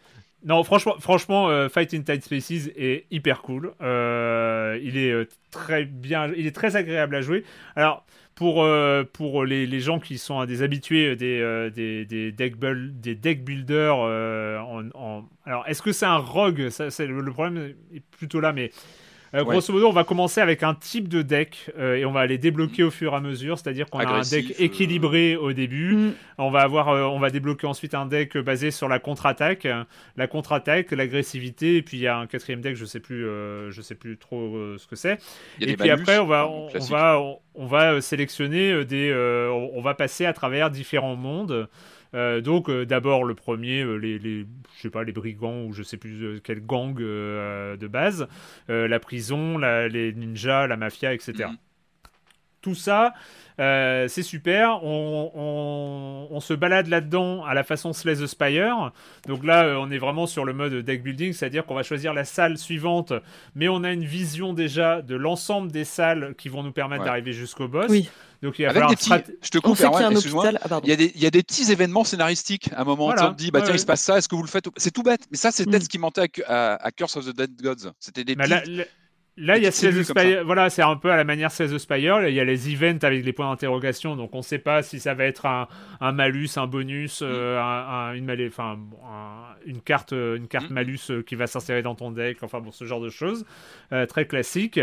[0.44, 3.72] Non, franchement, franchement euh, Fight in Tight Spaces est hyper cool.
[3.82, 7.44] Euh, il est euh, très bien, il est très agréable à jouer.
[7.76, 12.32] Alors, pour, euh, pour les, les gens qui sont euh, des habitués des, des, des,
[12.32, 16.70] deck, buil- des deck builders, en, en- alors est-ce que c'est un rogue?
[16.70, 18.70] Ça, c'est le, le problème est plutôt là, mais.
[19.34, 19.44] Euh, Ouais.
[19.44, 22.36] Grosso modo, on va commencer avec un type de deck euh, et on va les
[22.38, 23.58] débloquer au fur et à mesure.
[23.58, 24.54] C'est-à-dire qu'on a un deck euh.
[24.64, 26.12] équilibré au début, Mm.
[26.38, 29.66] on va avoir, euh, on va débloquer ensuite un deck basé sur la contre-attaque,
[30.16, 33.70] la contre-attaque, l'agressivité, et puis il y a un quatrième deck, je sais plus, euh,
[33.70, 35.18] je sais plus trop euh, ce que c'est.
[35.60, 39.80] Et puis après, on va, euh, on, va, on, on va sélectionner des, euh, on
[39.80, 41.68] va passer à travers différents mondes.
[42.14, 45.82] Euh, donc euh, d'abord le premier, euh, les, je sais pas, les brigands ou je
[45.82, 48.28] sais plus quel gang de base,
[48.68, 51.48] la prison, les ninjas, la mafia, etc.
[52.62, 53.14] Tout ça,
[53.58, 54.82] euh, c'est super.
[54.84, 58.92] On, on- on se balade là-dedans à la façon Slay the Spire.
[59.26, 62.12] Donc là, euh, on est vraiment sur le mode deck building, c'est-à-dire qu'on va choisir
[62.14, 63.12] la salle suivante,
[63.54, 67.08] mais on a une vision déjà de l'ensemble des salles qui vont nous permettre Ouais.
[67.08, 67.86] d'arriver jusqu'au boss.
[67.88, 68.08] Oui.
[68.42, 69.10] Donc il va Avec falloir des petits.
[69.10, 70.58] strat- Je te coupe, y hôpital.
[70.70, 70.80] Ah.
[70.84, 72.70] Il y, a des, il y a des petits événements scénaristiques.
[72.74, 73.28] À un moment, Voilà.
[73.28, 73.76] on te dit, bah Ouais, tiens, ouais.
[73.76, 75.64] il se passe ça, est-ce que vous le faites C'est tout bête, mais ça, c'est
[75.66, 75.84] peut-être Mm.
[75.84, 77.90] ce qui manquait à, à- à Curse of the Dead Gods.
[77.98, 78.50] C'était des Mais petits.
[78.50, 78.84] là, là-
[79.40, 80.44] là, il y a Slay Spire.
[80.44, 82.28] Voilà, c'est un peu à la manière Slay the Spire.
[82.28, 84.16] Il y a les events avec les points d'interrogation.
[84.16, 85.66] Donc, on ne sait pas si ça va être un,
[86.00, 87.62] un malus, un bonus, euh, Mm.
[87.62, 90.74] un- un- une, malé- enfin, un- une carte, euh, une carte Mm.
[90.74, 92.38] malus euh, qui va s'insérer dans ton deck.
[92.42, 93.44] Enfin, bon, ce genre de choses.
[93.92, 94.80] Euh, très classique.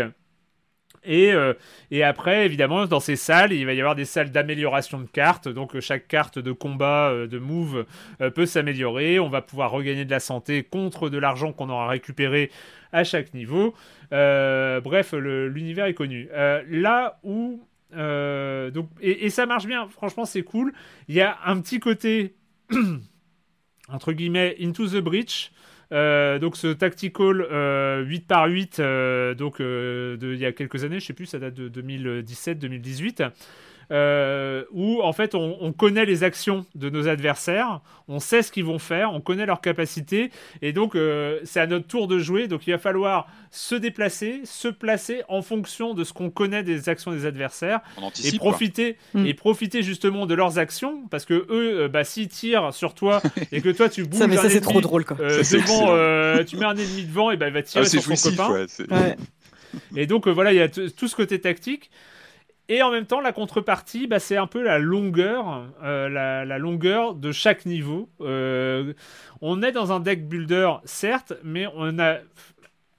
[1.04, 1.54] Et, euh,
[1.90, 5.48] et après, évidemment, dans ces salles, il va y avoir des salles d'amélioration de cartes.
[5.48, 7.86] Donc, euh, chaque carte de combat, euh, de move,
[8.34, 9.18] peut s'améliorer.
[9.18, 12.50] On va pouvoir regagner de la santé contre de l'argent qu'on aura récupéré
[12.92, 13.74] à chaque niveau.
[14.10, 16.28] Bref, l'univers est connu.
[16.68, 17.62] Là où.
[17.92, 20.72] et ça marche bien, franchement, c'est cool.
[21.08, 22.34] Il y a un petit côté.
[23.88, 25.50] entre guillemets, Into the Breach.
[25.90, 30.84] Euh, donc ce tactical euh, 8 par 8 euh, donc euh, il y a quelques
[30.84, 33.30] années, je sais plus, ça date de 2017-2018.
[33.90, 38.52] Euh, où en fait on, on connaît les actions de nos adversaires, on sait ce
[38.52, 40.30] qu'ils vont faire, on connaît leurs capacités,
[40.62, 42.48] et donc euh, c'est à notre tour de jouer.
[42.48, 46.88] Donc il va falloir se déplacer, se placer en fonction de ce qu'on connaît des
[46.88, 47.80] actions des adversaires
[48.24, 48.50] et quoi.
[48.50, 49.26] profiter Mm.
[49.26, 53.22] et profiter justement de leurs actions parce que eux euh, bah s'ils tirent sur toi
[53.52, 55.16] et que toi tu bouges Ça, mais un ça, c'est trop drôle, quoi.
[55.20, 58.00] euh, devant euh, tu mets un ennemi devant et ben il va tirer Ah, c'est
[58.00, 58.52] sur son jouissif, copain
[58.90, 59.16] ouais,
[59.96, 61.90] et donc euh, voilà il y a tout ce côté tactique
[62.68, 67.14] et en même temps la contrepartie bah, c'est un peu la longueur euh, la, longueur
[67.14, 68.92] de chaque niveau Euh,
[69.40, 72.18] on est dans un deck builder certes mais on a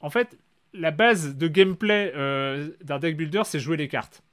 [0.02, 0.38] en fait
[0.74, 4.24] la base de gameplay euh, d'un deck builder c'est jouer les cartes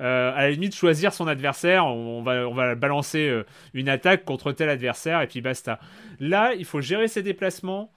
[0.00, 3.42] euh, à la limite choisir son adversaire, on va, on va balancer
[3.72, 5.80] une attaque contre tel adversaire et puis basta.
[6.20, 7.90] Là, il faut gérer ses déplacements,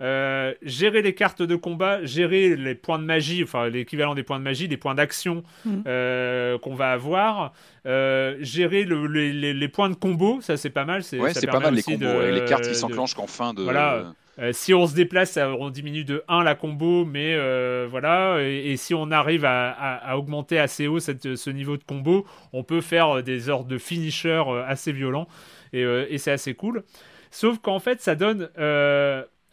[0.00, 4.38] euh, gérer les cartes de combat, gérer les points de magie, enfin l'équivalent des points
[4.38, 5.84] de magie, les points d'action Mhm.
[5.86, 7.52] euh, qu'on va avoir,
[7.86, 11.02] euh, gérer le- les, les- les points de combo, ça c'est pas mal.
[11.12, 11.98] Ouais, c'est pas mal les combos.
[11.98, 13.62] de- les cartes qui s'enclenchent qu'en fin de.
[13.62, 14.12] Voilà.
[14.40, 18.38] euh, si on se déplace, ça- on diminue de 1 la combo, mais euh, voilà.
[18.42, 21.84] Et, et si on arrive à, à- à augmenter assez haut cette- ce niveau de
[21.84, 25.28] combo, on peut faire des ordres de finisher assez violents.
[25.72, 26.82] Et, euh, et c'est assez cool.
[27.30, 28.48] Sauf qu'en fait, ça donne.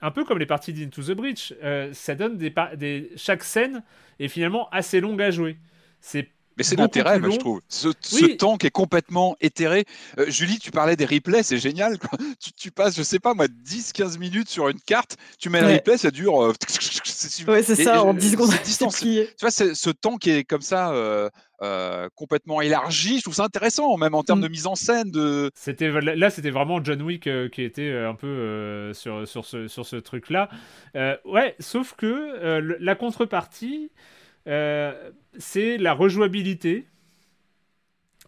[0.02, 3.12] Un peu comme les parties d'Into the Breach, euh, ça donne des, des.
[3.16, 3.84] Chaque scène
[4.20, 5.58] est finalement assez longue à jouer.
[6.62, 7.62] Mais c'est l'intérêt, je trouve.
[7.68, 8.38] Ce, ce Oui.
[8.38, 9.86] temps qui est complètement éthéré.
[10.20, 11.98] Euh, Julie, tu parlais des replays, c'est génial.
[11.98, 12.18] quoi.
[12.40, 15.68] Tu, tu passes, je sais pas, moi, 10-15 minutes sur une carte, tu mets le
[15.68, 15.74] Ouais.
[15.76, 16.42] replay, ça dure.
[16.44, 19.90] euh, c'est Ouais, c'est ça, et- en 10 secondes, cette c'est distance, tu vois, ce
[19.90, 21.30] temps qui est comme ça, euh,
[21.64, 24.44] euh, complètement élargi, je trouve ça intéressant, même en termes Mm.
[24.44, 25.12] de mise en scène.
[25.12, 25.52] De...
[25.56, 29.46] C'était là, c'était vraiment John Wick euh, qui était euh, un peu euh, sur, sur
[29.46, 30.50] ce, sur ce truc-là.
[30.96, 33.92] Euh, ouais, sauf que euh, le- la contrepartie,
[34.48, 36.88] euh, c'est la rejouabilité.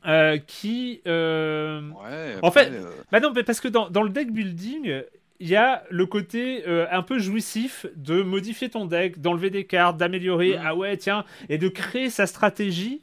[0.06, 1.02] euh, qui.
[1.08, 2.72] euh, Ouais, En fait,
[3.12, 5.02] Bah non, mais parce que dans, dans le deck building,
[5.40, 9.66] il y a le côté euh, un peu jouissif de modifier ton deck, d'enlever des
[9.66, 10.62] cartes, d'améliorer, Mhm.
[10.66, 13.02] ah ouais, tiens, et de créer sa stratégie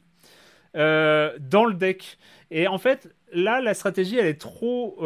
[0.74, 2.19] dans le deck.
[2.51, 4.97] Et en fait, là, la stratégie, elle est trop.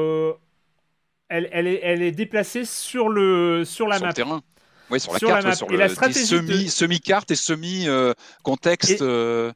[1.28, 4.08] elle, elle, est, elle est déplacée sur, le, sur la sur map.
[4.08, 4.42] le terrain.
[4.90, 7.30] Ouais, sur la Sur la carte, ouais, sur Et le, la stratégie de- semi, semi-carte
[7.30, 9.00] et semi-contexte.
[9.02, 9.50] Et-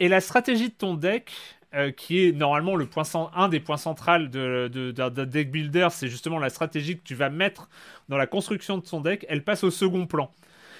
[0.00, 1.30] Et la stratégie de ton deck,
[1.74, 5.26] euh, qui est normalement le point cent- un des points centraux de, de- d'un d'un
[5.26, 7.68] deck builder, c'est justement la stratégie que tu vas mettre
[8.08, 10.32] dans la construction de ton deck, elle passe au second plan.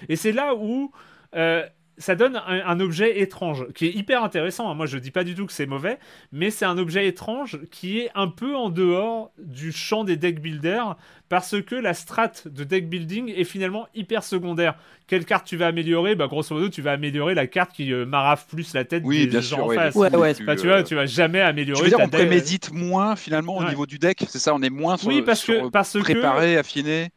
[0.08, 0.90] Et c'est là où
[1.36, 1.66] euh,
[2.00, 4.68] ça donne un, un objet étrange, qui est hyper intéressant.
[4.68, 4.74] hein.
[4.74, 5.98] Moi, je dis pas du tout que c'est mauvais,
[6.32, 10.40] mais c'est un objet étrange qui est un peu en dehors du champ des deck
[10.40, 10.96] builders,
[11.28, 14.74] parce que la strat de deck building est finalement hyper secondaire.
[15.06, 16.14] Quelle carte tu vas améliorer?
[16.16, 19.20] Bah, grosso modo, tu vas améliorer la carte qui euh, marave plus la tête Oui,
[19.20, 19.64] des bien gens sûr.
[19.64, 19.94] en ouais, face.
[19.94, 20.34] Ouais, ouais.
[20.34, 22.20] plus, Bah, tu vois, euh, tu vas jamais améliorer Tu veux dire, ta on deck-
[22.20, 25.40] prémédite moins finalement au niveau du deck, c'est ça On est moins sur, Oui, parce
[25.40, 27.10] sur que, parce que préparé, affiné.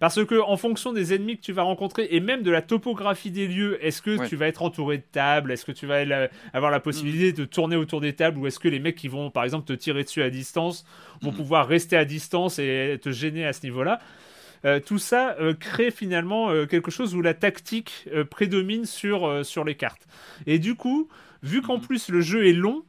[0.00, 3.30] Parce que en fonction des ennemis que tu vas rencontrer et même de la topographie
[3.32, 4.28] des lieux, est-ce que Ouais.
[4.28, 5.50] tu vas être entouré de tables?
[5.50, 8.38] Est-ce que tu vas la- avoir la possibilité de tourner autour des tables?
[8.38, 10.84] Ou est-ce que les mecs qui vont par exemple te tirer dessus à distance
[11.20, 11.36] vont Mhm.
[11.36, 13.98] pouvoir rester à distance et te gêner à ce niveau-là?
[14.64, 19.64] Euh, tout ça euh, crée finalement euh, quelque chose où la tactique prédomine sur, sur
[19.64, 20.06] les cartes.
[20.46, 21.08] Et du coup,
[21.42, 21.82] vu qu'en Mhm.
[21.86, 22.84] plus le jeu est long,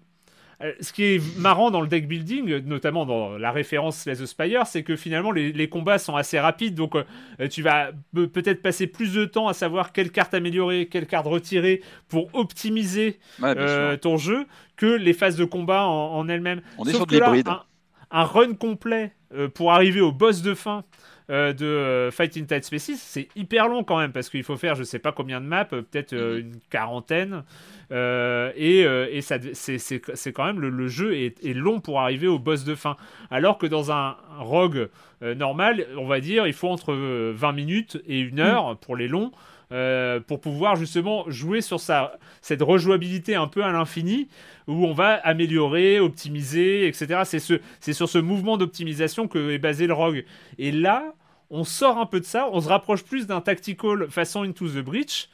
[0.82, 4.26] ce qui est marrant dans le deck building, euh, notamment dans la référence Slay the
[4.26, 8.26] Spire, c'est que finalement les, les combats sont assez rapides, donc euh, tu vas pe-
[8.28, 13.20] peut-être passer plus de temps à savoir quelle carte améliorer, quelle carte retirer pour optimiser
[13.42, 14.46] Ouais, euh, ton jeu
[14.76, 16.62] que les phases de combat en, en elles-mêmes.
[16.78, 17.48] On est Sauf sur de l'hybride.
[17.48, 17.64] un,
[18.12, 20.84] un run complet euh, pour arriver au boss de fin
[21.30, 24.76] euh, de euh, Fighting Tide Species, c'est hyper long quand même parce qu'il faut faire
[24.76, 26.40] je sais pas combien de maps, euh, peut-être euh, Mhm.
[26.40, 27.44] une quarantaine.
[27.92, 28.80] Et
[29.12, 32.28] et ça, c'est, c'est, c'est quand même le, le jeu est, est long pour arriver
[32.28, 32.96] au boss de fin.
[33.32, 34.90] Alors que dans un, rogue
[35.22, 39.08] normal, on va dire, il faut entre euh, 20 minutes et une heure pour les
[39.08, 39.32] longs.
[39.72, 44.28] euh, pour pouvoir justement jouer sur sa, cette rejouabilité un peu à l'infini
[44.68, 47.22] où on va améliorer, optimiser, etc.
[47.26, 50.26] C'est, ce, c'est sur ce mouvement d'optimisation que est basé le rogue.
[50.58, 51.14] Et là,
[51.50, 54.78] on sort un peu de ça, on se rapproche plus d'un tactical façon Into the
[54.84, 55.30] Breach,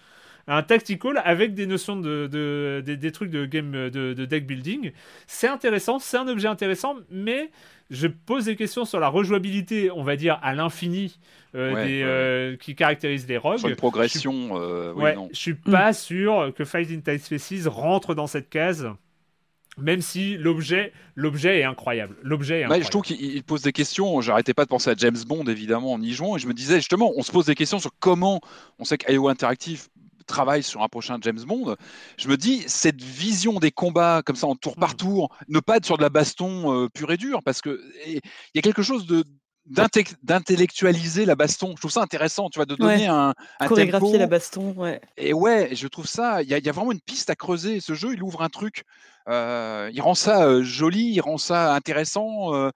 [0.48, 4.46] un tactical avec des notions de, de- des- des trucs de game de, de deck
[4.46, 4.92] building.
[5.28, 7.50] C'est intéressant, c'est un objet intéressant, mais
[7.90, 11.20] je pose des questions sur la rejouabilité, on va dire à l'infini,
[11.56, 13.58] euh, Ouais, des, ouais, euh, qui caractérise les rogues.
[13.60, 15.30] Sur une progression, euh, oui, ouais, non.
[15.32, 18.88] je suis pas sûr que Fighting Tide Species rentre dans cette case.
[19.78, 22.16] Même si l'objet, l'objet est incroyable.
[22.24, 22.86] L'objet est incroyable.
[22.86, 24.22] je trouve qu'il il pose des questions.
[24.22, 26.38] J'arrêtais pas de penser à James Bond, évidemment, en y jouant.
[26.38, 28.40] Et je me disais, justement, on se pose des questions sur comment.
[28.80, 29.88] On sait qu'IO Interactive
[30.26, 31.76] travaille sur un prochain James Bond,
[32.18, 34.98] je me dis, cette vision des combats comme ça en tour par Mm.
[34.98, 38.22] tour, ne pas être sur de la baston euh, pure et dure, parce que il
[38.56, 39.24] y a quelque chose de
[39.66, 41.72] d'intellectualiser la baston.
[41.76, 43.08] Je trouve ça intéressant, tu vois, de donner Ouais.
[43.10, 44.18] un, un Chorégraphier tempo.
[44.20, 45.02] la baston, ouais.
[45.18, 47.36] Et ouais, je trouve ça, il y, a- il y a vraiment une piste à
[47.36, 47.80] creuser.
[47.80, 48.84] Ce jeu, il ouvre un truc,
[49.28, 52.54] euh, il rend ça euh, joli, il rend ça intéressant.
[52.56, 52.70] euh,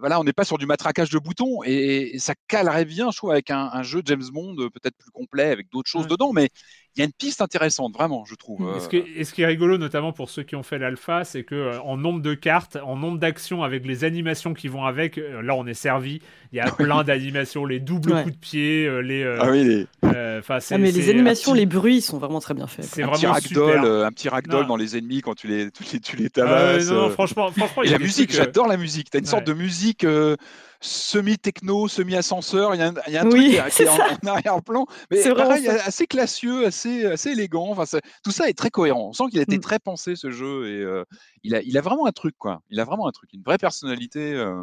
[0.00, 3.16] voilà, on n'est pas sur du matraquage de boutons et, et ça calerait bien, je
[3.18, 6.08] trouve, avec un, un jeu James Bond peut-être plus complet, avec d'autres choses Ouais.
[6.08, 6.50] dedans, mais
[6.96, 8.60] il y a une piste intéressante, vraiment, je trouve.
[8.62, 10.62] Et euh, ce, qui est, et ce qui est rigolo, notamment pour ceux qui ont
[10.64, 14.54] fait l'alpha, c'est que euh, en nombre de cartes, en nombre d'actions avec les animations
[14.54, 16.20] qui vont avec, euh, là on est servi.
[16.52, 18.22] Il y a plein d'animations, les doubles Ouais.
[18.24, 19.22] coups de pied, les.
[19.22, 22.18] euh, Ah oui, les, euh, 'fin, c'est- Ah, mais les animations, petit- les bruits, sont
[22.18, 22.84] vraiment très bien faits.
[22.86, 23.84] C'est un petit vraiment ragdoll, super.
[23.84, 24.68] euh, un petit ragdoll Non.
[24.68, 26.88] dans les ennemis quand tu les, tu les, tu les Euh, tabasses.
[26.88, 27.10] non, non, euh.
[27.10, 29.10] franchement, franchement, Et y a la musique, trucs, euh, j'adore la musique.
[29.10, 29.54] Tu as une sorte ouais.
[29.54, 30.34] de musique euh,
[30.82, 32.74] semi-techno, semi-ascenseur.
[32.74, 34.86] Il y a un, il y a un Oui, truc qui est- en, arrière-plan.
[35.10, 37.68] Mais C'est vraiment pareil, assez classieux, assez, assez élégant.
[37.70, 37.84] Enfin,
[38.24, 39.08] tout ça est très cohérent.
[39.08, 39.60] On sent qu'il a été Mm.
[39.60, 40.68] très pensé, ce jeu.
[40.68, 41.04] Et euh,
[41.42, 42.62] il, a, il a vraiment un truc, quoi.
[42.70, 44.34] Il a vraiment un truc, une vraie personnalité.
[44.34, 44.62] euh.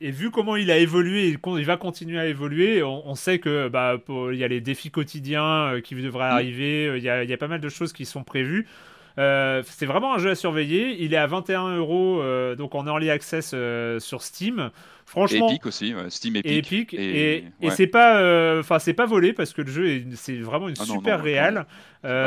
[0.00, 3.68] Et vu comment il a évolué, il, va continuer à évoluer, on, on sait que
[3.68, 6.36] bah, pour- il y a les défis quotidiens euh, qui devraient Mm.
[6.36, 8.66] arriver, il y, a, il y a pas mal de choses qui sont prévues.
[9.18, 10.96] Euh, c'est vraiment un jeu à surveiller.
[11.02, 14.70] Il est à 21 euros, euh, donc en early access euh, sur Steam.
[15.06, 16.50] Franchement, Epic aussi, ouais, Steam Epic.
[16.52, 16.94] et épique.
[16.94, 17.70] Et, et ouais.
[17.70, 20.84] c'est pas, enfin c'est pas volé parce que le jeu est, c'est vraiment une Ah
[20.84, 21.24] super non,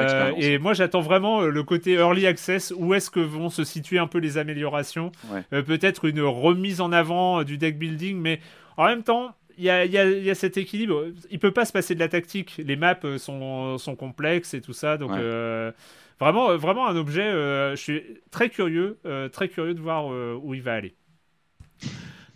[0.03, 0.59] expérience, et hein.
[0.61, 2.73] moi j'attends vraiment le côté early access.
[2.75, 5.11] Où est-ce que vont se situer un peu les améliorations?
[5.51, 8.39] Peut-être une remise en avant du deck building, mais
[8.77, 9.35] en même temps.
[9.61, 11.07] Il y, a, y y cet équilibre.
[11.31, 12.61] Il peut pas se passer de la tactique.
[12.65, 14.95] Les maps sont, sont complexes et tout ça.
[14.95, 15.17] Donc Ouais.
[15.19, 15.71] euh,
[16.19, 17.23] vraiment, euh, vraiment un objet.
[17.23, 20.95] euh, je suis très curieux, euh, très curieux de voir où il va aller.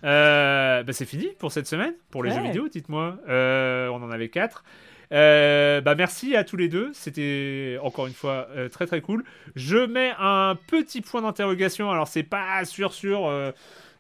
[0.04, 2.38] Euh, bah, c'est fini pour cette semaine, pour les Ouais.
[2.38, 3.18] jeux vidéo, dites-moi.
[3.30, 4.64] Euh, on en avait quatre.
[5.12, 9.24] Euh, bah merci à tous les deux, c'était encore une fois très très cool.
[9.56, 13.30] Je mets un petit point d'interrogation, alors c'est pas sûr sûr,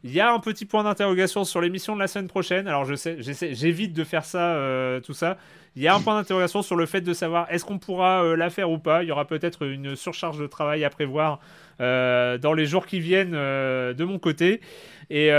[0.04, 2.96] il y a un petit point d'interrogation sur l'émission de la semaine prochaine, alors je
[2.96, 4.58] sais, j'essaie- j'évite de faire ça,
[5.06, 5.38] tout ça.
[5.76, 8.36] Il y a un point d'interrogation sur le fait de savoir est-ce qu'on pourra euh,
[8.36, 9.02] la faire ou pas.
[9.02, 11.40] Il y aura peut-être une surcharge de travail à prévoir
[11.82, 14.62] euh, dans les jours qui viennent euh, de mon côté.
[15.10, 15.30] Et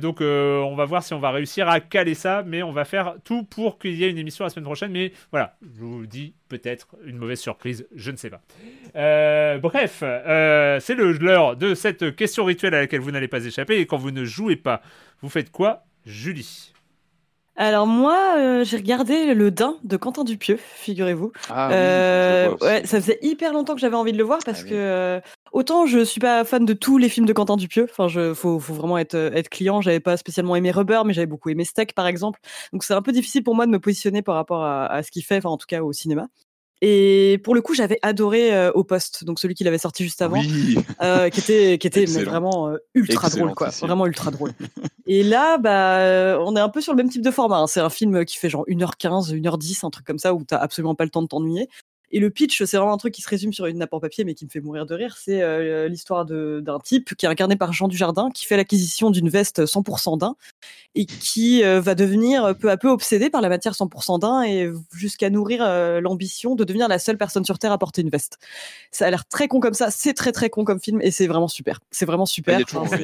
[0.00, 3.14] donc, on va voir si on va réussir à caler ça, mais on va faire
[3.24, 4.92] tout pour qu'il y ait une émission la semaine prochaine.
[4.92, 8.42] Mais voilà, je vous dis peut-être une mauvaise surprise, je ne sais pas.
[9.58, 10.04] Bref,
[10.80, 13.80] c'est l'heure de cette question rituelle à laquelle vous n'allez pas échapper.
[13.80, 14.82] Et quand vous ne jouez pas,
[15.20, 16.73] vous faites quoi, Julie?
[17.56, 21.30] Alors moi, euh, j'ai regardé Le Dain de Quentin Dupieux, figurez-vous.
[21.48, 24.68] Ah Euh, ouais, ça faisait hyper longtemps que j'avais envie de le voir parce Ah
[24.68, 25.20] que euh,
[25.52, 27.86] autant je suis pas fan de tous les films de Quentin Dupieux.
[27.88, 29.80] Enfin, je faut, faut vraiment être euh, être client.
[29.80, 32.40] J'avais pas spécialement aimé Rubber, mais j'avais beaucoup aimé Steak par exemple.
[32.72, 35.12] Donc c'est un peu difficile pour moi de me positionner par rapport à, à ce
[35.12, 36.26] qu'il fait, enfin en tout cas au cinéma.
[36.86, 40.20] Et pour le coup, j'avais adoré euh, Au Poste, donc celui qu'il avait sorti juste
[40.20, 42.30] avant, Oui, euh, qui était qui était mais Excellent.
[42.30, 44.52] vraiment euh, ultra drôle quoi, vraiment ultra drôle.
[45.06, 47.56] Et là, bah, on est un peu sur le même type de format.
[47.60, 47.66] hein.
[47.66, 50.94] C'est un film qui fait genre 1h15, 1h10, un truc comme ça, où t'as absolument
[50.94, 51.70] pas le temps de t'ennuyer.
[52.10, 54.24] Et le pitch, c'est vraiment un truc qui se résume sur une nappe en papier,
[54.24, 55.16] mais qui me fait mourir de rire.
[55.18, 59.28] C'est euh, l'histoire d'un type qui est incarné par Jean Dujardin, qui fait l'acquisition d'une
[59.28, 60.36] veste 100% d'un,
[60.94, 64.70] et qui euh, va devenir peu à peu obsédé par la matière 100% d'un, et
[64.92, 68.38] jusqu'à nourrir euh, l'ambition de devenir la seule personne sur Terre à porter une veste.
[68.92, 71.26] Ça a l'air très con comme ça, c'est très très con comme film, et c'est
[71.26, 71.80] vraiment super.
[71.90, 72.60] C'est vraiment il super.
[72.62, 72.98] Enfin, hein,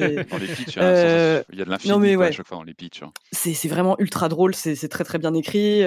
[1.51, 3.03] il y a de l'infini à chaque fois dans les pitchs.
[3.03, 3.11] hein.
[3.33, 5.81] c'est vraiment ultra drôle, c'est très très bien écrit,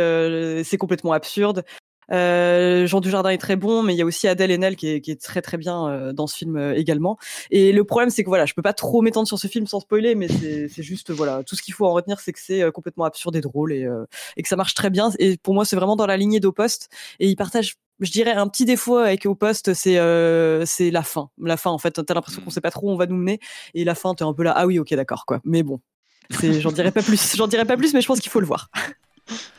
[0.64, 1.64] c'est complètement absurde.
[2.12, 5.00] Euh, Jean Dujardin est très bon, mais il y a aussi Adèle Haenel qui est,
[5.00, 7.18] qui est très très bien euh, dans ce film euh, également.
[7.50, 9.80] Et le problème, c'est que voilà, je peux pas trop m'étendre sur ce film sans
[9.80, 12.70] spoiler, mais c'est juste voilà, tout ce qu'il faut en retenir, c'est que c'est euh,
[12.70, 13.88] complètement absurde et drôle et,
[14.36, 15.10] et que ça marche très bien.
[15.18, 16.88] Et pour moi, c'est vraiment dans la lignée d'Au Poste.
[17.20, 21.02] Et il partage, je dirais, un petit défaut avec Au Poste, c'est euh, c'est la
[21.02, 21.30] fin.
[21.40, 22.52] La fin, en fait, t'as l'impression qu'on Mm.
[22.52, 23.40] sait pas trop où on va nous mener,
[23.74, 25.40] et la fin, t'es un peu là, ah oui, ok, d'accord, quoi.
[25.44, 25.80] Mais bon.
[26.30, 28.70] J'en dirais pas plus, j'en dirais pas plus, mais je pense qu'il faut le voir.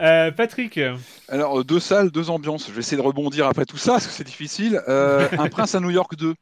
[0.00, 0.80] Euh, Patrick
[1.28, 2.66] Alors, euh, deux salles, deux ambiances.
[2.68, 4.80] Je vais essayer de rebondir après tout ça, parce que c'est difficile.
[4.88, 6.34] Euh, un prince à New York 2.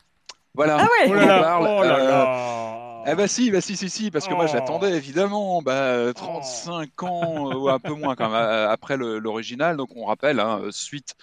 [0.54, 0.78] Voilà.
[0.80, 1.66] Ah ouais Oh on parle.
[1.68, 2.69] oh là Euh, là.
[3.06, 4.46] Eh bah si, bah si, si, si, parce que moi Oh.
[4.46, 9.78] j'attendais évidemment bah, 35 ans, euh, ou un peu moins quand même, euh, après l'original.
[9.78, 11.14] Donc on rappelle, hein, euh, suite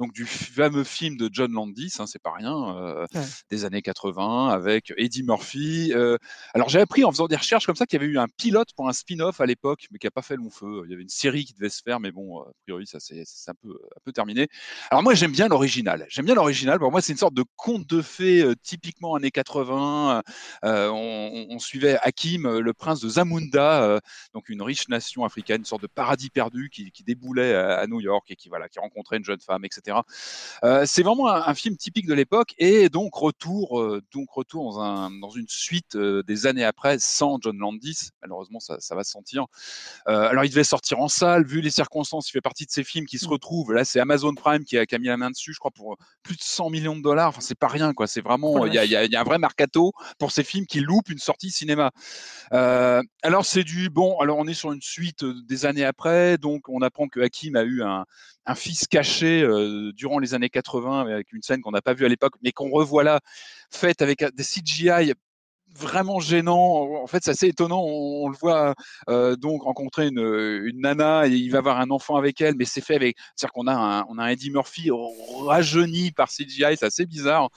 [0.00, 3.32] donc, du fameux film de John Landis, hein, c'est pas rien, euh, Ouais.
[3.50, 5.92] des années 80, avec Eddie Murphy.
[5.94, 6.16] euh,
[6.54, 8.70] alors j'ai appris en faisant des recherches comme ça qu'il y avait eu un pilote
[8.76, 10.82] pour un spin-off à l'époque, mais qui n'a pas fait long feu.
[10.86, 13.22] Il y avait une série qui devait se faire, mais bon, a priori ça c'est
[13.26, 14.48] c'est un peu, un peu terminé.
[14.90, 16.06] Alors moi j'aime bien l'original.
[16.08, 16.78] J'aime bien l'original.
[16.80, 20.22] Pour moi c'est une sorte de conte de fées euh, typiquement années 80.
[20.64, 24.00] Euh, on, on, on suivait Hakim, euh, le prince de Zamunda, euh,
[24.34, 27.86] donc une riche nation africaine, une sorte de paradis perdu qui, qui déboulait à, à
[27.86, 29.98] New York et qui voilà, qui rencontrait une jeune femme, etc.
[30.64, 34.72] Euh, c'est vraiment un, un film typique de l'époque et donc retour, euh, donc retour
[34.72, 38.10] dans, un, dans une suite des années après sans John Landis.
[38.22, 39.46] Malheureusement, ça, ça va se sentir.
[40.06, 43.06] Alors, il devait sortir en salle, vu les circonstances, il fait partie de ces films
[43.06, 43.72] qui se retrouvent.
[43.72, 45.96] Là, c'est Amazon Prime qui a, qui a mis la main dessus, je crois, pour
[46.22, 47.28] plus de 100 millions de dollars.
[47.28, 48.06] Enfin, c'est pas rien, quoi.
[48.06, 51.09] C'est vraiment, Oh il y, y a un vrai mercato pour ces films qui loupent
[51.10, 51.90] une sortie cinéma.
[52.52, 54.18] Euh, alors, c'est du bon.
[54.20, 57.56] Alors, on est sur une suite euh, des années après, donc on apprend que Hakim
[57.56, 58.04] a eu un,
[58.56, 62.08] fils caché euh, durant les années 80 avec une scène qu'on n'a pas vue à
[62.08, 63.20] l'époque, mais qu'on revoit là,
[63.70, 65.12] faite avec des CGI
[65.78, 67.02] vraiment gênant.
[67.02, 67.80] En fait, c'est assez étonnant.
[67.82, 68.74] On, on le voit
[69.08, 70.18] euh, donc rencontrer une,
[70.64, 73.16] une nana et il va avoir un enfant avec elle, mais c'est fait avec.
[73.36, 74.90] C'est-à-dire qu'on a un, on a un Eddie Murphy
[75.46, 77.48] rajeuni par CGI, c'est assez bizarre.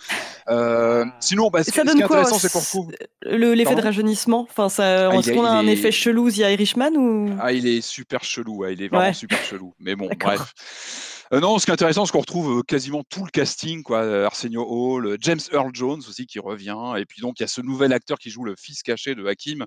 [0.49, 2.91] Euh, sinon, bah, ce, ça ce donne qui est quoi intéressant, c'est- qu'on retrouve.
[3.23, 4.47] le- L'effet de rajeunissement?
[4.49, 7.29] Enfin, ça, Ah, est-ce qu'on a un est- effet chelou The Irishman ou?
[7.41, 9.13] Ah, il est super chelou, ouais, il est vraiment Ouais.
[9.13, 9.73] super chelou.
[9.79, 10.33] Mais bon, D'accord.
[10.35, 10.53] bref.
[11.31, 13.99] Euh, non, ce qui est intéressant, c'est qu'on retrouve euh, quasiment tout le casting, quoi.
[14.01, 17.47] euh, Arsenio Hall, James Earl Jones aussi qui revient, et puis donc il y a
[17.47, 19.65] ce nouvel acteur qui joue le fils caché de Hakim.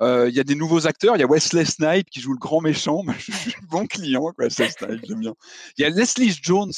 [0.00, 2.60] Il y a des nouveaux acteurs, il y a Wesley Snipes qui joue le grand
[2.60, 3.02] méchant.
[3.18, 5.34] Je suis bon client, quoi, Wesley Snipes, j'aime bien.
[5.76, 6.72] Il y a Leslie Jones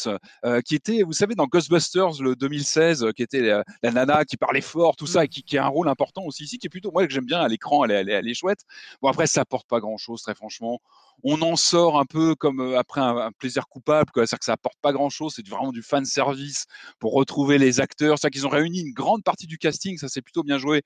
[0.65, 3.41] qui était, vous savez, dans Ghostbusters le 2016, euh, qui était
[3.83, 6.45] la, nana qui parlait fort, tout ça, et qui, qui a un rôle important aussi
[6.45, 8.35] ici, qui est plutôt moi que j'aime bien à l'écran, elle, elle, est- elle est
[8.35, 8.61] chouette.
[9.03, 10.81] Bon après, ça apporte pas grand-chose, très franchement
[11.23, 14.11] on en sort un peu comme après un, plaisir coupable.
[14.27, 16.67] C'est-à-dire que ça apporte pas grand-chose, c'est vraiment du fan service
[16.99, 18.19] pour retrouver les acteurs.
[18.19, 20.83] C'est-à-dire qu'ils ont réuni une grande partie du casting, ça c'est plutôt bien joué.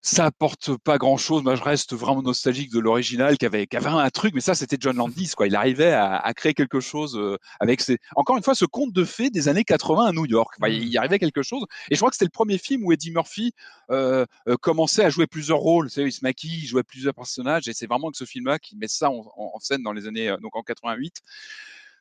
[0.00, 1.42] Ça apporte pas grand-chose.
[1.42, 4.54] Moi, je reste vraiment nostalgique de l'original qui avait, qui avait un truc, mais ça
[4.54, 5.48] c'était John Landis, quoi.
[5.48, 8.92] Il arrivait à, à créer quelque chose euh, avec ses, encore une fois, ce conte
[8.92, 10.54] de fées des années 80 à New York.
[10.60, 11.64] Enfin, il y arrivait quelque chose.
[11.90, 13.52] Et je crois que c'était le premier film où Eddie Murphy
[13.90, 15.90] euh, euh, commençait à jouer plusieurs rôles.
[15.90, 18.78] Savez, il se maquille, il jouait plusieurs personnages, et c'est vraiment avec ce film-là qu'il
[18.78, 21.16] met ça en, en- scène dans les années, donc en 88.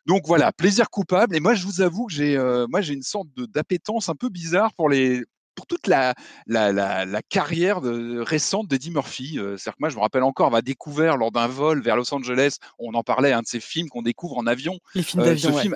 [0.07, 1.35] Donc voilà, plaisir coupable.
[1.35, 4.29] Et moi, je vous avoue que j'ai, euh, moi, j'ai une sorte d'appétence un peu
[4.29, 5.23] bizarre pour les,
[5.53, 6.13] pour toute la,
[6.45, 9.37] la, la, la carrière de- récente d'Eddie Murphy.
[9.37, 12.13] Euh, C'est-à-dire que moi, je me rappelle encore avoir découvert lors d'un vol vers Los
[12.13, 14.77] Angeles, on en parlait, un de ces films qu'on découvre en avion.
[14.95, 15.69] les films Euh, d'avion ouais.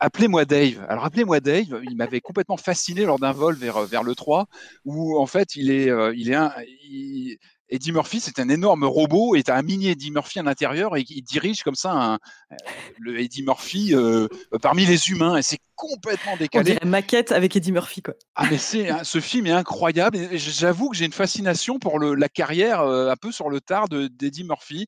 [0.00, 0.84] Appelez-moi Dave.
[0.88, 4.46] Alors appelez-moi Dave, il m'avait complètement fasciné lors d'un vol vers, vers le 3,
[4.84, 6.52] où en fait il est, euh, il est un,
[6.84, 7.38] il-
[7.72, 10.96] Eddie Murphy, c'est un énorme robot et tu as un mini Eddie Murphy à l'intérieur
[10.96, 12.56] et il dirige comme ça un, euh,
[12.98, 14.28] le Eddie Murphy euh,
[14.60, 16.72] parmi les humains et c'est complètement On décalé.
[16.72, 18.14] dirait maquette avec Eddie Murphy quoi.
[18.34, 22.28] Ah mais c'est ce film est incroyable j'avoue que j'ai une fascination pour le, la
[22.28, 24.86] carrière euh, un peu sur le tard de d'Eddie Murphy.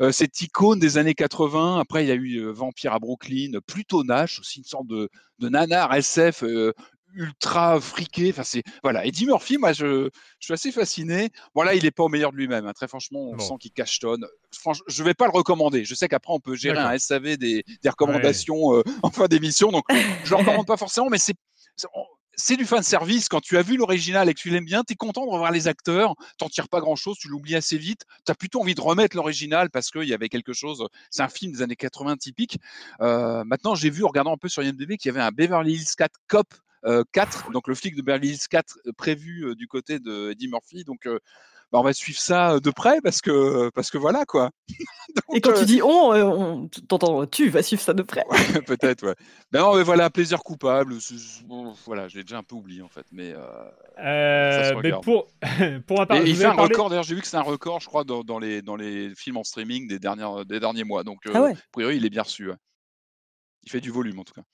[0.00, 1.80] Euh, cette icône des années 80.
[1.80, 5.10] Après, il y a eu euh, Vampire à Brooklyn, Pluto Nash, aussi une sorte de,
[5.40, 6.72] de nanar SF euh,
[7.14, 8.30] ultra friqué.
[8.30, 9.04] Enfin, c'est voilà.
[9.06, 10.08] Eddie Murphy, moi, je,
[10.38, 11.30] je suis assez fasciné.
[11.54, 12.66] Bon là, il est pas au meilleur de lui-même.
[12.66, 12.72] hein.
[12.74, 13.44] Très franchement, on Bon.
[13.44, 14.26] sent qu'il cachetonne.
[14.52, 15.84] Franchement, je vais pas le recommander.
[15.84, 19.70] Je sais qu'après, on peut gérer un SAV des, des recommandations euh, en fin d'émission,
[19.72, 19.84] donc
[20.24, 21.34] je le recommande pas forcément, mais c'est
[21.76, 23.28] c'est- du fan service.
[23.28, 25.50] Quand tu as vu l'original et que tu l'aimes bien, tu es content de revoir
[25.50, 26.14] les acteurs.
[26.38, 28.02] T'en tires pas grand chose, tu l'oublies assez vite.
[28.24, 30.86] Tu as plutôt envie de remettre l'original parce qu'il y avait quelque chose.
[31.10, 32.58] C'est un film des années 80 typique.
[33.00, 35.74] Euh, maintenant, j'ai vu en regardant un peu sur IMDb qu'il y avait un Beverly
[35.74, 36.46] Hills 4 Cop
[37.12, 40.48] 4, donc le flic de Beverly Hills 4 euh, prévu euh, du côté de Eddie
[40.48, 40.84] Murphy.
[40.84, 41.18] Donc, euh,
[41.70, 44.50] bah, on va suivre ça euh, de près parce que parce que voilà quoi.
[45.34, 48.24] Et quand euh, tu dis on, euh, on t'entends, tu vas suivre ça de près.
[48.66, 49.14] Peut-être, ouais.
[49.52, 50.94] Ben non, mais voilà, plaisir coupable.
[51.44, 53.32] bon, Voilà, j'ai déjà un peu oublié en fait, mais.
[53.34, 53.42] euh,
[53.98, 55.28] Euh, Ça se mais pour,
[55.86, 57.80] pour ma part, je il fait un record, d'ailleurs, j'ai vu que c'est un record,
[57.80, 61.04] je crois, dans, dans les, dans les films en streaming des, dernières, des derniers mois.
[61.04, 61.52] Donc, euh, Ah ouais.
[61.52, 62.48] a priori, il est bien reçu.
[62.48, 62.56] ouais.
[63.64, 64.44] Il fait du volume, en tout cas.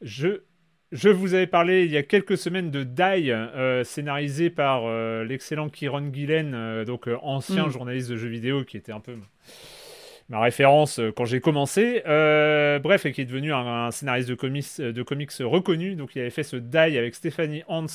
[0.00, 0.42] Je,
[0.92, 5.24] je vous avais parlé il y a quelques semaines de Die, euh, scénarisé par euh,
[5.24, 7.70] l'excellent Kieron Gillen, euh, donc ancien Mm.
[7.70, 9.16] journaliste de jeux vidéo qui était un peu
[10.28, 12.02] ma- référence euh, quand j'ai commencé.
[12.06, 15.94] Euh, bref, et qui est devenu un, scénariste de comics, euh, de comics reconnu.
[15.94, 17.86] Donc il avait fait ce Die avec Stéphanie Hans,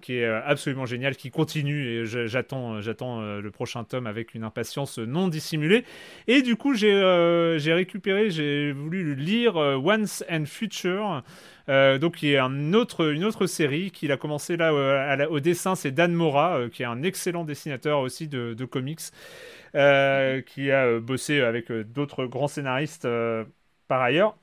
[0.00, 4.98] qui est absolument génial, qui continue et j'attends, j'attends le prochain tome avec une impatience
[4.98, 5.84] non dissimulée.
[6.28, 11.24] Et du coup, j'ai récupéré, j'ai voulu lire Once and Future.
[11.66, 14.72] Donc, est un autre, une autre série qu'il a commencé là
[15.30, 19.00] au dessin, c'est Dan Mora, qui est un excellent dessinateur aussi de, de comics,
[19.74, 23.44] euh, qui a euh, bossé avec euh, d'autres grands scénaristes euh,
[23.88, 24.36] par ailleurs.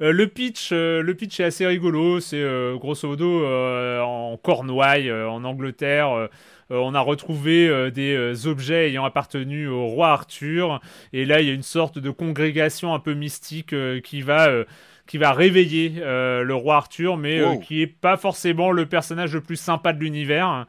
[0.00, 2.20] Euh, le pitch, euh, le pitch est assez rigolo.
[2.20, 6.28] C'est euh, grosso modo en Cornouailles, en Angleterre.
[6.70, 10.80] on a retrouvé des objets ayant appartenu au roi Arthur.
[11.12, 14.48] Et là, il y a une sorte de congrégation un peu mystique qui va
[15.06, 17.58] qui va réveiller le roi Arthur, mais Wow.
[17.60, 20.66] qui est pas forcément le personnage le plus sympa de l'univers.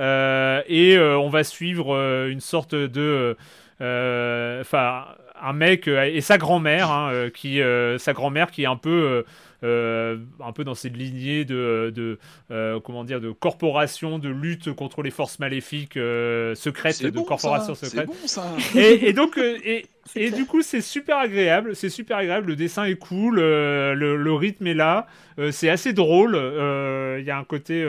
[0.00, 3.36] Euh, et euh, on va suivre euh, une sorte de,
[3.80, 5.04] enfin,
[5.42, 7.60] un mec et sa grand-mère, hein, qui,
[7.98, 9.24] sa grand-mère qui est un peu
[9.62, 12.18] euh, un peu dans cette lignée de, de
[12.50, 17.24] euh, comment dire, de corporation de lutte contre les forces maléfiques euh, secrètes, de bon,
[17.24, 18.08] corporations secrètes.
[18.10, 18.56] C'est bon ça.
[18.74, 19.86] Et, et donc, et,
[20.16, 21.76] et du coup, c'est super agréable.
[21.76, 22.48] C'est super agréable.
[22.48, 23.38] Le dessin est cool.
[23.38, 25.06] euh, le, le rythme est là.
[25.38, 26.34] euh, c'est assez drôle.
[26.34, 27.82] euh, Il y a un côté.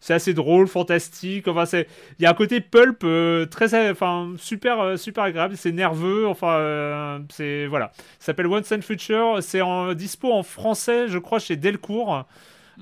[0.00, 1.48] c'est assez drôle, fantastique.
[1.48, 1.86] Enfin, c'est.
[2.18, 3.04] Il y a un côté pulp
[3.50, 3.90] très.
[3.90, 5.56] Enfin, super, super agréable.
[5.56, 6.26] C'est nerveux.
[6.26, 7.66] Enfin, c'est.
[7.66, 7.92] Voilà.
[8.18, 9.38] Ça s'appelle Once and Future.
[9.42, 12.26] C'est en dispo en français, je crois, chez Delcourt.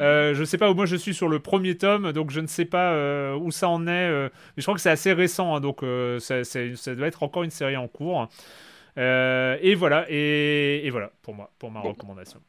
[0.00, 2.64] Euh, je sais pas, moi je suis sur le premier tome, donc je ne sais
[2.64, 3.90] pas euh, où ça en est.
[3.90, 7.06] euh, mais je crois que c'est assez récent, hein, donc euh, ça, c'est- ça doit
[7.06, 8.28] être encore une série en cours.
[8.98, 12.40] Euh, et voilà, et, et voilà pour moi, pour ma recommandation.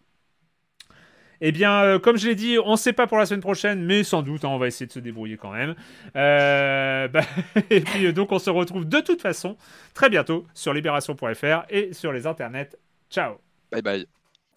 [1.41, 3.83] Eh bien, euh, comme je l'ai dit, on ne sait pas pour la semaine prochaine,
[3.83, 5.75] mais sans doute, hein, on va essayer de se débrouiller quand même.
[6.15, 7.21] Euh, bah,
[7.69, 9.57] et puis, euh, donc, on se retrouve de toute façon
[9.93, 12.69] très bientôt sur libération.fr et sur les internets.
[13.09, 13.35] Ciao
[13.71, 14.05] Bye bye.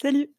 [0.00, 0.30] Salut.